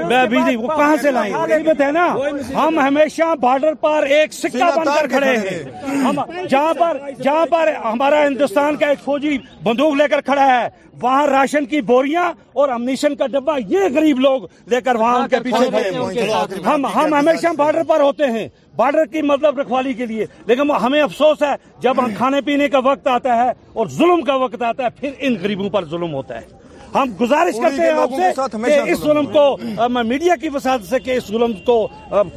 بجلی 0.10 0.56
وہ 0.56 0.68
کہاں 0.68 0.96
سے 1.02 1.12
لائیں 1.12 1.34
ہے 1.82 1.92
نا 1.92 2.08
ہم 2.54 2.80
ہمیشہ 2.80 3.34
بارڈر 3.42 3.74
پر 3.82 4.04
ایک 4.18 4.34
سکہ 4.34 4.70
بن 4.76 4.86
کر 5.00 5.08
کھڑے 5.12 5.36
ہیں 5.38 6.48
جہاں 6.50 6.74
پر 6.80 6.98
جہاں 7.24 7.46
پر 7.52 7.74
ہمارا 7.84 8.26
ہندوستان 8.28 8.76
کا 8.80 8.88
ایک 8.90 9.04
فوجی 9.06 9.38
بندوق 9.64 9.94
لے 10.02 10.08
کر 10.12 10.22
کھڑا 10.26 10.46
ہے 10.56 10.68
وہاں 11.02 11.26
راشن 11.28 11.66
کی 11.66 11.82
بوریاں 11.92 12.32
اور 12.54 12.70
امنیشن 12.70 13.16
کا 13.16 13.28
ڈبہ 13.32 13.58
یہ 13.68 13.88
غریب 13.94 14.20
لوگ 14.20 14.42
لے 14.72 14.82
کر 14.82 14.96
وہاں 14.96 15.20
ان 15.20 15.28
کے 15.30 15.40
پیچھے 15.44 16.60
ہم 16.68 16.86
ہمیشہ 17.14 17.54
بارڈر 17.58 17.84
پر 17.88 18.00
ہوتے 18.02 18.28
ہیں 18.32 18.48
بارڈر 18.76 19.06
کی 19.12 19.22
مطلب 19.22 19.60
رکھوالی 19.60 19.94
کے 19.94 20.06
لیے 20.06 20.26
لیکن 20.46 20.72
ہمیں 20.82 21.02
افسوس 21.02 21.44
ہے 21.44 21.54
جب 21.82 22.04
ہم 22.04 22.14
کھانے 22.18 22.42
پینے 22.46 22.68
کا 22.70 22.80
وقت 22.86 23.08
آتا 23.08 23.36
ہے 23.44 23.50
اور 23.74 23.88
ظلم 23.98 24.22
کا 24.32 24.36
وقت 24.46 24.62
آتا 24.68 24.84
ہے 24.84 24.90
پھر 25.00 25.12
ان 25.28 25.36
غریبوں 25.42 25.70
پر 25.70 25.86
ظلم 25.90 26.14
ہوتا 26.14 26.42
ہے 26.42 26.64
ہم 26.96 27.12
گزارش 27.20 27.56
کرتے 27.62 27.82
ہیں 27.82 28.00
آپ 28.00 28.10
سے 28.18 28.60
کہ 28.68 28.92
اس 28.92 29.00
ظلم 29.02 29.26
کو 29.34 29.88
میڈیا 30.10 30.36
کی 30.42 30.50
فساد 30.50 30.86
سے 30.90 31.00
کہ 31.06 31.16
اس 31.18 31.28
ظلم 31.28 31.54
کو 31.66 31.76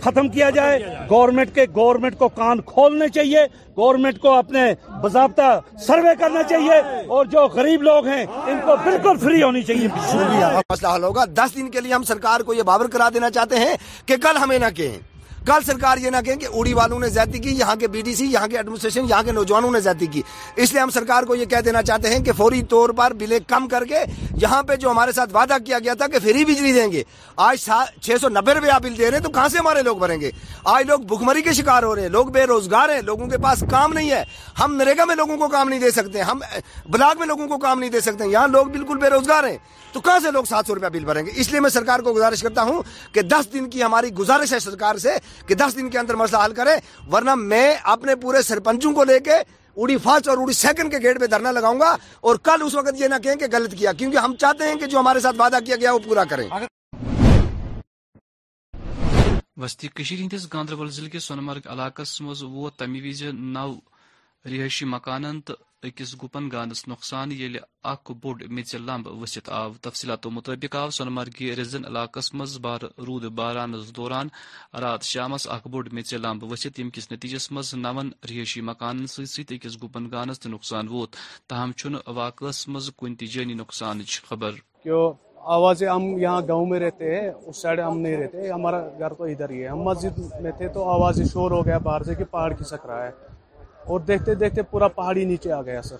ختم 0.02 0.28
کیا 0.36 0.48
جائے 0.56 0.78
گورنمنٹ 1.10 1.54
کے 1.54 1.66
گورنمنٹ 1.76 2.16
کو 2.18 2.28
کان 2.38 2.60
کھولنے 2.72 3.08
چاہیے 3.14 3.44
گورنمنٹ 3.78 4.18
کو 4.20 4.32
اپنے 4.36 4.64
باضابطہ 5.02 5.50
سروے 5.86 6.14
کرنا 6.20 6.42
چاہیے 6.52 6.78
اور 7.16 7.26
جو 7.34 7.46
غریب 7.54 7.82
لوگ 7.90 8.06
ہیں 8.06 8.22
ان 8.24 8.58
کو 8.64 8.76
بالکل 8.84 9.16
فری 9.24 9.42
ہونی 9.42 9.62
چاہیے 9.70 9.88
مسئلہ 10.72 10.94
حل 10.94 11.02
ہوگا 11.04 11.24
دس 11.36 11.54
دن 11.56 11.70
کے 11.76 11.80
لیے 11.84 11.94
ہم 11.94 12.02
سرکار 12.12 12.40
کو 12.46 12.54
یہ 12.54 12.62
بابر 12.72 12.86
کرا 12.96 13.08
دینا 13.14 13.30
چاہتے 13.38 13.58
ہیں 13.64 13.74
کہ 14.06 14.16
کل 14.26 14.36
ہمیں 14.42 14.58
نہ 14.58 14.70
کہیں 14.76 14.98
کل 15.48 15.62
سرکار 15.66 15.96
یہ 15.98 16.10
نہ 16.10 16.16
کہیں 16.24 16.36
کہ 16.38 16.46
اوڑی 16.52 16.72
والوں 16.74 16.98
نے 17.00 17.08
زیادتی 17.08 17.38
کی 17.42 17.50
یہاں 17.58 17.74
کے 17.80 17.88
بی 17.92 18.00
ڈی 18.06 18.14
سی 18.14 18.24
یہاں 18.32 18.46
کے 18.48 18.56
ایڈمنسٹریشن 18.56 19.04
یہاں 19.08 19.22
کے 19.24 19.32
نوجوانوں 19.32 19.70
نے 19.72 19.80
زیادتی 19.80 20.06
کی 20.12 20.22
اس 20.62 20.72
لیے 20.72 20.80
ہم 20.80 20.90
سرکار 20.94 21.22
کو 21.28 21.34
یہ 21.34 21.44
کہہ 21.52 21.60
دینا 21.64 21.82
چاہتے 21.90 22.08
ہیں 22.14 22.18
کہ 22.24 22.32
فوری 22.36 22.60
طور 22.70 22.90
پر 22.98 23.12
بلیں 23.18 23.38
کم 23.48 23.68
کر 23.68 23.84
کے 23.92 24.02
یہاں 24.42 24.62
پہ 24.62 24.76
جو 24.82 24.90
ہمارے 24.90 25.12
ساتھ 25.18 25.30
وعدہ 25.34 25.56
کیا 25.66 25.78
گیا 25.84 25.94
تھا 26.02 26.06
کہ 26.12 26.18
فری 26.24 26.44
بجلی 26.44 26.72
دیں 26.72 26.90
گے 26.92 27.02
آج 27.46 27.68
چھ 28.04 28.20
سو 28.20 28.28
نبے 28.28 28.54
روپیہ 28.58 28.78
بل 28.82 28.98
دے 28.98 29.10
رہے 29.10 29.16
ہیں 29.16 29.24
تو 29.24 29.30
کہاں 29.38 29.48
سے 29.52 29.58
ہمارے 29.58 29.82
لوگ 29.88 29.96
بھریں 30.02 30.20
گے 30.20 30.30
آج 30.74 30.84
لوگ 30.88 31.00
بھکمری 31.14 31.42
کے 31.42 31.52
شکار 31.60 31.82
ہو 31.82 31.94
رہے 31.94 32.02
ہیں 32.02 32.08
لوگ 32.18 32.26
بے 32.36 32.44
روزگار 32.52 32.88
ہیں 32.94 33.00
لوگوں 33.08 33.26
کے 33.30 33.38
پاس 33.46 33.64
کام 33.70 33.92
نہیں 33.92 34.10
ہے 34.10 34.22
ہم 34.60 34.74
نریگا 34.82 35.04
میں 35.08 35.16
لوگوں 35.22 35.36
کو 35.38 35.48
کام 35.56 35.68
نہیں 35.68 35.80
دے 35.80 35.90
سکتے 35.98 36.20
ہم 36.30 36.40
بلاک 36.92 37.18
میں 37.18 37.26
لوگوں 37.26 37.48
کو 37.48 37.58
کام 37.64 37.78
نہیں 37.80 37.90
دے 37.96 38.00
سکتے 38.10 38.28
یہاں 38.32 38.48
لوگ 38.58 38.66
بالکل 38.76 38.98
بے 39.02 39.10
روزگار 39.16 39.44
ہیں 39.48 39.56
تو 39.92 40.00
کہاں 40.06 40.18
سے 40.22 40.30
لوگ 40.30 40.44
سات 40.48 40.66
سو 40.66 40.74
روپیہ 40.74 40.88
بل 40.98 41.04
بھریں 41.10 41.24
گے 41.26 41.30
اس 41.40 41.50
لیے 41.50 41.60
میں 41.60 41.70
سرکار 41.80 42.00
کو 42.06 42.12
گزارش 42.14 42.42
کرتا 42.42 42.62
ہوں 42.68 42.82
کہ 43.14 43.22
دس 43.32 43.52
دن 43.52 43.68
کی 43.70 43.82
ہماری 43.82 44.12
گزارش 44.14 44.52
ہے 44.52 44.58
سرکار 44.60 44.94
سے 45.04 45.14
کہ 45.46 45.54
دس 45.54 45.76
دن 45.76 45.90
کے 45.90 45.98
اندر 45.98 46.14
مسئلہ 46.22 46.44
حل 46.44 46.52
کریں 46.54 46.76
ورنہ 47.12 47.34
میں 47.34 47.68
اپنے 47.96 48.14
پورے 48.22 48.42
سرپنچوں 48.42 48.92
کو 48.94 49.04
لے 49.10 49.18
کے 49.28 49.34
اور 49.86 50.50
سیکنڈ 50.56 50.90
کے 50.90 50.98
گیٹ 51.02 51.20
پہ 51.20 51.26
دھرنا 51.32 51.50
لگاؤں 51.52 51.80
گا 51.80 51.94
اور 52.26 52.36
کل 52.46 52.62
اس 52.64 52.74
وقت 52.74 53.00
یہ 53.00 53.08
نہ 53.08 53.14
کہیں 53.24 53.36
کہ 53.40 53.46
غلط 53.52 53.74
کیا 53.78 53.92
کیونکہ 53.98 54.16
ہم 54.24 54.34
چاہتے 54.42 54.68
ہیں 54.68 54.74
کہ 54.78 54.86
جو 54.94 54.98
ہمارے 54.98 55.20
ساتھ 55.24 55.36
وعدہ 55.40 55.58
کیا 55.66 55.76
گیا 55.80 55.92
وہ 55.94 55.98
پورا 56.06 56.24
کریں 56.30 56.48
وسطی 59.60 59.88
کشیر 59.94 60.26
گاندربل 60.54 60.90
ضلع 60.96 61.08
کے 61.12 61.18
سونمرگ 61.26 61.68
علاقہ 61.72 62.02
میں 62.20 62.34
وہ 62.42 62.70
وز 63.08 63.22
نو 63.34 63.70
رہائشی 64.50 64.84
تو 65.46 65.54
أکس 65.86 66.14
گپن 66.22 66.48
گانس 66.52 66.80
نقصان 66.88 67.32
یل 67.32 67.56
اک 67.92 68.10
بوڑ 68.22 68.34
میچ 68.54 68.74
لمب 68.86 69.06
وسط 69.22 69.48
آو 69.58 69.70
تفصیلاتو 69.82 70.30
مطابق 70.30 70.76
آو 70.76 70.90
سونمرگی 70.96 71.54
رزن 71.56 71.84
علاقس 71.90 72.32
مز 72.38 72.58
بار 72.64 72.80
رود 73.06 73.24
بارانس 73.38 73.92
دوران 73.96 74.28
رات 74.82 75.02
شامس 75.12 75.46
اک 75.56 75.64
بوڑ 75.72 75.84
میچ 75.96 76.14
لمب 76.22 76.42
وسط 76.52 76.78
یم 76.80 76.90
کس 76.94 77.10
نتیجس 77.12 77.50
مز 77.52 77.74
نون 77.84 78.10
رہائشی 78.28 78.60
مکان 78.70 79.06
ست 79.14 79.52
أکس 79.56 79.74
گپن 79.82 80.08
گانس 80.12 80.40
تہ 80.40 80.48
نقصان 80.54 80.88
ووت 80.92 81.12
تاہم 81.48 81.72
چھ 81.78 82.08
واقعس 82.20 82.68
مز 82.72 82.90
کن 82.98 83.14
تہ 83.18 83.24
جٲنی 83.32 83.54
نقصان 83.62 84.02
خبر 84.28 84.52
آوازیں 85.56 85.88
ہم 85.88 86.04
یہاں 86.22 86.40
گاؤں 86.48 86.66
میں 86.70 86.80
رہتے 86.80 87.14
ہیں 87.16 87.28
اس 87.48 87.62
سائڈ 87.62 87.80
ہم 87.80 87.98
نہیں 88.00 88.16
رہتے 88.22 88.50
ہمارا 88.50 88.80
گھر 88.98 89.14
تو 89.18 89.24
ادھر 89.30 89.50
ہی 89.50 89.62
ہے 89.62 89.68
ہم 89.68 89.80
مسجد 89.90 90.18
میں 90.42 90.52
تھے 90.58 90.68
تو 90.74 90.88
آواز 90.90 91.22
شور 91.32 91.50
ہو 91.56 91.64
گیا 91.66 91.78
باہر 91.88 92.02
سے 92.08 92.14
کہ 92.18 92.24
پہاڑ 92.32 92.52
کھسک 92.58 92.86
رہا 92.86 93.04
ہے 93.04 93.10
اور 93.88 94.00
دیکھتے 94.08 94.34
دیکھتے 94.34 94.62
پورا 94.70 94.88
پہاڑی 94.94 95.24
نیچے 95.24 95.52
آ 95.52 95.60
گیا 95.62 95.82
سر 95.82 95.96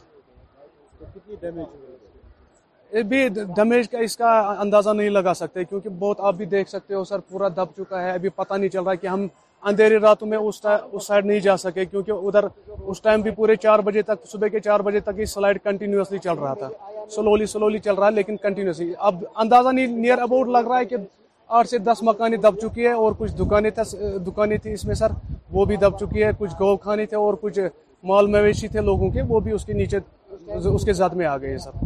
ڈیمیج 2.93 3.89
کا 3.91 3.99
اس 4.05 4.17
کا 4.17 4.31
اندازہ 4.61 4.91
نہیں 4.97 5.11
لگا 5.11 5.35
سکتے 5.35 5.65
کیونکہ 5.65 5.89
بہت 5.99 6.21
آپ 6.31 6.35
بھی 6.35 6.47
دیکھ 6.55 6.69
سکتے 6.71 6.95
ہو 6.95 7.03
سر 7.05 7.19
پورا 7.31 7.49
دب 7.57 7.73
چکا 7.77 8.03
ہے 8.03 8.11
ابھی 8.13 8.29
پتہ 8.37 8.55
نہیں 8.55 8.69
چل 8.69 8.83
رہا 8.85 8.95
کہ 9.03 9.07
ہم 9.07 9.27
اندھیری 9.71 9.97
راتوں 10.01 10.29
میں 10.29 10.39
اس 10.39 10.61
سائڈ 11.07 11.27
نہیں 11.27 11.41
جا 11.47 11.57
سکے 11.65 11.85
کیونکہ 11.85 12.11
ادھر 12.29 12.45
اس 12.67 13.01
ٹائم 13.03 13.21
بھی 13.21 13.31
پورے 13.39 13.57
چار 13.63 13.79
بجے 13.89 14.03
تک 14.11 14.27
صبح 14.33 14.49
کے 14.57 14.61
چار 14.67 14.81
بجے 14.89 15.01
تک 15.09 15.19
یہ 15.19 15.25
سلائڈ 15.37 15.59
کنٹینیوسلی 15.65 16.19
چل 16.29 16.39
رہا 16.41 16.55
تھا 16.65 16.69
سلولی 17.15 17.47
سلولی 17.55 17.79
چل 17.89 17.95
رہا 17.99 18.11
لیکن 18.21 18.37
کنٹینیوسلی 18.47 18.93
اب 19.11 19.25
اندازہ 19.45 19.73
نہیں 19.73 19.97
نیئر 20.05 20.19
اباؤٹ 20.23 20.49
لگ 20.59 20.69
رہا 20.69 20.79
ہے 20.79 20.85
کہ 20.85 20.97
آٹھ 21.57 21.69
سے 21.69 21.79
دس 21.79 22.03
مکانیں 22.07 22.37
دب 22.39 22.57
چکی 22.63 22.85
ہے 22.87 22.93
اور 22.93 23.13
کچھ 23.19 23.41
اس 24.73 24.85
میں 24.85 24.95
سر 24.95 25.13
وہ 25.53 25.65
بھی 25.65 25.77
دب 25.85 25.99
چکی 26.01 26.23
ہے 26.25 26.31
کچھ 26.39 26.53
گو 26.61 26.77
کھانے 26.83 27.07
تھے 27.07 27.17
اور 27.17 27.35
کچھ 27.41 27.59
مال 28.09 28.27
مویشی 28.33 28.69
تھے 28.75 28.81
لوگوں 28.89 29.11
کے 29.11 29.23
وہ 29.29 29.41
بھی 29.47 29.53
اس 29.53 29.65
کے 29.65 29.73
نیچے 29.73 29.99
اس 30.75 30.85
کے 30.85 30.93
ذات 31.01 31.15
میں 31.17 31.27
آ 31.27 31.37
گئے 31.39 31.57
سر 31.65 31.81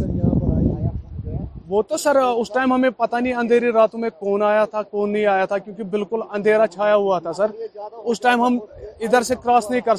یہاں 0.00 0.34
پر 0.34 0.50
وہ 1.68 1.80
تو 1.88 1.96
سر 1.96 2.16
اس 2.24 2.50
ٹائم 2.52 2.72
ہمیں 2.72 2.88
پتہ 2.96 3.16
نہیں 3.16 3.34
اندھیری 3.42 3.70
راتوں 3.72 4.00
میں 4.00 4.08
کون 4.18 4.42
آیا 4.42 4.64
تھا 4.70 4.82
کون 4.90 5.12
نہیں 5.12 5.26
آیا 5.34 5.44
تھا 5.52 5.58
کیونکہ 5.58 5.82
بالکل 5.92 6.20
اندھیرا 6.36 6.66
چھایا 6.74 6.94
ہوا 6.96 7.18
تھا 7.26 7.32
سر 7.38 7.50
اس 8.04 8.20
ٹائم 8.20 8.42
ہم 8.44 8.58
ادھر 9.00 9.22
سے 9.28 9.34
کراس 9.44 9.70
نہیں 9.70 9.80
کر 9.84 9.96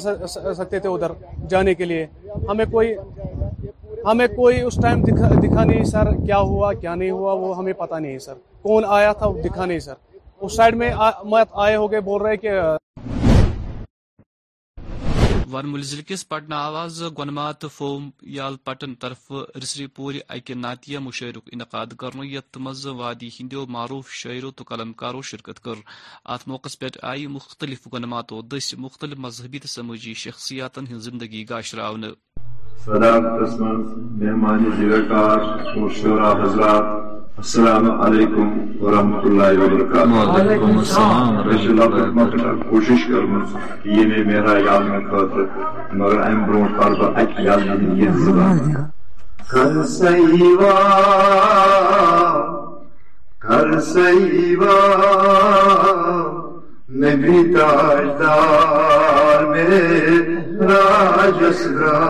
سکتے 0.54 0.78
تھے 0.78 0.88
ادھر 0.88 1.12
جانے 1.50 1.74
کے 1.74 1.84
لیے 1.84 2.06
ہمیں 2.48 2.64
کوئی 2.72 2.94
ہمیں 4.06 4.26
کوئی 4.28 4.60
اس 4.60 4.74
ٹائم 4.82 5.02
دکھا, 5.02 5.28
دکھا 5.42 5.62
نہیں 5.64 5.84
سر 5.90 6.08
کیا 6.24 6.38
ہوا 6.38 6.72
کیا 6.80 6.94
نہیں 6.94 7.10
ہوا 7.10 7.32
وہ 7.42 7.56
ہمیں 7.56 7.72
پتہ 7.78 7.94
نہیں 8.00 8.18
سر 8.24 8.34
کون 8.62 8.84
آیا 8.96 9.12
تھا 9.20 9.26
وہ 9.26 9.42
دکھا 9.42 9.66
نہیں 9.66 9.78
سر 9.80 9.94
اس 10.44 10.56
سائڈ 10.56 10.74
میں 10.76 10.90
آ, 10.96 11.40
آئے 11.62 11.76
ہو 11.76 11.90
گئے 11.92 12.00
بول 12.08 12.22
رہے 12.22 12.36
کہ 12.36 12.50
ورمول 15.52 15.82
ضلع 15.90 16.02
کس 16.08 16.28
پٹنہ 16.28 16.54
آواز 16.54 17.02
گنمات 17.18 17.64
فوم 17.76 18.08
یال 18.36 18.56
پٹن 18.64 18.94
طرف 19.04 19.32
رسری 19.62 19.86
پوری 19.96 20.20
اکہ 20.36 20.54
ناتیہ 20.54 20.98
مشاعرک 21.06 21.48
انعقاد 21.52 21.94
کرنے 21.98 22.28
کرت 22.34 22.58
مز 22.66 22.86
وادی 23.00 23.28
ہندو 23.40 23.64
معروف 23.76 24.10
شاعروں 24.22 24.50
تو 24.58 24.64
قلمکارو 24.68 25.22
شرکت 25.30 25.60
کر 25.64 25.80
ات 26.34 26.46
موقع 26.48 26.76
پہ 26.80 26.88
آئی 27.12 27.26
مختلف 27.40 27.88
گنماتو 27.94 28.40
دس 28.56 28.74
مختلف 28.86 29.18
مذہبی 29.26 29.58
تو 29.58 29.68
سماجی 29.78 30.14
شخصیات 30.26 30.78
ہن 30.90 30.98
زندگی 31.08 31.44
گاشرا 31.50 31.90
صداق 32.82 33.24
قسمت 33.42 33.96
مہمان 34.22 34.64
زیرکار 34.78 35.38
اور 35.78 35.90
شعرا 36.00 36.30
حضرات 36.42 37.02
السلام 37.42 37.90
علیکم 38.06 38.48
ورحمۃ 38.80 39.24
اللہ 39.28 39.62
وبرکاتہ 39.62 41.32
کوشش 42.68 43.06
کرنا 43.12 43.40
کہ 43.82 43.88
یہ 43.88 44.04
نہیں 44.04 44.24
میرا 44.32 44.58
یاد 44.66 44.82
میں 44.90 45.00
کہتا 45.10 45.94
مگر 46.02 46.20
ایم 46.26 46.44
برو 46.46 46.64
پر 46.76 46.94
بہ 47.00 47.10
اک 47.20 47.40
یاد 47.48 47.66
یہ 47.66 48.08
نہیں 48.10 48.74
کر 49.50 49.82
سیوا 49.96 50.74
کر 53.46 53.78
سیوا 53.92 54.80
نبی 57.04 57.52
تاجدار 57.54 59.44
میں 59.52 59.68
راج 60.68 61.44
اسگرہ 61.48 62.08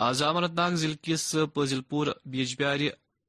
امنت 0.00 0.54
ناگ 0.58 0.72
ضلع 0.76 0.94
کس 1.02 1.34
پزل 1.54 1.80
پور 1.88 2.06
بیجبیار 2.30 2.78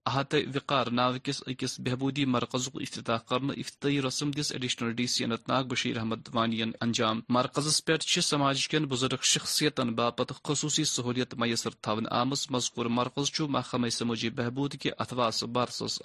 احت 0.09 0.35
وقار 0.55 0.87
نا 0.97 1.11
کس 1.23 1.41
اکس 1.47 1.79
بہبودی 1.85 2.25
مرکز 2.25 2.67
افتتاح 2.81 3.17
کرنے 3.29 3.53
افتتاحی 3.61 4.01
رسم 4.01 4.31
دس 4.39 4.51
ایڈیشنل 4.51 4.91
ڈی 4.95 5.05
سی 5.13 5.23
انت 5.23 5.47
ناگ 5.49 5.63
بشیر 5.71 5.97
احمد 5.97 6.29
وانی 6.33 6.61
انجام 6.81 7.21
مرکزس 7.37 7.83
پہ 7.85 7.95
سماج 8.21 8.67
کن 8.69 8.85
بزرگ 8.93 9.23
شخصیتن 9.33 9.93
باپت 9.95 10.31
خصوصی 10.47 10.83
سہولیت 10.93 11.33
میسر 11.39 11.69
تھونے 11.81 12.09
آمت 12.21 12.51
مذکور 12.51 12.85
مرکز 12.99 13.31
چھ 13.33 13.49
محکمہ 13.55 13.89
سماجی 13.99 14.29
بہبود 14.37 14.73
کے 14.81 14.91
اتواس 14.99 15.43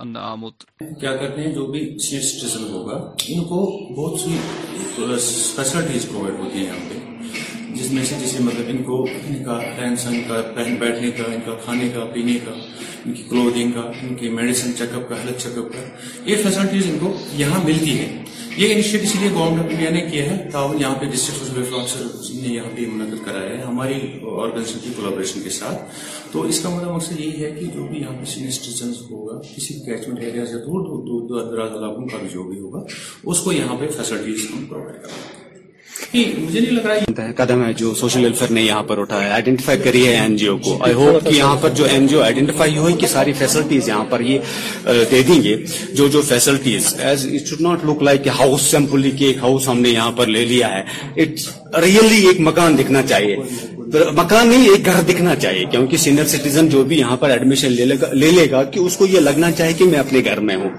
ان 0.00 0.16
آمت 0.20 0.64
کیا 1.00 1.14
ہیں 1.20 1.54
برسس 4.98 5.56
پہ 5.56 7.00
جس 7.82 7.90
میں 7.92 8.02
سے 8.08 8.16
جسے 8.20 8.42
مطلب 8.42 8.68
ان 8.68 8.82
کو 8.84 8.96
ان 9.28 9.42
کا 9.44 9.56
رہن 9.60 9.94
سہن 10.02 10.20
کا 10.26 10.40
بیٹھنے 10.56 11.10
کا 11.16 11.24
ان 11.32 11.40
کا 11.46 11.54
کھانے 11.64 11.88
کا 11.94 12.04
پینے 12.12 12.36
کا 12.44 12.52
ان 13.04 13.12
کی 13.12 13.22
کلودنگ 13.28 13.70
کا 13.74 13.80
ان 14.08 14.14
کی 14.16 14.28
میڈیسن 14.38 14.76
چیک 14.78 14.94
اپ 14.96 15.08
کا 15.08 15.16
ہیلتھ 15.22 15.42
چیک 15.42 15.58
اپ 15.58 15.72
کا 15.72 15.82
یہ 16.30 16.36
فیسلٹیز 16.42 16.86
ان 16.90 16.98
کو 17.00 17.12
یہاں 17.36 17.58
ملتی 17.64 17.98
ہے 17.98 18.06
یہ 18.56 18.72
انیشیٹ 18.72 19.02
اس 19.02 19.14
لیے 19.20 19.30
گورنمنٹ 19.34 19.60
آف 19.66 19.70
انڈیا 19.72 19.90
نے 19.90 20.00
کیا 20.10 20.24
ہے 20.30 20.36
تاہم 20.52 20.76
یہاں 20.80 20.94
پہ 21.00 21.06
ڈسٹرکٹ 21.12 21.92
سوشل 21.92 22.40
نے 22.42 22.54
یہاں 22.54 22.70
پہ 22.76 22.86
منعقد 22.92 23.24
کرایا 23.26 23.50
ہے 23.56 23.60
ہماری 23.64 23.98
آرگنائزیشن 24.42 24.78
کی 24.84 24.92
کولابریشن 24.96 25.42
کے 25.44 25.50
ساتھ 25.58 25.98
تو 26.32 26.42
اس 26.52 26.60
کا 26.62 26.68
مطلب 26.76 26.90
مقصد 26.94 27.20
یہی 27.20 27.44
ہے 27.44 27.50
کہ 27.60 27.66
جو 27.74 27.86
بھی 27.90 28.00
یہاں 28.00 28.16
پہ 28.20 28.24
سینئر 28.34 28.90
ہوگا 29.10 29.40
کسی 29.56 29.74
بھی 29.74 29.92
کیچمنٹ 29.92 30.22
ایریا 30.24 30.46
سے 30.46 30.58
دور 30.66 30.86
دور 30.88 31.28
دور 31.28 31.50
دراز 31.52 31.76
علاقوں 31.82 32.06
کا 32.12 32.18
بھی 32.22 32.28
جو 32.34 32.42
بھی 32.52 32.58
ہوگا 32.60 32.84
اس 33.32 33.40
کو 33.44 33.52
یہاں 33.52 33.76
پہ 33.80 33.88
فیسلٹیز 33.96 34.46
ہم 34.52 34.64
پرووائڈ 34.70 35.40
مجھے 36.14 37.32
قدم 37.36 37.64
ہے 37.64 37.72
جو 37.76 37.92
سوشل 37.98 38.24
ویلفیئر 38.24 38.50
نے 38.52 38.62
یہاں 38.62 38.82
پر 38.88 38.98
اٹھایا 38.98 39.32
آئیڈینٹیفائی 39.34 39.78
کری 39.84 40.06
ہے 40.06 40.14
این 40.20 40.36
جی 40.36 40.46
او 40.46 40.56
کو 40.64 40.76
آئی 40.84 40.94
ہوپ 40.94 41.24
کہ 41.28 41.34
یہاں 41.34 41.56
پر 41.60 41.68
جو 41.76 41.84
این 41.90 42.06
جی 42.06 42.16
او 42.16 42.22
آئیڈینٹیفائی 42.22 42.76
ہوئی 42.76 42.94
کہ 43.00 43.06
ساری 43.12 43.32
فیسلٹیز 43.38 43.88
یہاں 43.88 44.04
پر 44.10 44.20
یہ 44.28 44.38
دے 45.10 45.22
دیں 45.28 45.42
گے 45.42 45.56
جو 45.96 46.08
جو 46.12 46.22
facilities 46.28 46.94
as 47.06 47.26
it 47.34 47.48
should 47.48 47.60
not 47.60 47.84
look 47.88 48.02
like 48.02 48.28
house 48.38 48.62
simply 48.70 49.10
کے 49.18 49.26
ایک 49.26 49.38
ہاؤس 49.42 49.68
ہم 49.68 49.80
نے 49.80 49.90
یہاں 49.90 50.12
پر 50.16 50.26
لے 50.36 50.44
لیا 50.52 50.68
ہے 50.76 50.82
اٹ 51.22 51.76
ریئلی 51.84 52.26
ایک 52.28 52.40
مکان 52.48 52.78
دکھنا 52.78 53.02
چاہیے 53.08 53.36
مکان 54.16 54.48
نہیں 54.48 54.68
ایک 54.70 54.86
گھر 54.86 55.02
دکھنا 55.12 55.34
چاہیے 55.36 55.64
کیونکہ 55.70 55.96
سینئر 56.06 56.26
سٹیزن 56.34 56.68
جو 56.74 56.82
بھی 56.92 56.98
یہاں 56.98 57.16
پر 57.20 57.30
ایڈمیشن 57.30 57.72
لے 58.20 58.30
لے 58.30 58.50
گا 58.50 58.62
کہ 58.72 58.78
اس 58.80 58.96
کو 58.96 59.06
یہ 59.12 59.20
لگنا 59.20 59.50
چاہیے 59.52 59.72
کہ 59.78 59.84
میں 59.92 59.98
اپنے 59.98 60.20
گھر 60.26 60.40
میں 60.48 60.56
ہوں 60.56 60.70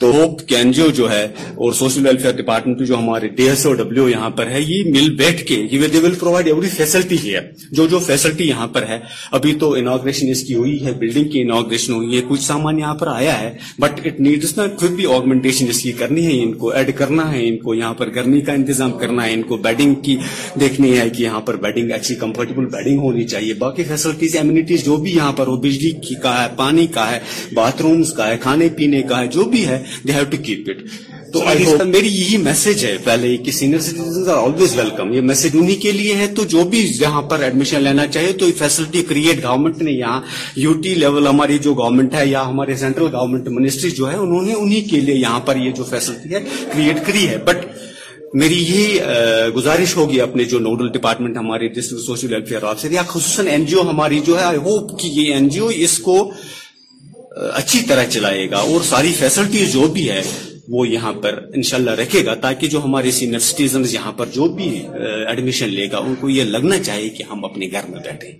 تو 0.00 0.10
ہوپ 0.14 0.40
کینجیو 0.48 0.86
جو 0.94 1.08
ہے 1.10 1.22
اور 1.64 1.72
سوشل 1.74 2.06
ویلفیئر 2.06 2.32
ڈپارٹمنٹ 2.36 2.80
جو 2.88 2.96
ہمارے 2.96 3.28
ڈی 3.36 3.48
ایس 3.48 3.64
او 3.66 3.72
ڈبلو 3.74 4.08
یہاں 4.08 4.28
پر 4.38 4.46
ہے 4.50 4.60
یہ 4.60 4.90
مل 4.92 5.08
بیٹھ 5.16 5.42
کے 5.46 5.56
ول 6.02 6.14
پرووائڈ 6.20 6.46
ایوری 6.46 6.68
فیسلٹی 6.76 7.16
ہے 7.34 7.40
جو 7.76 7.86
جو 7.92 7.98
فیسلٹی 8.06 8.48
یہاں 8.48 8.66
پر 8.74 8.86
ہے 8.88 8.98
ابھی 9.38 9.54
تو 9.62 9.70
انوگریشن 9.74 10.30
اس 10.30 10.42
کی 10.48 10.54
ہوئی 10.54 10.74
ہے 10.86 10.92
بلڈنگ 11.02 11.28
کی 11.30 11.42
انوگریشن 11.42 11.92
ہوئی 11.92 12.16
ہے 12.16 12.20
کچھ 12.30 12.40
سامان 12.44 12.78
یہاں 12.80 12.94
پر 13.02 13.06
آیا 13.12 13.38
ہے 13.40 13.52
بٹ 13.86 14.00
اٹ 14.06 14.20
نیڈس 14.26 14.56
نا 14.58 14.64
خود 14.80 14.90
بھی 14.96 15.06
آگمنٹیشن 15.14 15.68
اس 15.70 15.80
کی 15.82 15.92
کرنی 16.02 16.26
ہے 16.26 16.32
ان 16.42 16.52
کو 16.58 16.70
ایڈ 16.80 16.90
کرنا 16.98 17.30
ہے 17.32 17.46
ان 17.48 17.56
کو 17.62 17.74
یہاں 17.74 17.94
پر 18.02 18.10
گرمی 18.14 18.40
کا 18.48 18.52
انتظام 18.60 18.92
کرنا 18.98 19.26
ہے 19.26 19.32
ان 19.34 19.42
کو 19.52 19.56
بیڈنگ 19.68 19.94
کی 20.08 20.16
دیکھنی 20.60 20.96
ہے 20.98 21.08
کہ 21.10 21.22
یہاں 21.22 21.40
پر 21.48 21.56
بیڈنگ 21.64 21.90
اچھی 22.00 22.14
کمفرٹیبل 22.26 22.66
بیڈنگ 22.76 22.98
ہونی 23.06 23.24
چاہیے 23.28 23.54
باقی 23.64 23.84
فیسلٹیز 23.88 24.36
امیونٹی 24.40 24.78
جو 24.84 24.96
بھی 25.08 25.14
یہاں 25.16 25.32
پر 25.40 25.46
ہو 25.46 25.56
بجلی 25.66 25.90
کا 26.22 26.40
ہے 26.42 26.46
پانی 26.56 26.86
کا 26.98 27.10
ہے 27.10 27.18
باتھ 27.54 27.82
رومس 27.82 28.12
کا 28.20 28.28
ہے 28.30 28.36
کھانے 28.42 28.68
پینے 28.76 29.02
کا 29.08 29.20
ہے 29.22 29.26
جو 29.40 29.44
بھی 29.56 29.66
ہے 29.66 29.82
they 30.08 30.12
have 30.12 30.24
to 30.30 30.36
keep 30.44 30.68
it 30.70 31.32
تو 31.32 31.42
میری 31.86 32.08
یہی 32.12 32.36
میسج 32.42 32.84
ہے 32.86 32.96
پہلے 33.04 33.36
کہ 33.44 33.50
سینئر 33.52 33.78
آر 34.30 34.36
آلویز 34.36 34.76
ویلکم 34.78 35.12
یہ 35.12 35.20
میسج 35.30 35.56
کے 35.82 35.92
لیے 35.92 36.14
ہے 36.20 36.26
تو 36.36 36.44
جو 36.54 36.64
بھی 36.70 36.86
یہاں 37.00 37.22
پر 37.30 37.42
ایڈمیشن 37.42 37.82
لینا 37.82 38.06
چاہے 38.16 38.32
تو 38.42 38.46
فیسلٹی 38.58 39.02
کریٹ 39.08 39.44
گورنمنٹ 39.44 39.82
نے 39.82 39.92
یہاں 39.92 40.20
یو 40.64 40.72
ٹی 40.82 40.94
لیول 41.02 41.26
ہماری 41.26 41.58
جو 41.68 41.74
گورنمنٹ 41.82 42.14
ہے 42.14 42.26
یا 42.28 42.42
ہمارے 42.48 42.76
سینٹرل 42.84 43.14
گورنمنٹ 43.14 43.48
منسٹری 43.60 43.90
جو 43.98 44.10
ہے 44.10 44.16
انہوں 44.16 44.42
نے 44.46 44.52
انہی 44.60 44.80
کے 44.90 45.00
لیے 45.00 45.14
یہاں 45.14 45.40
پر 45.46 45.56
یہ 45.64 45.70
جو 45.76 45.84
فیسلٹی 45.90 46.34
ہے 46.34 46.40
کریٹ 46.74 47.06
کری 47.06 47.28
ہے 47.28 47.38
بٹ 47.46 47.66
میری 48.40 48.54
یہی 48.68 49.52
گزارش 49.56 49.96
ہوگی 49.96 50.20
اپنے 50.20 50.44
جو 50.44 50.58
نوڈل 50.58 50.88
ڈپارٹمنٹ 50.92 51.36
ہمارے 51.36 51.68
سوشل 51.82 52.32
ویلفیئر 52.32 52.62
آفسر 52.70 52.90
یا 52.92 53.02
خصوصاً 53.08 53.46
این 53.48 53.64
جی 53.66 53.74
او 53.76 53.88
ہماری 53.90 54.18
جو 54.26 54.38
ہے 54.38 54.44
آئی 54.44 54.58
ہوپ 54.64 54.98
کہ 55.00 55.08
یہ 55.20 55.32
این 55.34 55.48
جی 55.54 55.58
او 55.60 55.66
اس 55.86 55.98
کو 56.08 56.18
اچھی 57.54 57.80
طرح 57.88 58.04
چلائے 58.10 58.50
گا 58.50 58.58
اور 58.72 58.82
ساری 58.88 59.12
فیسلٹیز 59.18 59.72
جو 59.72 59.86
بھی 59.94 60.08
ہے 60.10 60.20
وہ 60.72 60.86
یہاں 60.88 61.12
پر 61.22 61.40
انشاءاللہ 61.54 61.90
رکھے 62.02 62.24
گا 62.26 62.34
تاکہ 62.46 62.66
جو 62.68 62.82
ہمارے 62.84 63.10
سینئر 63.18 63.38
سٹیزنز 63.50 63.94
یہاں 63.94 64.12
پر 64.18 64.26
جو 64.34 64.48
بھی 64.56 64.68
ایڈمیشن 65.28 65.68
لے 65.74 65.90
گا 65.92 65.98
ان 65.98 66.14
کو 66.20 66.28
یہ 66.30 66.44
لگنا 66.56 66.78
چاہیے 66.84 67.08
کہ 67.18 67.22
ہم 67.30 67.44
اپنے 67.44 67.68
گھر 67.72 67.88
میں 67.90 68.00
بیٹھے 68.04 68.32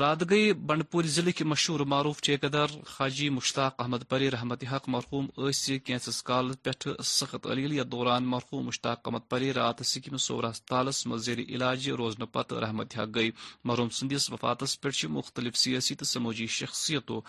رات 0.00 0.22
گئی 0.30 0.52
بنڈپور 0.68 1.04
ضلع 1.12 1.30
کے 1.36 1.44
مشہور 1.44 1.80
معروف 1.90 2.20
چیک 2.22 2.42
دار 2.52 2.68
خاجی 2.86 3.28
مشتاق 3.36 3.80
احمد 3.82 4.02
پری 4.08 4.30
رحمت 4.30 4.64
حق 4.72 4.88
مرحوم 4.94 5.26
اس 5.48 5.64
کی 5.86 5.94
کال 6.24 6.50
پہ 6.62 6.70
سخت 7.10 7.46
علیل 7.50 7.72
یا 7.72 7.82
دوران 7.92 8.24
مرحوم 8.32 8.66
مشتاق 8.66 8.98
احمد 9.06 9.28
پری 9.30 9.52
رات 9.60 9.82
سکم 9.92 10.16
صور 10.26 10.44
ہسپتالس 10.50 11.06
مز 11.12 11.28
علاج 11.38 11.88
روزن 12.02 12.24
پتہ 12.32 12.54
رحمت 12.66 12.98
حق 12.98 13.14
گئی 13.14 13.30
محروم 13.64 13.88
سندس 14.00 14.30
وفاتس 14.32 14.80
پہ 14.80 14.88
مختلف 15.18 15.56
سیاسی 15.64 15.94
تو 16.00 16.04
سماجی 16.14 16.46
شخصیتوں 16.58 17.20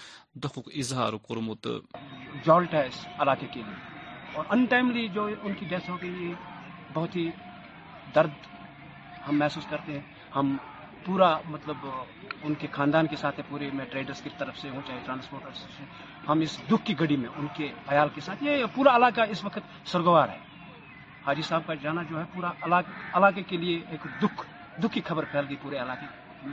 دکھ 0.45 0.59
اظہار 0.74 1.13
کورمت 1.28 1.68
ہم 9.26 9.28
ہم 9.30 9.38
محسوس 9.39 9.63
کرتے 9.70 9.99
ہیں 9.99 10.55
پورا 11.08 11.28
مطلب 11.49 11.76
ان 12.45 12.53
کے 12.62 12.68
خاندان 12.72 13.05
کے 13.12 13.16
ساتھ 13.20 13.39
پورے 13.49 13.70
میں 13.74 13.86
ٹریڈرس 13.91 14.22
کی 14.22 14.30
طرف 14.38 14.58
سے 14.60 14.70
ہوں 14.70 14.82
چاہے 14.88 14.99
ٹرانسپورٹر 15.03 15.82
ہم 16.30 16.39
اس 16.45 16.58
دکھ 16.72 16.84
کی 16.86 16.93
گھڑی 16.99 17.18
میں 17.22 17.30
ان 17.38 17.47
کے 17.58 17.68
خیال 17.89 18.10
کے 18.16 18.22
ساتھ 18.22 18.43
یہ 18.43 18.66
پورا 18.76 18.95
علاقہ 18.95 19.22
اس 19.36 19.43
وقت 19.43 19.88
سرگوار 19.91 20.30
ہے 20.34 20.39
حاجی 21.28 21.41
صاحب 21.49 21.68
کا 21.68 21.74
جانا 21.84 22.01
جو 22.10 22.20
ہے 22.20 22.24
پورا 22.34 22.51
علاقے 23.18 23.43
کے 23.51 23.58
لیے 23.64 23.78
ایک 23.91 24.08
دکھ 24.22 24.43
دکھ 24.84 24.93
کی 24.93 25.01
خبر 25.10 25.26
پھیل 25.32 25.45
گئی 25.49 25.55
پورے 25.62 25.78
علاقے 25.82 26.08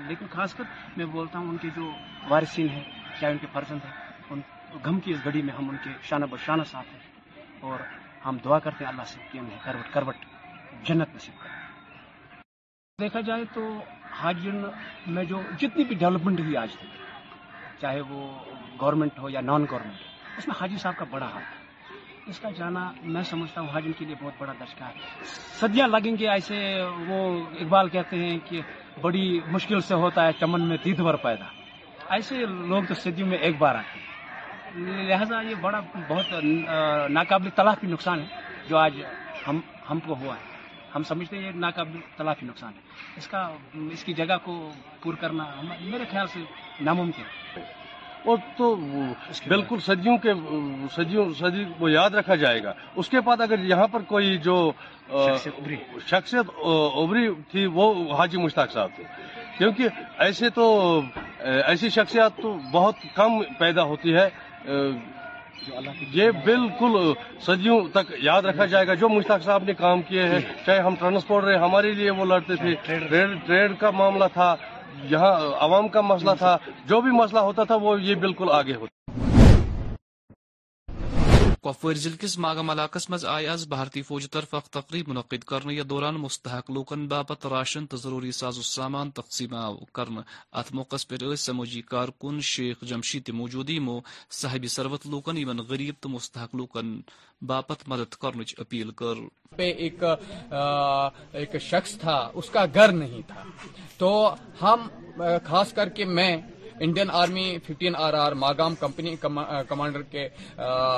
لیکن 0.09 0.27
خاص 0.35 0.55
کر 0.59 0.65
میں 0.97 1.07
بولتا 1.17 1.39
ہوں 1.39 1.49
ان 1.49 1.57
کے 1.63 1.69
جو 1.77 1.91
وارثین 2.29 2.69
ہیں 2.77 2.85
چاہے 3.21 3.33
ان 3.33 3.39
کے 3.41 3.47
فرزند 3.53 3.85
ہیں 3.89 4.03
ان 4.31 4.41
غم 4.85 5.01
کی 5.05 5.13
اس 5.13 5.25
گھڑی 5.31 5.43
میں 5.49 5.55
ہم 5.59 5.69
ان 5.71 5.77
کے 5.85 5.91
شانہ 6.09 6.25
بشانہ 6.31 6.63
شانہ 6.71 6.71
ساتھ 6.71 6.95
ہیں 6.95 7.69
اور 7.73 7.81
ہم 8.27 8.37
دعا 8.45 8.59
کرتے 8.69 8.85
ہیں 8.85 8.91
اللہ 8.93 9.11
سے 9.15 9.21
کہ 9.33 9.39
انہیں 9.39 9.59
کروٹ 9.65 9.93
کروٹ 9.95 10.25
جنت 10.89 11.15
نصیب 11.15 11.43
کریں 11.43 11.63
دیکھا 13.01 13.21
جائے 13.29 13.45
تو 13.55 13.65
حاجن 14.23 14.57
میں 15.15 15.25
جو 15.31 15.41
جتنی 15.61 15.85
بھی 15.89 15.95
ڈیولپمنٹ 16.03 16.41
ہوئی 16.41 16.57
آج 16.57 16.75
تک 16.81 17.81
چاہے 17.81 18.01
وہ 18.09 18.29
گورنمنٹ 18.81 19.19
ہو 19.19 19.29
یا 19.31 19.41
نان 19.51 19.65
گورنمنٹ 19.71 19.93
ہو 19.93 20.39
اس 20.39 20.47
میں 20.49 20.55
حاجی 20.61 20.77
صاحب 20.83 20.97
کا 20.99 21.05
بڑا 21.11 21.27
ہاتھ 21.33 21.53
ہے 21.53 21.63
اس 22.31 22.39
کا 22.41 22.51
جانا 22.59 22.83
میں 23.15 23.23
سمجھتا 23.31 23.61
ہوں 23.61 23.69
حاجن 23.73 23.93
کے 23.99 24.05
لیے 24.05 24.15
بہت 24.23 24.33
بڑا 24.39 24.53
دچکار 24.61 24.93
ہے 25.03 25.25
صدیاں 25.61 25.89
لگیں 25.89 26.13
گے 26.19 26.29
ایسے 26.31 26.59
وہ 27.09 27.19
اقبال 27.65 27.89
کہتے 27.97 28.17
ہیں 28.25 28.39
کہ 28.49 28.61
بڑی 29.01 29.25
مشکل 29.57 29.81
سے 29.89 29.95
ہوتا 30.05 30.27
ہے 30.27 30.33
چمن 30.41 30.67
میں 30.69 30.77
دیدور 30.85 31.05
بھر 31.11 31.17
پیدا 31.27 31.45
ایسے 32.15 32.45
لوگ 32.73 32.83
تو 32.89 32.95
صدیوں 33.03 33.29
میں 33.29 33.39
ایک 33.47 33.59
بار 33.59 33.75
آتے 33.83 33.99
ہیں 34.01 34.13
لہٰذا 35.09 35.41
یہ 35.51 35.55
بڑا 35.61 35.81
بہت 36.09 36.33
ناقابل 37.19 37.51
طلاق 37.57 37.79
بھی 37.81 37.89
نقصان 37.89 38.21
ہے 38.21 38.67
جو 38.69 38.77
آج 38.79 39.01
ہم 39.49 39.61
ہم 39.91 40.01
کو 40.07 40.15
ہوا 40.23 40.35
ہے 40.37 40.53
ہم 40.95 41.03
سمجھتے 41.05 41.37
ہیں 41.37 41.45
یہ 41.45 41.53
ناقابل 41.63 42.01
تلافی 42.17 42.47
نقصان 42.47 42.73
ہے 42.77 43.17
اس 43.19 43.27
کا 43.29 43.41
اس 43.93 44.05
کی 44.05 44.13
جگہ 44.21 44.37
کو 44.45 44.53
پور 45.03 45.15
کرنا 45.21 45.45
میرے 45.91 46.05
خیال 46.11 46.27
سے 46.33 46.41
ناممکن 46.89 47.59
اور 48.31 48.37
تو 48.57 48.69
بالکل 49.49 49.79
صدیوں 49.87 50.17
کے 50.19 50.33
صدیوں 50.95 51.25
صدی 51.39 51.65
وہ 51.81 51.91
یاد 51.91 52.15
رکھا 52.19 52.35
جائے 52.45 52.63
گا 52.65 52.73
اس 53.01 53.09
کے 53.15 53.21
بعد 53.25 53.41
اگر 53.47 53.65
یہاں 53.73 53.87
پر 53.93 54.03
کوئی 54.13 54.37
جو 54.45 54.57
شخصیت 56.11 56.51
ابری 57.03 57.29
تھی 57.51 57.67
وہ 57.79 57.93
حاجی 58.19 58.39
مشتاق 58.43 58.73
صاحب 58.73 58.91
تھے 58.97 59.05
کیونکہ 59.59 60.23
ایسے 60.27 60.51
تو 60.61 60.69
ایسی 61.73 61.89
شخصیات 61.99 62.37
تو 62.43 62.57
بہت 62.73 63.05
کم 63.17 63.41
پیدا 63.59 63.83
ہوتی 63.91 64.15
ہے 64.17 64.29
یہ 65.69 65.83
جی 66.13 66.31
بالکل 66.45 66.97
صدیوں 67.47 67.79
تک 67.93 68.13
یاد 68.23 68.43
رکھا 68.45 68.65
جائے 68.73 68.87
گا 68.87 68.95
جو 69.03 69.09
مشتاق 69.09 69.43
صاحب 69.45 69.65
نے 69.67 69.75
کام 69.79 70.03
کیے 70.09 70.23
ہیں 70.29 70.39
جی۔ 70.39 70.47
چاہے 70.67 70.79
ہم 70.87 70.95
ٹرانسپورٹ 71.01 71.45
رہے 71.45 71.57
ہمارے 71.65 71.93
لیے 72.01 72.11
وہ 72.19 72.25
لڑتے 72.25 72.57
تھے 72.63 72.75
ٹریڈ 73.47 73.77
کا 73.81 73.91
معاملہ 74.01 74.25
تھا 74.35 74.55
یہاں 75.11 75.35
عوام 75.67 75.89
کا 75.95 76.01
مسئلہ 76.13 76.31
جی۔ 76.31 76.39
تھا 76.39 76.57
جو 76.89 77.01
بھی 77.01 77.11
مسئلہ 77.21 77.41
ہوتا 77.49 77.65
تھا 77.71 77.77
وہ 77.87 78.01
یہ 78.03 78.15
بالکل 78.25 78.51
آگے 78.61 78.75
ہوتا 78.81 79.23
کپوار 81.65 81.95
ضلع 82.05 82.17
کس 82.21 82.37
ماگم 82.45 82.71
علاقہ 82.71 82.99
مز 83.11 83.25
آئی 83.35 83.47
آج 83.49 83.65
بھارتی 83.75 84.01
فوج 84.09 84.29
طرف 84.31 84.53
اخ 84.55 84.69
تقریب 84.71 85.09
منعقد 85.09 85.45
کرنے 85.51 85.75
یا 85.75 85.83
دوران 85.91 86.15
مستحق 86.21 86.71
لوکن 86.77 87.07
باپت 87.09 87.47
راشن 87.51 87.87
تو 87.91 87.97
ضروری 87.97 88.33
ساز 88.39 88.59
و 88.59 88.63
سامان 88.71 89.11
تقسیم 89.21 89.55
آو 89.61 89.77
ات 90.61 90.73
موقع 90.75 90.97
پہ 91.09 91.35
سموجی 91.45 91.81
کارکن 91.95 92.41
شیخ 92.51 92.83
جمشی 92.91 93.21
مو 93.87 93.99
صاحب 94.41 94.67
ثروت 94.77 95.07
لوکن 95.07 95.59
غریب 95.71 95.95
تو 96.01 96.09
مستحق 96.17 96.55
لوکن 96.57 96.91
باپت 97.53 97.89
مدد 97.89 98.15
کرنچ 98.23 98.55
اپیل 98.65 98.91
کر 99.01 99.27
پہ 99.57 99.73
ایک, 99.87 101.59
شخص 101.71 101.97
تھا 102.01 102.19
اس 102.39 102.51
کا 102.57 102.65
گھر 102.75 102.93
نہیں 103.01 103.21
تھا 103.29 103.43
تو 103.99 104.13
ہم 104.63 104.87
خاص 105.47 105.73
کر 105.79 105.89
کے 105.97 106.05
میں 106.19 106.33
Indian 106.81 107.11
Army 107.15 107.53
fifteen 107.67 107.95
R 107.99 108.15
R 108.19 108.33
Magam 108.43 108.75
company 108.81 109.15
commander 109.69 110.03
کے 110.11 110.27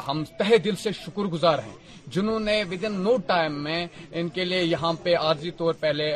ہم 0.09 0.22
تہ 0.39 0.57
دل 0.64 0.77
سے 0.83 0.91
شکر 1.05 1.27
گزار 1.33 1.59
ہیں 1.66 1.74
جنہوں 2.14 2.39
نے 2.41 2.62
ان 4.18 4.29
کے 4.35 4.45
لیے 4.45 4.62
یہاں 4.62 4.93
پہ 5.03 5.14
عارضی 5.16 5.51
طور 5.57 5.74
پہلے 5.81 6.07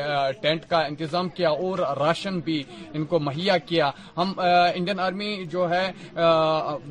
ٹینٹ 0.42 0.64
کا 0.68 0.80
انتظام 0.86 1.28
کیا 1.34 1.48
اور 1.64 1.78
راشن 1.98 2.38
بھی 2.44 2.62
ان 2.94 3.04
کو 3.10 3.18
مہیا 3.20 3.56
کیا 3.66 3.90
ہم 4.16 4.32
انڈین 4.74 5.00
آرمی 5.00 5.36
جو 5.52 5.68
ہے 5.70 5.90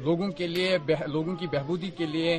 لوگوں 0.03 0.27
کے 0.37 0.47
لیے 0.47 0.77
لوگوں 1.13 1.35
کی 1.39 1.47
بہبودی 1.51 1.89
کے 1.97 2.05
لیے 2.05 2.37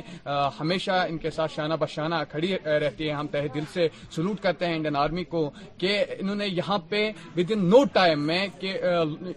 ہمیشہ 0.59 1.03
ان 1.09 1.17
کے 1.23 1.29
ساتھ 1.35 1.53
شانہ 1.55 1.73
بشانہ 1.79 2.15
کھڑی 2.31 2.55
رہتی 2.65 3.07
ہے 3.07 3.13
ہم 3.13 3.27
تہ 3.31 3.45
دل 3.55 3.63
سے 3.73 3.87
سلوٹ 4.15 4.39
کرتے 4.43 4.65
ہیں 4.67 4.75
انڈین 4.75 4.95
آرمی 4.95 5.23
کو 5.33 5.49
کہ 5.77 6.03
انہوں 6.19 6.35
نے 6.35 6.47
یہاں 6.47 6.77
پہ 6.89 7.09
ود 7.37 7.51
ان 7.55 7.65
نو 7.69 7.83
ٹائم 7.93 8.25
میں 8.27 8.45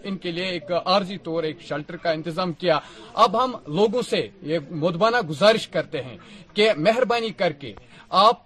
ان 0.03 0.17
کے 0.21 0.31
لیے 0.31 0.45
ایک 0.45 0.71
عارضی 0.91 1.17
طور 1.23 1.43
ایک 1.43 1.61
شیلٹر 1.67 1.95
کا 2.03 2.11
انتظام 2.11 2.51
کیا 2.63 2.77
اب 3.23 3.43
ہم 3.43 3.55
لوگوں 3.75 4.01
سے 4.09 4.27
یہ 4.51 4.59
مدبانہ 4.85 5.21
گزارش 5.29 5.67
کرتے 5.75 6.01
ہیں 6.03 6.17
کہ 6.53 6.69
مہربانی 6.87 7.29
کر 7.41 7.53
کے 7.63 7.73
آپ 8.25 8.43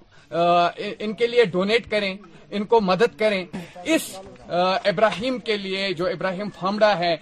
ان 1.03 1.13
کے 1.19 1.27
لیے 1.27 1.43
ڈونیٹ 1.53 1.89
کریں 1.91 2.15
ان 2.57 2.63
کو 2.65 2.79
مدد 2.81 3.17
کریں 3.19 3.43
اس 3.95 4.03
ابراہیم 4.89 5.37
کے 5.47 5.57
لیے 5.57 5.91
جو 5.97 6.05
ابراہیم 6.07 6.49
فامڈا 6.59 6.97
ہے 6.99 7.15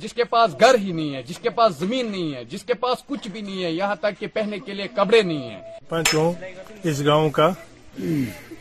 جس 0.00 0.12
کے 0.14 0.24
پاس 0.30 0.54
گھر 0.60 0.74
ہی 0.78 0.92
نہیں 0.92 1.14
ہے 1.14 1.22
جس 1.28 1.38
کے 1.42 1.50
پاس 1.58 1.74
زمین 1.78 2.10
نہیں 2.10 2.34
ہے 2.34 2.44
جس 2.50 2.64
کے 2.70 2.74
پاس 2.84 3.04
کچھ 3.08 3.28
بھی 3.32 3.40
نہیں 3.40 3.62
ہے 3.64 3.72
یہاں 3.72 3.94
تک 4.00 4.18
کہ 4.20 4.26
پہنے 4.34 4.58
کے 4.66 4.74
لیے 4.74 4.88
کپڑے 4.96 5.20
نہیں 5.22 5.48
ہیں 5.48 5.60
پانچوں 5.88 6.32
اس 6.90 7.04
گاؤں 7.06 7.30
کا 7.38 7.50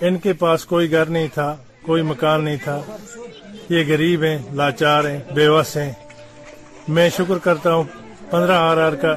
ان 0.07 0.17
کے 0.23 0.33
پاس 0.43 0.65
کوئی 0.73 0.91
گھر 0.91 1.09
نہیں 1.17 1.27
تھا 1.33 1.55
کوئی 1.85 2.01
مکان 2.13 2.43
نہیں 2.43 2.57
تھا 2.63 2.81
یہ 3.69 3.83
غریب 3.87 4.23
ہیں 4.23 4.37
لاچار 4.55 5.03
ہیں 5.05 5.19
بے 5.35 5.47
وس 5.49 5.75
ہیں 5.77 5.91
میں 6.95 7.09
شکر 7.17 7.37
کرتا 7.43 7.73
ہوں 7.73 7.83
پندرہ 8.29 8.55
آر 8.59 8.77
آر 8.85 8.95
کا 9.01 9.15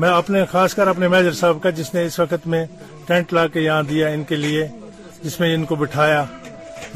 میں 0.00 0.08
اپنے 0.12 0.44
خاص 0.50 0.74
کر 0.74 0.86
اپنے 0.88 1.08
میجر 1.08 1.32
صاحب 1.40 1.58
کا 1.62 1.70
جس 1.78 1.92
نے 1.94 2.04
اس 2.06 2.18
وقت 2.20 2.46
میں 2.54 2.64
ٹینٹ 3.06 3.32
لا 3.34 3.46
کے 3.52 3.60
یہاں 3.60 3.82
دیا 3.88 4.08
ان 4.14 4.24
کے 4.28 4.36
لیے 4.36 4.66
جس 5.22 5.38
میں 5.40 5.54
ان 5.54 5.64
کو 5.64 5.74
بٹھایا 5.82 6.24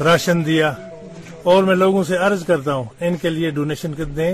راشن 0.05 0.45
دیا 0.45 0.73
اور 1.51 1.63
میں 1.63 1.75
لوگوں 1.75 2.03
سے 2.09 2.17
عرض 2.27 2.45
کرتا 2.45 2.73
ہوں 2.73 3.03
ان 3.07 3.17
کے 3.21 3.29
لیے 3.29 3.49
ڈونیشن 3.51 3.93
دیں 4.15 4.31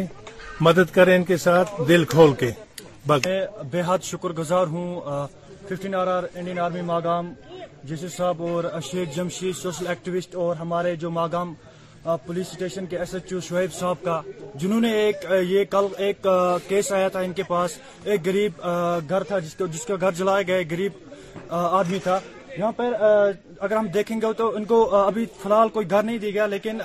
مدد 0.68 0.93
کریں 0.93 1.15
ان 1.15 1.24
کے 1.24 1.38
ساتھ 1.45 1.70
دل 1.88 2.03
کھول 2.13 2.34
کے 2.39 2.51
میں 3.09 3.18
بے 3.72 3.82
حد 3.88 4.03
شکر 4.03 4.30
گزار 4.38 4.68
ہوں 4.74 4.99
fifteen 5.70 5.95
R 5.95 6.07
R 6.18 6.24
Indian 6.36 6.59
army 6.59 6.82
Magam 6.91 7.32
جیسے 7.88 8.07
صاحب 8.18 8.41
اور 8.49 8.63
جمشید 9.15 9.55
سوشل 9.61 10.15
اور 10.36 10.55
ہمارے 10.61 10.95
جو 11.05 11.09
ماگام 11.20 11.53
پولیس 12.25 12.47
اسٹیشن 12.51 12.85
کے 12.89 12.97
ایس 12.99 13.13
ایچ 13.15 13.33
او 13.33 13.39
شعیب 13.47 13.73
صاحب 13.73 14.03
کا 14.03 14.19
جنہوں 14.59 14.79
نے 14.81 14.91
ایک 15.01 15.25
یہ 15.47 15.63
کل 15.71 15.85
ایک 16.05 16.27
کیس 16.67 16.91
آیا 16.91 17.07
تھا 17.11 17.19
ان 17.19 17.33
کے 17.35 17.43
پاس 17.47 17.77
ایک 18.05 18.25
گریب 18.25 18.61
گھر 19.09 19.23
تھا 19.27 19.39
جس 19.39 19.85
کو 19.87 19.95
گھر 19.99 20.11
جلائے 20.17 20.45
گئے 20.47 20.63
گریب 20.71 21.53
آدمی 21.57 21.99
تھا 22.03 22.19
یہاں 22.57 22.71
پر 22.75 22.93
اگر 23.59 23.75
ہم 23.75 23.87
دیکھیں 23.93 24.19
گے 24.21 24.31
تو 24.37 24.51
ان 24.55 24.63
کو 24.65 24.83
ابھی 24.95 25.25
فی 25.41 25.47
الحال 25.49 25.69
کوئی 25.73 25.89
گھر 25.89 26.03
نہیں 26.03 26.17
دی 26.17 26.33
گیا 26.33 26.45
لیکن 26.47 26.77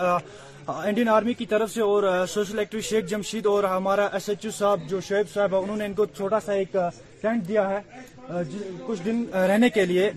انڈین 0.68 1.08
آرمی 1.08 1.34
کی 1.34 1.46
طرف 1.52 1.70
سے 1.74 1.80
اور 1.82 2.04
سوشل 2.32 2.58
ایکٹیوی 2.58 2.82
شیخ 2.88 3.08
جمشید 3.10 3.46
اور 3.52 3.64
ہمارا 3.74 4.06
ایس 4.12 4.28
ایچ 4.28 4.44
او 4.46 4.50
صاحب 4.58 4.88
جو 4.88 5.00
شعیب 5.08 5.32
صاحب 5.34 5.52
ہے 5.54 5.58
انہوں 5.62 5.76
نے 5.76 5.86
ان 5.86 5.94
کو 5.94 6.04
چھوٹا 6.16 6.40
سا 6.46 6.52
ایک 6.52 6.76
ٹینٹ 7.20 7.48
دیا 7.48 7.68
ہے 7.70 7.80
کچھ 8.86 9.02
دن 9.04 9.24
رہنے 9.48 9.70
کے 9.70 9.84
لیے 9.86 10.10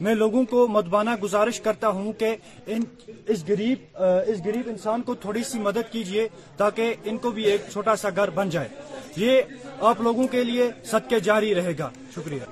میں 0.00 0.14
لوگوں 0.14 0.42
کو 0.50 0.66
مدبانہ 0.70 1.10
گزارش 1.22 1.60
کرتا 1.60 1.88
ہوں 1.96 2.12
کہ 2.18 2.34
اس 2.72 3.48
گریب 3.48 4.68
انسان 4.70 5.02
کو 5.06 5.14
تھوڑی 5.24 5.42
سی 5.50 5.58
مدد 5.60 5.92
کیجئے 5.92 6.26
تاکہ 6.56 6.94
ان 7.10 7.18
کو 7.24 7.30
بھی 7.36 7.44
ایک 7.50 7.60
چھوٹا 7.72 7.96
سا 7.96 8.08
گھر 8.16 8.30
بن 8.34 8.48
جائے 8.50 8.68
یہ 9.24 9.40
آپ 9.90 10.00
لوگوں 10.08 10.26
کے 10.30 10.44
لیے 10.44 10.70
سب 10.90 11.08
کے 11.08 11.20
جاری 11.28 11.54
رہے 11.54 11.72
گا 11.78 11.90
شکریہ 12.14 12.42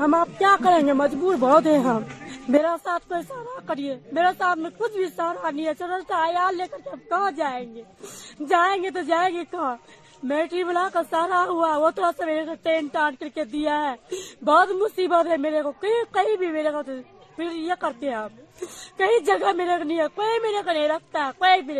ہم 0.00 0.14
آپ 0.14 0.28
کیا 0.38 0.54
کریں 0.64 0.86
گے 0.86 0.92
مجبور 0.92 1.34
بہت 1.40 1.66
ہیں 1.66 1.78
ہم 1.84 2.02
میرا 2.48 2.74
ساتھ 2.82 3.08
کوئی 3.08 3.22
سہارا 3.28 3.58
کریے 3.66 3.96
میرا 4.12 4.30
ساتھ 4.38 4.58
میں 4.58 4.70
کچھ 4.78 4.92
بھی 4.96 5.06
سہارا 5.16 5.50
نہیں 5.50 5.66
ہے 5.66 5.72
چلو 5.78 5.96
لے 6.56 6.64
کر 6.70 6.96
کہاں 7.08 7.30
جائیں 7.36 7.74
گے 7.74 7.82
جائیں 8.50 8.82
گے 8.82 8.90
تو 8.94 9.00
جائیں 9.08 9.34
گے 9.34 9.42
کہاں 9.50 9.74
میٹری 10.26 10.62
بلا 10.64 10.88
کا 10.92 11.00
سارا 11.10 11.44
ہوا 11.48 11.76
وہ 11.80 11.90
تو 11.94 12.02
سا 12.16 12.24
میرے 12.26 12.44
کو 12.46 12.52
ٹینٹ 12.62 12.96
آن 13.02 13.14
کر 13.20 13.28
کے 13.34 13.44
دیا 13.52 13.78
ہے 13.82 14.16
بہت 14.44 14.70
مصیبت 14.80 15.26
ہے 15.30 15.36
میرے 15.40 15.62
کو 15.62 15.72
کہیں 15.80 16.02
کہیں 16.14 16.36
بھی 16.36 16.50
میرے 16.52 16.70
کو 16.72 16.82
پھر 17.36 17.50
یہ 17.52 17.74
کرتے 17.80 18.08
ہیں 18.08 18.14
آپ 18.16 18.60
کہیں 18.98 19.18
جگہ 19.26 19.52
میرے 19.56 19.76
کو 19.78 19.84
نہیں 19.84 19.98
ہے 20.00 20.06
کوئی 20.14 20.38
میرے 20.46 20.62
کو 20.64 20.70
نہیں 20.72 20.88
رکھتا 20.88 21.26
ہے 21.26 21.30
کوئی 21.38 21.62
بھی 21.62 21.74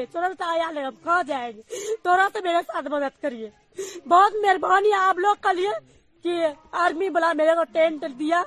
جائیں 1.26 1.50
گے 1.56 1.62
تھوڑا 2.02 2.28
سا 2.32 2.38
میرے 2.44 2.58
ساتھ 2.72 2.88
مدد 2.90 3.20
کریے 3.22 3.48
بہت 4.08 4.34
مہربانی 4.44 4.92
آپ 5.00 5.18
لوگ 5.24 5.34
کا 5.40 5.52
لیے 5.52 5.70
کہ 6.22 6.46
آرمی 6.84 7.08
بلا 7.16 7.32
میرے 7.36 7.54
کو 7.54 7.64
ٹینٹ 7.72 8.04
دیا 8.18 8.42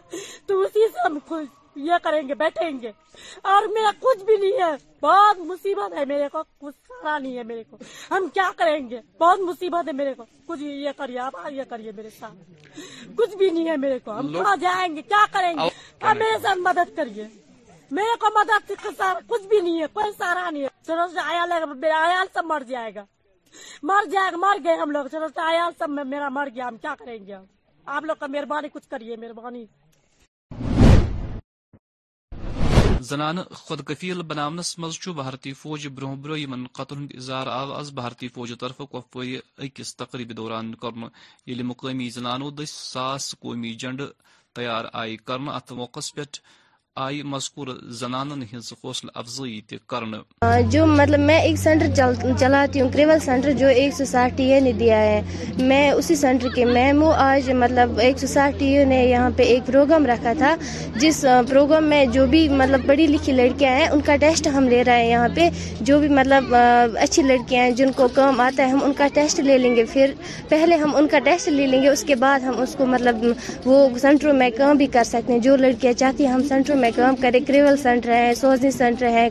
تو 0.46 0.60
اسی 0.60 0.88
سے 0.94 1.06
ہم 1.08 1.18
خوش 1.28 1.46
یہ 1.76 1.94
کریں 2.04 2.22
گے 2.28 2.36
بیٹھیں 2.36 2.72
گے 2.82 2.92
اور 3.52 3.68
میرا 3.74 3.90
کچھ 4.00 4.24
بھی 4.26 4.36
نہیں 4.38 4.62
ہے 4.64 4.72
بہت 5.02 5.38
مصیبت 5.48 5.94
ہے 5.98 6.04
میرے 6.06 6.28
کو 6.32 6.42
کچھ 6.62 6.76
سارا 6.88 7.18
نہیں 7.18 7.38
ہے 7.38 7.44
میرے 7.52 7.64
کو 7.70 7.78
ہم 8.16 8.28
کیا 8.34 8.50
کریں 8.58 8.90
گے 8.90 9.00
بہت 9.20 9.40
مصیبت 9.50 9.88
ہے 9.88 9.94
میرے 10.02 10.14
کو 10.14 10.24
کچھ 10.48 10.64
یہ 10.64 10.90
کریے 10.98 11.20
آپ 11.20 11.48
یہ 11.52 11.64
کریے 11.70 11.92
میرے 11.96 12.10
ساتھ 12.20 12.80
کچھ 13.18 13.36
بھی 13.38 13.50
نہیں 13.50 13.70
ہے 13.70 13.78
میرے 13.78 14.00
کو 14.04 14.18
ہم 14.20 14.34
کہاں 14.34 14.56
جائیں 14.62 14.96
گے 14.96 15.02
کیا 15.02 15.24
کریں 15.34 15.54
گے 15.60 15.70
میرے 16.20 16.38
ساتھ 16.44 16.58
مدد 16.68 16.96
کریے 16.96 17.28
میرے 18.00 18.16
کو 18.20 18.28
مدد 18.40 18.72
کچھ 19.28 19.48
بھی 19.48 19.60
نہیں 19.62 19.82
ہے 19.82 19.88
کوئی 19.94 20.12
سارا 20.18 20.50
نہیں 20.50 20.64
ہے 20.64 21.66
میرا 21.76 22.04
آیا 22.06 22.24
سب 22.34 22.46
مر 22.46 22.64
جائے 22.68 22.94
گا 22.96 23.04
مر 23.84 24.06
جائے 24.12 24.32
گا 24.32 24.38
مر 24.38 24.58
گئے 24.64 24.76
ہم 24.82 24.92
لوگ 24.92 25.06
چلو 25.12 25.28
آیال 25.48 25.72
سب 25.80 25.90
میرا 26.06 26.30
مر 26.40 26.50
گیا 26.56 26.68
ہم 26.68 26.78
کیا 26.82 26.94
کریں 27.00 27.18
گے 27.28 27.34
آپ 27.96 28.04
لوگ 28.06 28.16
کا 28.20 28.26
مہربانی 28.32 28.68
کچھ 28.74 28.88
کریے 28.90 29.16
مہربانی 29.20 29.66
زنان 33.10 33.38
کفیل 33.88 34.22
بناونس 34.30 34.70
مز 34.80 34.98
بھارتی 35.16 35.52
فوج 35.62 35.88
بروہ 35.96 36.16
برو 36.24 36.34
ان 36.44 36.66
قطر 36.78 36.96
ہند 36.98 37.12
اظہار 37.18 37.48
از 37.78 37.90
بھارتی 38.00 38.28
فوج 38.36 38.54
طرف 38.60 38.82
کپو 38.92 39.22
اکس 39.66 39.96
تقریب 40.02 40.36
دوران 40.38 40.74
کرن 40.82 41.04
یل 41.52 41.64
مقامی 41.72 42.10
زنانو 42.18 42.50
دس 42.58 42.72
ساس 42.92 43.34
قومی 43.42 43.74
جنڈ 43.82 44.02
تیار 44.56 44.86
آئی 45.02 45.18
موقع 45.82 46.00
پہ 46.16 46.22
آئی 47.00 47.22
مذکور 47.32 47.68
زنانن 48.00 48.42
کرنے 49.90 50.48
جو 50.72 50.86
مطلب 50.86 51.20
میں 51.20 51.40
ایک 51.42 51.58
سینٹر 51.58 52.26
چلاتی 52.40 52.82
ہوں 52.82 52.90
کریول 52.94 53.20
سینٹر 53.26 53.52
جو 53.60 53.68
ایک 53.68 53.94
سو 53.98 54.06
ساٹھ 54.06 54.34
ٹی 54.38 54.44
اے 54.54 54.60
نے 54.60 54.72
دیا 54.80 54.98
ہے 55.02 55.22
میں 55.58 55.90
اسی 55.92 56.16
سینٹر 56.22 56.50
کے 56.56 56.66
میں 56.66 56.92
ہوں 56.94 57.14
آج 57.18 57.50
مطلب 57.60 58.00
ایک 58.04 58.18
سو 58.20 58.28
ساٹھ 58.28 58.56
ٹی 58.60 58.68
اے 58.78 58.84
نے 58.86 59.04
یہاں 59.06 59.30
پہ 59.38 59.44
ایک 59.52 59.66
پروگرام 59.66 60.06
رکھا 60.06 60.34
تھا 60.38 60.54
جس 61.02 61.24
پروگرام 61.50 61.86
میں 61.90 62.04
جو 62.14 62.26
بھی 62.34 62.48
مطلب 62.62 62.86
پڑھی 62.88 63.08
لکھی 63.08 63.34
لڑکیاں 63.34 63.72
ہیں 63.76 63.88
ان 63.88 64.02
کا 64.06 64.16
ٹیسٹ 64.22 64.48
ہم 64.56 64.68
لے 64.70 64.84
رہے 64.88 65.04
ہیں 65.04 65.10
یہاں 65.10 65.30
پہ 65.36 65.48
جو 65.92 66.00
بھی 66.00 66.08
مطلب 66.20 66.54
اچھی 66.56 67.24
لڑکیاں 67.24 67.64
ہیں 67.66 67.72
جن 67.80 67.92
کو 67.98 68.08
کام 68.16 68.42
آتا 68.48 68.64
ہے 68.64 68.70
ہم 68.70 68.84
ان 68.84 68.94
کا 68.98 69.08
ٹیسٹ 69.14 69.40
لے 69.40 69.58
لیں 69.58 69.76
گے 69.76 69.86
پھر 69.94 70.14
پہلے 70.50 70.76
ہم 70.84 70.96
ان 70.96 71.08
کا 71.12 71.20
ٹیسٹ 71.26 71.48
لے 71.50 71.68
لیں 71.68 71.82
گے 71.84 71.90
اس 71.90 72.04
کے 72.08 72.16
بعد 72.28 72.40
ہم 72.48 72.62
اس 72.62 72.76
کو 72.78 72.86
مطلب 72.98 73.26
وہ 73.66 73.88
سینٹروں 74.02 74.34
میں 74.34 74.50
کام 74.58 74.76
بھی 74.78 74.88
کر 74.98 75.04
سکتے 75.14 75.34
ہیں 75.34 75.40
جو 75.40 75.56
لڑکیاں 75.66 75.94
چاہتی 76.00 76.26
ہیں 76.26 76.32
ہم 76.34 76.44
سینٹروں 76.48 76.78
میں 76.81 76.81
میں 76.82 76.90
کام 76.96 77.16
کرے 77.22 77.40
کریول 77.48 77.76
سینٹر 77.78 78.12
ہے 78.12 78.32
سوزنی 78.38 78.70
سینٹر 78.72 79.08
ہے 79.14 79.28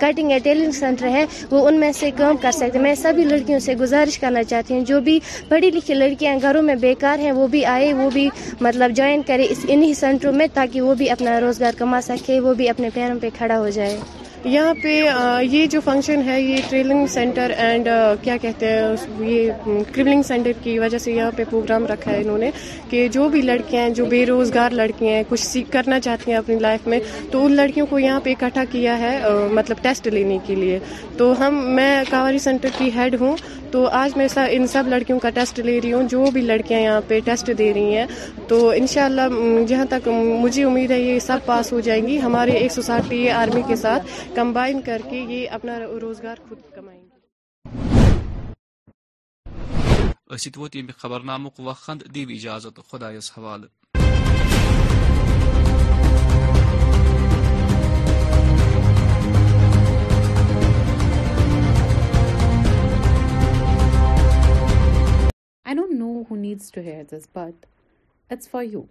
کٹنگ 0.00 0.30
ہے 0.30 0.38
ٹیلنگ 0.44 0.70
سینٹر 0.78 1.08
ہے 1.16 1.24
وہ 1.50 1.66
ان 1.68 1.78
میں 1.80 1.90
سے 1.98 2.10
کام 2.18 2.36
کر 2.42 2.50
سکتے 2.58 2.78
میں 2.86 2.94
سبھی 3.02 3.24
لڑکیوں 3.24 3.58
سے 3.66 3.74
گزارش 3.80 4.18
کرنا 4.18 4.42
چاہتی 4.52 4.74
ہوں 4.74 4.84
جو 4.90 5.00
بھی 5.08 5.18
پڑھی 5.48 5.70
لکھی 5.74 5.94
لڑکیاں 5.94 6.34
گھروں 6.42 6.62
میں 6.70 6.74
بیکار 6.86 7.18
ہیں 7.26 7.32
وہ 7.40 7.46
بھی 7.56 7.64
آئے 7.74 7.92
وہ 8.00 8.08
بھی 8.14 8.28
مطلب 8.68 8.94
جوائن 9.00 9.22
کرے 9.26 9.46
انہی 9.68 9.92
سینٹروں 10.00 10.32
میں 10.40 10.46
تاکہ 10.54 10.80
وہ 10.88 10.94
بھی 11.02 11.10
اپنا 11.16 11.38
روزگار 11.46 11.78
کما 11.78 12.00
سکے 12.10 12.40
وہ 12.48 12.54
بھی 12.62 12.68
اپنے 12.74 12.90
پیروں 12.94 13.18
پہ 13.22 13.28
کھڑا 13.38 13.58
ہو 13.58 13.68
جائے 13.78 13.96
یہاں 14.50 14.72
پہ 14.82 14.92
یہ 15.50 15.66
جو 15.70 15.80
فنکشن 15.84 16.22
ہے 16.28 16.40
یہ 16.40 16.56
ٹریلنگ 16.68 17.06
سینٹر 17.10 17.52
اینڈ 17.56 17.88
کیا 18.22 18.36
کہتے 18.42 18.68
ہیں 18.70 19.26
یہ 19.28 19.50
کربلنگ 19.94 20.22
سینٹر 20.28 20.52
کی 20.62 20.78
وجہ 20.78 20.98
سے 21.04 21.12
یہاں 21.12 21.30
پہ 21.36 21.42
پروگرام 21.50 21.86
رکھا 21.86 22.10
ہے 22.10 22.20
انہوں 22.20 22.38
نے 22.38 22.50
کہ 22.90 23.06
جو 23.16 23.28
بھی 23.32 23.42
لڑکیاں 23.42 23.82
ہیں 23.82 23.90
جو 23.98 24.04
بے 24.10 24.24
روزگار 24.26 24.70
لڑکیاں 24.80 25.12
ہیں 25.16 25.22
کچھ 25.28 25.44
سیکھ 25.44 25.70
کرنا 25.72 26.00
چاہتی 26.06 26.30
ہیں 26.30 26.38
اپنی 26.38 26.58
لائف 26.60 26.86
میں 26.86 26.98
تو 27.32 27.44
ان 27.46 27.52
لڑکیوں 27.56 27.86
کو 27.90 27.98
یہاں 27.98 28.20
پہ 28.24 28.32
اکٹھا 28.38 28.64
کیا 28.72 28.98
ہے 28.98 29.16
مطلب 29.52 29.82
ٹیسٹ 29.82 30.06
لینے 30.08 30.38
کے 30.46 30.54
لیے 30.54 30.78
تو 31.18 31.32
ہم 31.46 31.64
میں 31.76 31.94
کاواری 32.10 32.38
سینٹر 32.48 32.68
کی 32.78 32.90
ہیڈ 32.96 33.14
ہوں 33.20 33.36
تو 33.70 33.86
آج 33.98 34.16
میں 34.16 34.26
ان 34.50 34.66
سب 34.66 34.88
لڑکیوں 34.88 35.18
کا 35.18 35.30
ٹیسٹ 35.34 35.58
لے 35.60 35.78
رہی 35.82 35.92
ہوں 35.92 36.08
جو 36.08 36.24
بھی 36.32 36.40
لڑکیاں 36.40 36.80
یہاں 36.80 37.00
پہ 37.08 37.20
ٹیسٹ 37.24 37.50
دے 37.58 37.72
رہی 37.74 37.96
ہیں 37.96 38.06
تو 38.52 38.66
انشاءاللہ 38.76 39.64
جہاں 39.68 39.84
تک 39.90 40.08
مجھے 40.40 40.64
امید 40.64 40.90
ہے 40.90 40.98
یہ 41.00 41.18
سب 41.26 41.38
پاس 41.44 41.70
ہو 41.72 41.78
جائیں 41.84 42.02
گی 42.06 42.18
ہمارے 42.22 42.52
ایک 42.56 42.72
سو 42.72 42.82
ساٹھ 42.88 43.04
پی 43.08 43.20
آرمی 43.42 43.60
کے 43.68 43.76
ساتھ 43.82 44.06
کمبائن 44.36 44.80
کر 44.88 45.02
کے 45.10 45.20
یہ 45.28 45.48
اپنا 45.58 45.78
روزگار 46.00 46.36
خود 46.48 46.58
کمائیں 46.74 47.08
گے 50.74 50.92
خبر 50.98 51.20
نامک 51.30 51.60
وقت 51.70 52.04
دیو 52.14 52.28
اجازت 52.36 52.80
خدایس 52.90 53.32
حوالہ 53.38 53.66
I 65.64 65.74
don't 65.74 65.94
know 65.98 66.26
who 66.28 66.36
needs 66.36 66.70
to 66.72 66.82
hear 66.86 67.02
this, 67.12 67.26
but... 67.38 67.71
It's 68.32 68.48
for 68.48 68.62
you, 68.62 68.88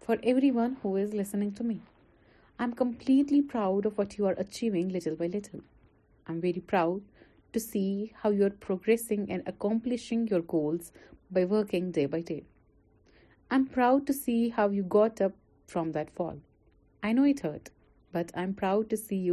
for 0.00 0.18
everyone 0.22 0.76
who 0.80 0.94
is 0.94 1.12
listening 1.12 1.50
to 1.54 1.64
me. 1.64 1.80
I'm 2.60 2.72
completely 2.72 3.42
proud 3.42 3.86
of 3.86 3.98
what 3.98 4.18
you 4.18 4.26
are 4.28 4.36
achieving 4.38 4.88
little 4.88 5.16
by 5.16 5.26
little. 5.26 5.62
I'm 6.28 6.40
very 6.40 6.60
proud 6.60 7.02
to 7.54 7.58
see 7.58 8.12
how 8.22 8.30
you 8.30 8.46
are 8.46 8.50
progressing 8.50 9.32
and 9.32 9.42
accomplishing 9.48 10.28
your 10.28 10.42
goals 10.42 10.92
by 11.28 11.44
working 11.44 11.90
day 11.90 12.06
by 12.06 12.20
day. 12.20 12.44
I'm 13.50 13.66
proud 13.66 14.06
to 14.06 14.12
see 14.12 14.50
how 14.50 14.68
you 14.68 14.84
got 14.84 15.20
up 15.20 15.32
from 15.66 15.90
that 15.90 16.08
fall. 16.08 16.38
I 17.02 17.12
know 17.14 17.24
it 17.24 17.40
hurt, 17.40 17.70
but 18.12 18.30
I'm 18.36 18.54
proud 18.54 18.90
to 18.90 18.96
see 18.96 19.28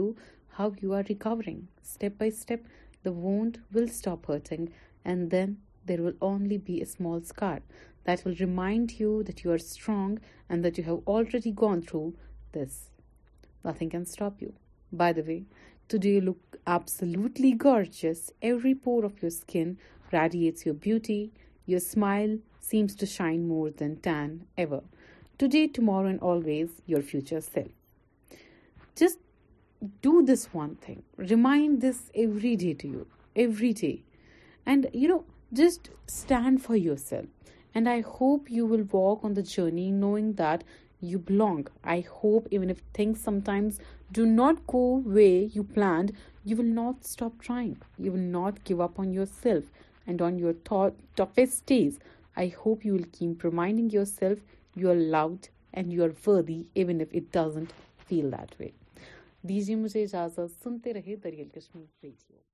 how 0.54 0.74
you 0.82 0.94
are 0.94 1.06
recovering. 1.08 1.68
Step 1.84 2.18
by 2.18 2.30
step, 2.30 2.66
the 3.04 3.12
wound 3.12 3.60
will 3.72 3.90
stop 3.90 4.26
hurting, 4.26 4.74
and 5.06 5.30
then 5.30 5.58
there 5.86 6.02
will 6.02 6.18
only 6.20 6.58
be 6.58 6.82
a 6.82 6.88
small 6.88 7.22
scar 7.22 7.62
that 8.04 8.26
will 8.26 8.36
remind 8.36 9.00
you 9.00 9.24
that 9.24 9.44
you 9.44 9.52
are 9.52 9.58
strong 9.58 10.20
and 10.50 10.66
that 10.66 10.78
you 10.78 10.84
have 10.84 11.02
already 11.06 11.52
gone 11.52 11.82
through 11.82 12.16
this. 12.52 12.90
Nothing 13.64 13.90
can 13.90 14.06
stop 14.06 14.42
you. 14.42 14.54
By 14.92 15.14
the 15.14 15.22
way, 15.22 15.46
today 15.88 16.16
you 16.16 16.22
look 16.22 16.58
absolutely 16.66 17.54
gorgeous. 17.54 18.32
Every 18.42 18.76
pore 18.76 19.06
of 19.06 19.22
your 19.22 19.32
skin 19.32 19.78
radiates 20.12 20.66
your 20.66 20.76
beauty. 20.76 21.32
Your 21.66 21.80
smile 21.80 22.40
seems 22.60 22.96
to 22.96 23.06
shine 23.06 23.48
more 23.48 23.70
than 23.70 23.98
tan 23.98 24.46
ever. 24.58 24.82
Today, 25.38 25.68
tomorrow, 25.68 26.08
and 26.08 26.20
always, 26.20 26.70
your 26.86 27.02
future 27.02 27.42
self. 27.42 27.72
Just 28.96 29.18
do 30.02 30.24
this 30.24 30.54
one 30.54 30.76
thing. 30.76 31.02
Remind 31.18 31.82
this 31.82 32.12
every 32.14 32.56
day 32.56 32.74
to 32.76 32.88
you. 32.88 33.08
Every 33.36 33.74
day. 33.74 34.04
And, 34.66 34.88
just 35.54 35.90
stand 36.08 36.64
for 36.64 36.76
yourself. 36.76 37.26
And 37.76 37.88
I 37.88 38.02
hope 38.20 38.52
you 38.52 38.66
will 38.68 38.82
walk 38.94 39.24
on 39.26 39.36
the 39.36 39.42
journey 39.50 39.90
knowing 39.98 40.32
that 40.40 40.64
you 41.12 41.20
belong 41.28 41.70
I 41.94 42.02
hope 42.24 42.48
even 42.52 42.70
if 42.70 42.82
thing 42.94 43.40
times 43.46 43.80
do 44.16 44.26
not 44.32 44.56
go 44.74 44.82
way 45.06 45.28
you 45.56 45.64
planned 45.74 46.12
you 46.46 46.58
will 46.60 46.74
not 46.76 47.06
stop 47.06 47.42
trying 47.44 47.74
you 48.06 48.12
will 48.14 48.24
not 48.32 48.60
give 48.70 48.82
up 48.84 49.00
on 49.02 49.14
yourself 49.42 49.72
and 50.08 50.22
on 50.22 50.40
your 50.40 50.54
toughest 51.18 51.68
days 51.70 52.00
I 52.38 52.50
hope 52.66 52.86
you 52.86 52.94
will 52.94 53.04
come 53.18 53.34
reminding 53.42 53.94
yourself 54.18 54.78
you 54.80 54.90
are 54.90 54.96
loved 54.96 55.46
and 55.72 55.94
you 55.94 56.04
are 56.04 56.10
worthy 56.28 56.62
even 56.74 57.00
if 57.00 57.16
it 57.22 57.34
doesn't 57.34 57.74
feel 58.08 58.32
that 58.32 58.60
way 58.60 58.68
دیجیے 59.50 59.76
مجھے 59.76 60.04
اجازت 60.04 60.64
سنتے 60.64 60.94
رہے 60.94 61.16
دریال 61.24 61.60
Kashmir 61.60 61.86
radio 62.04 62.51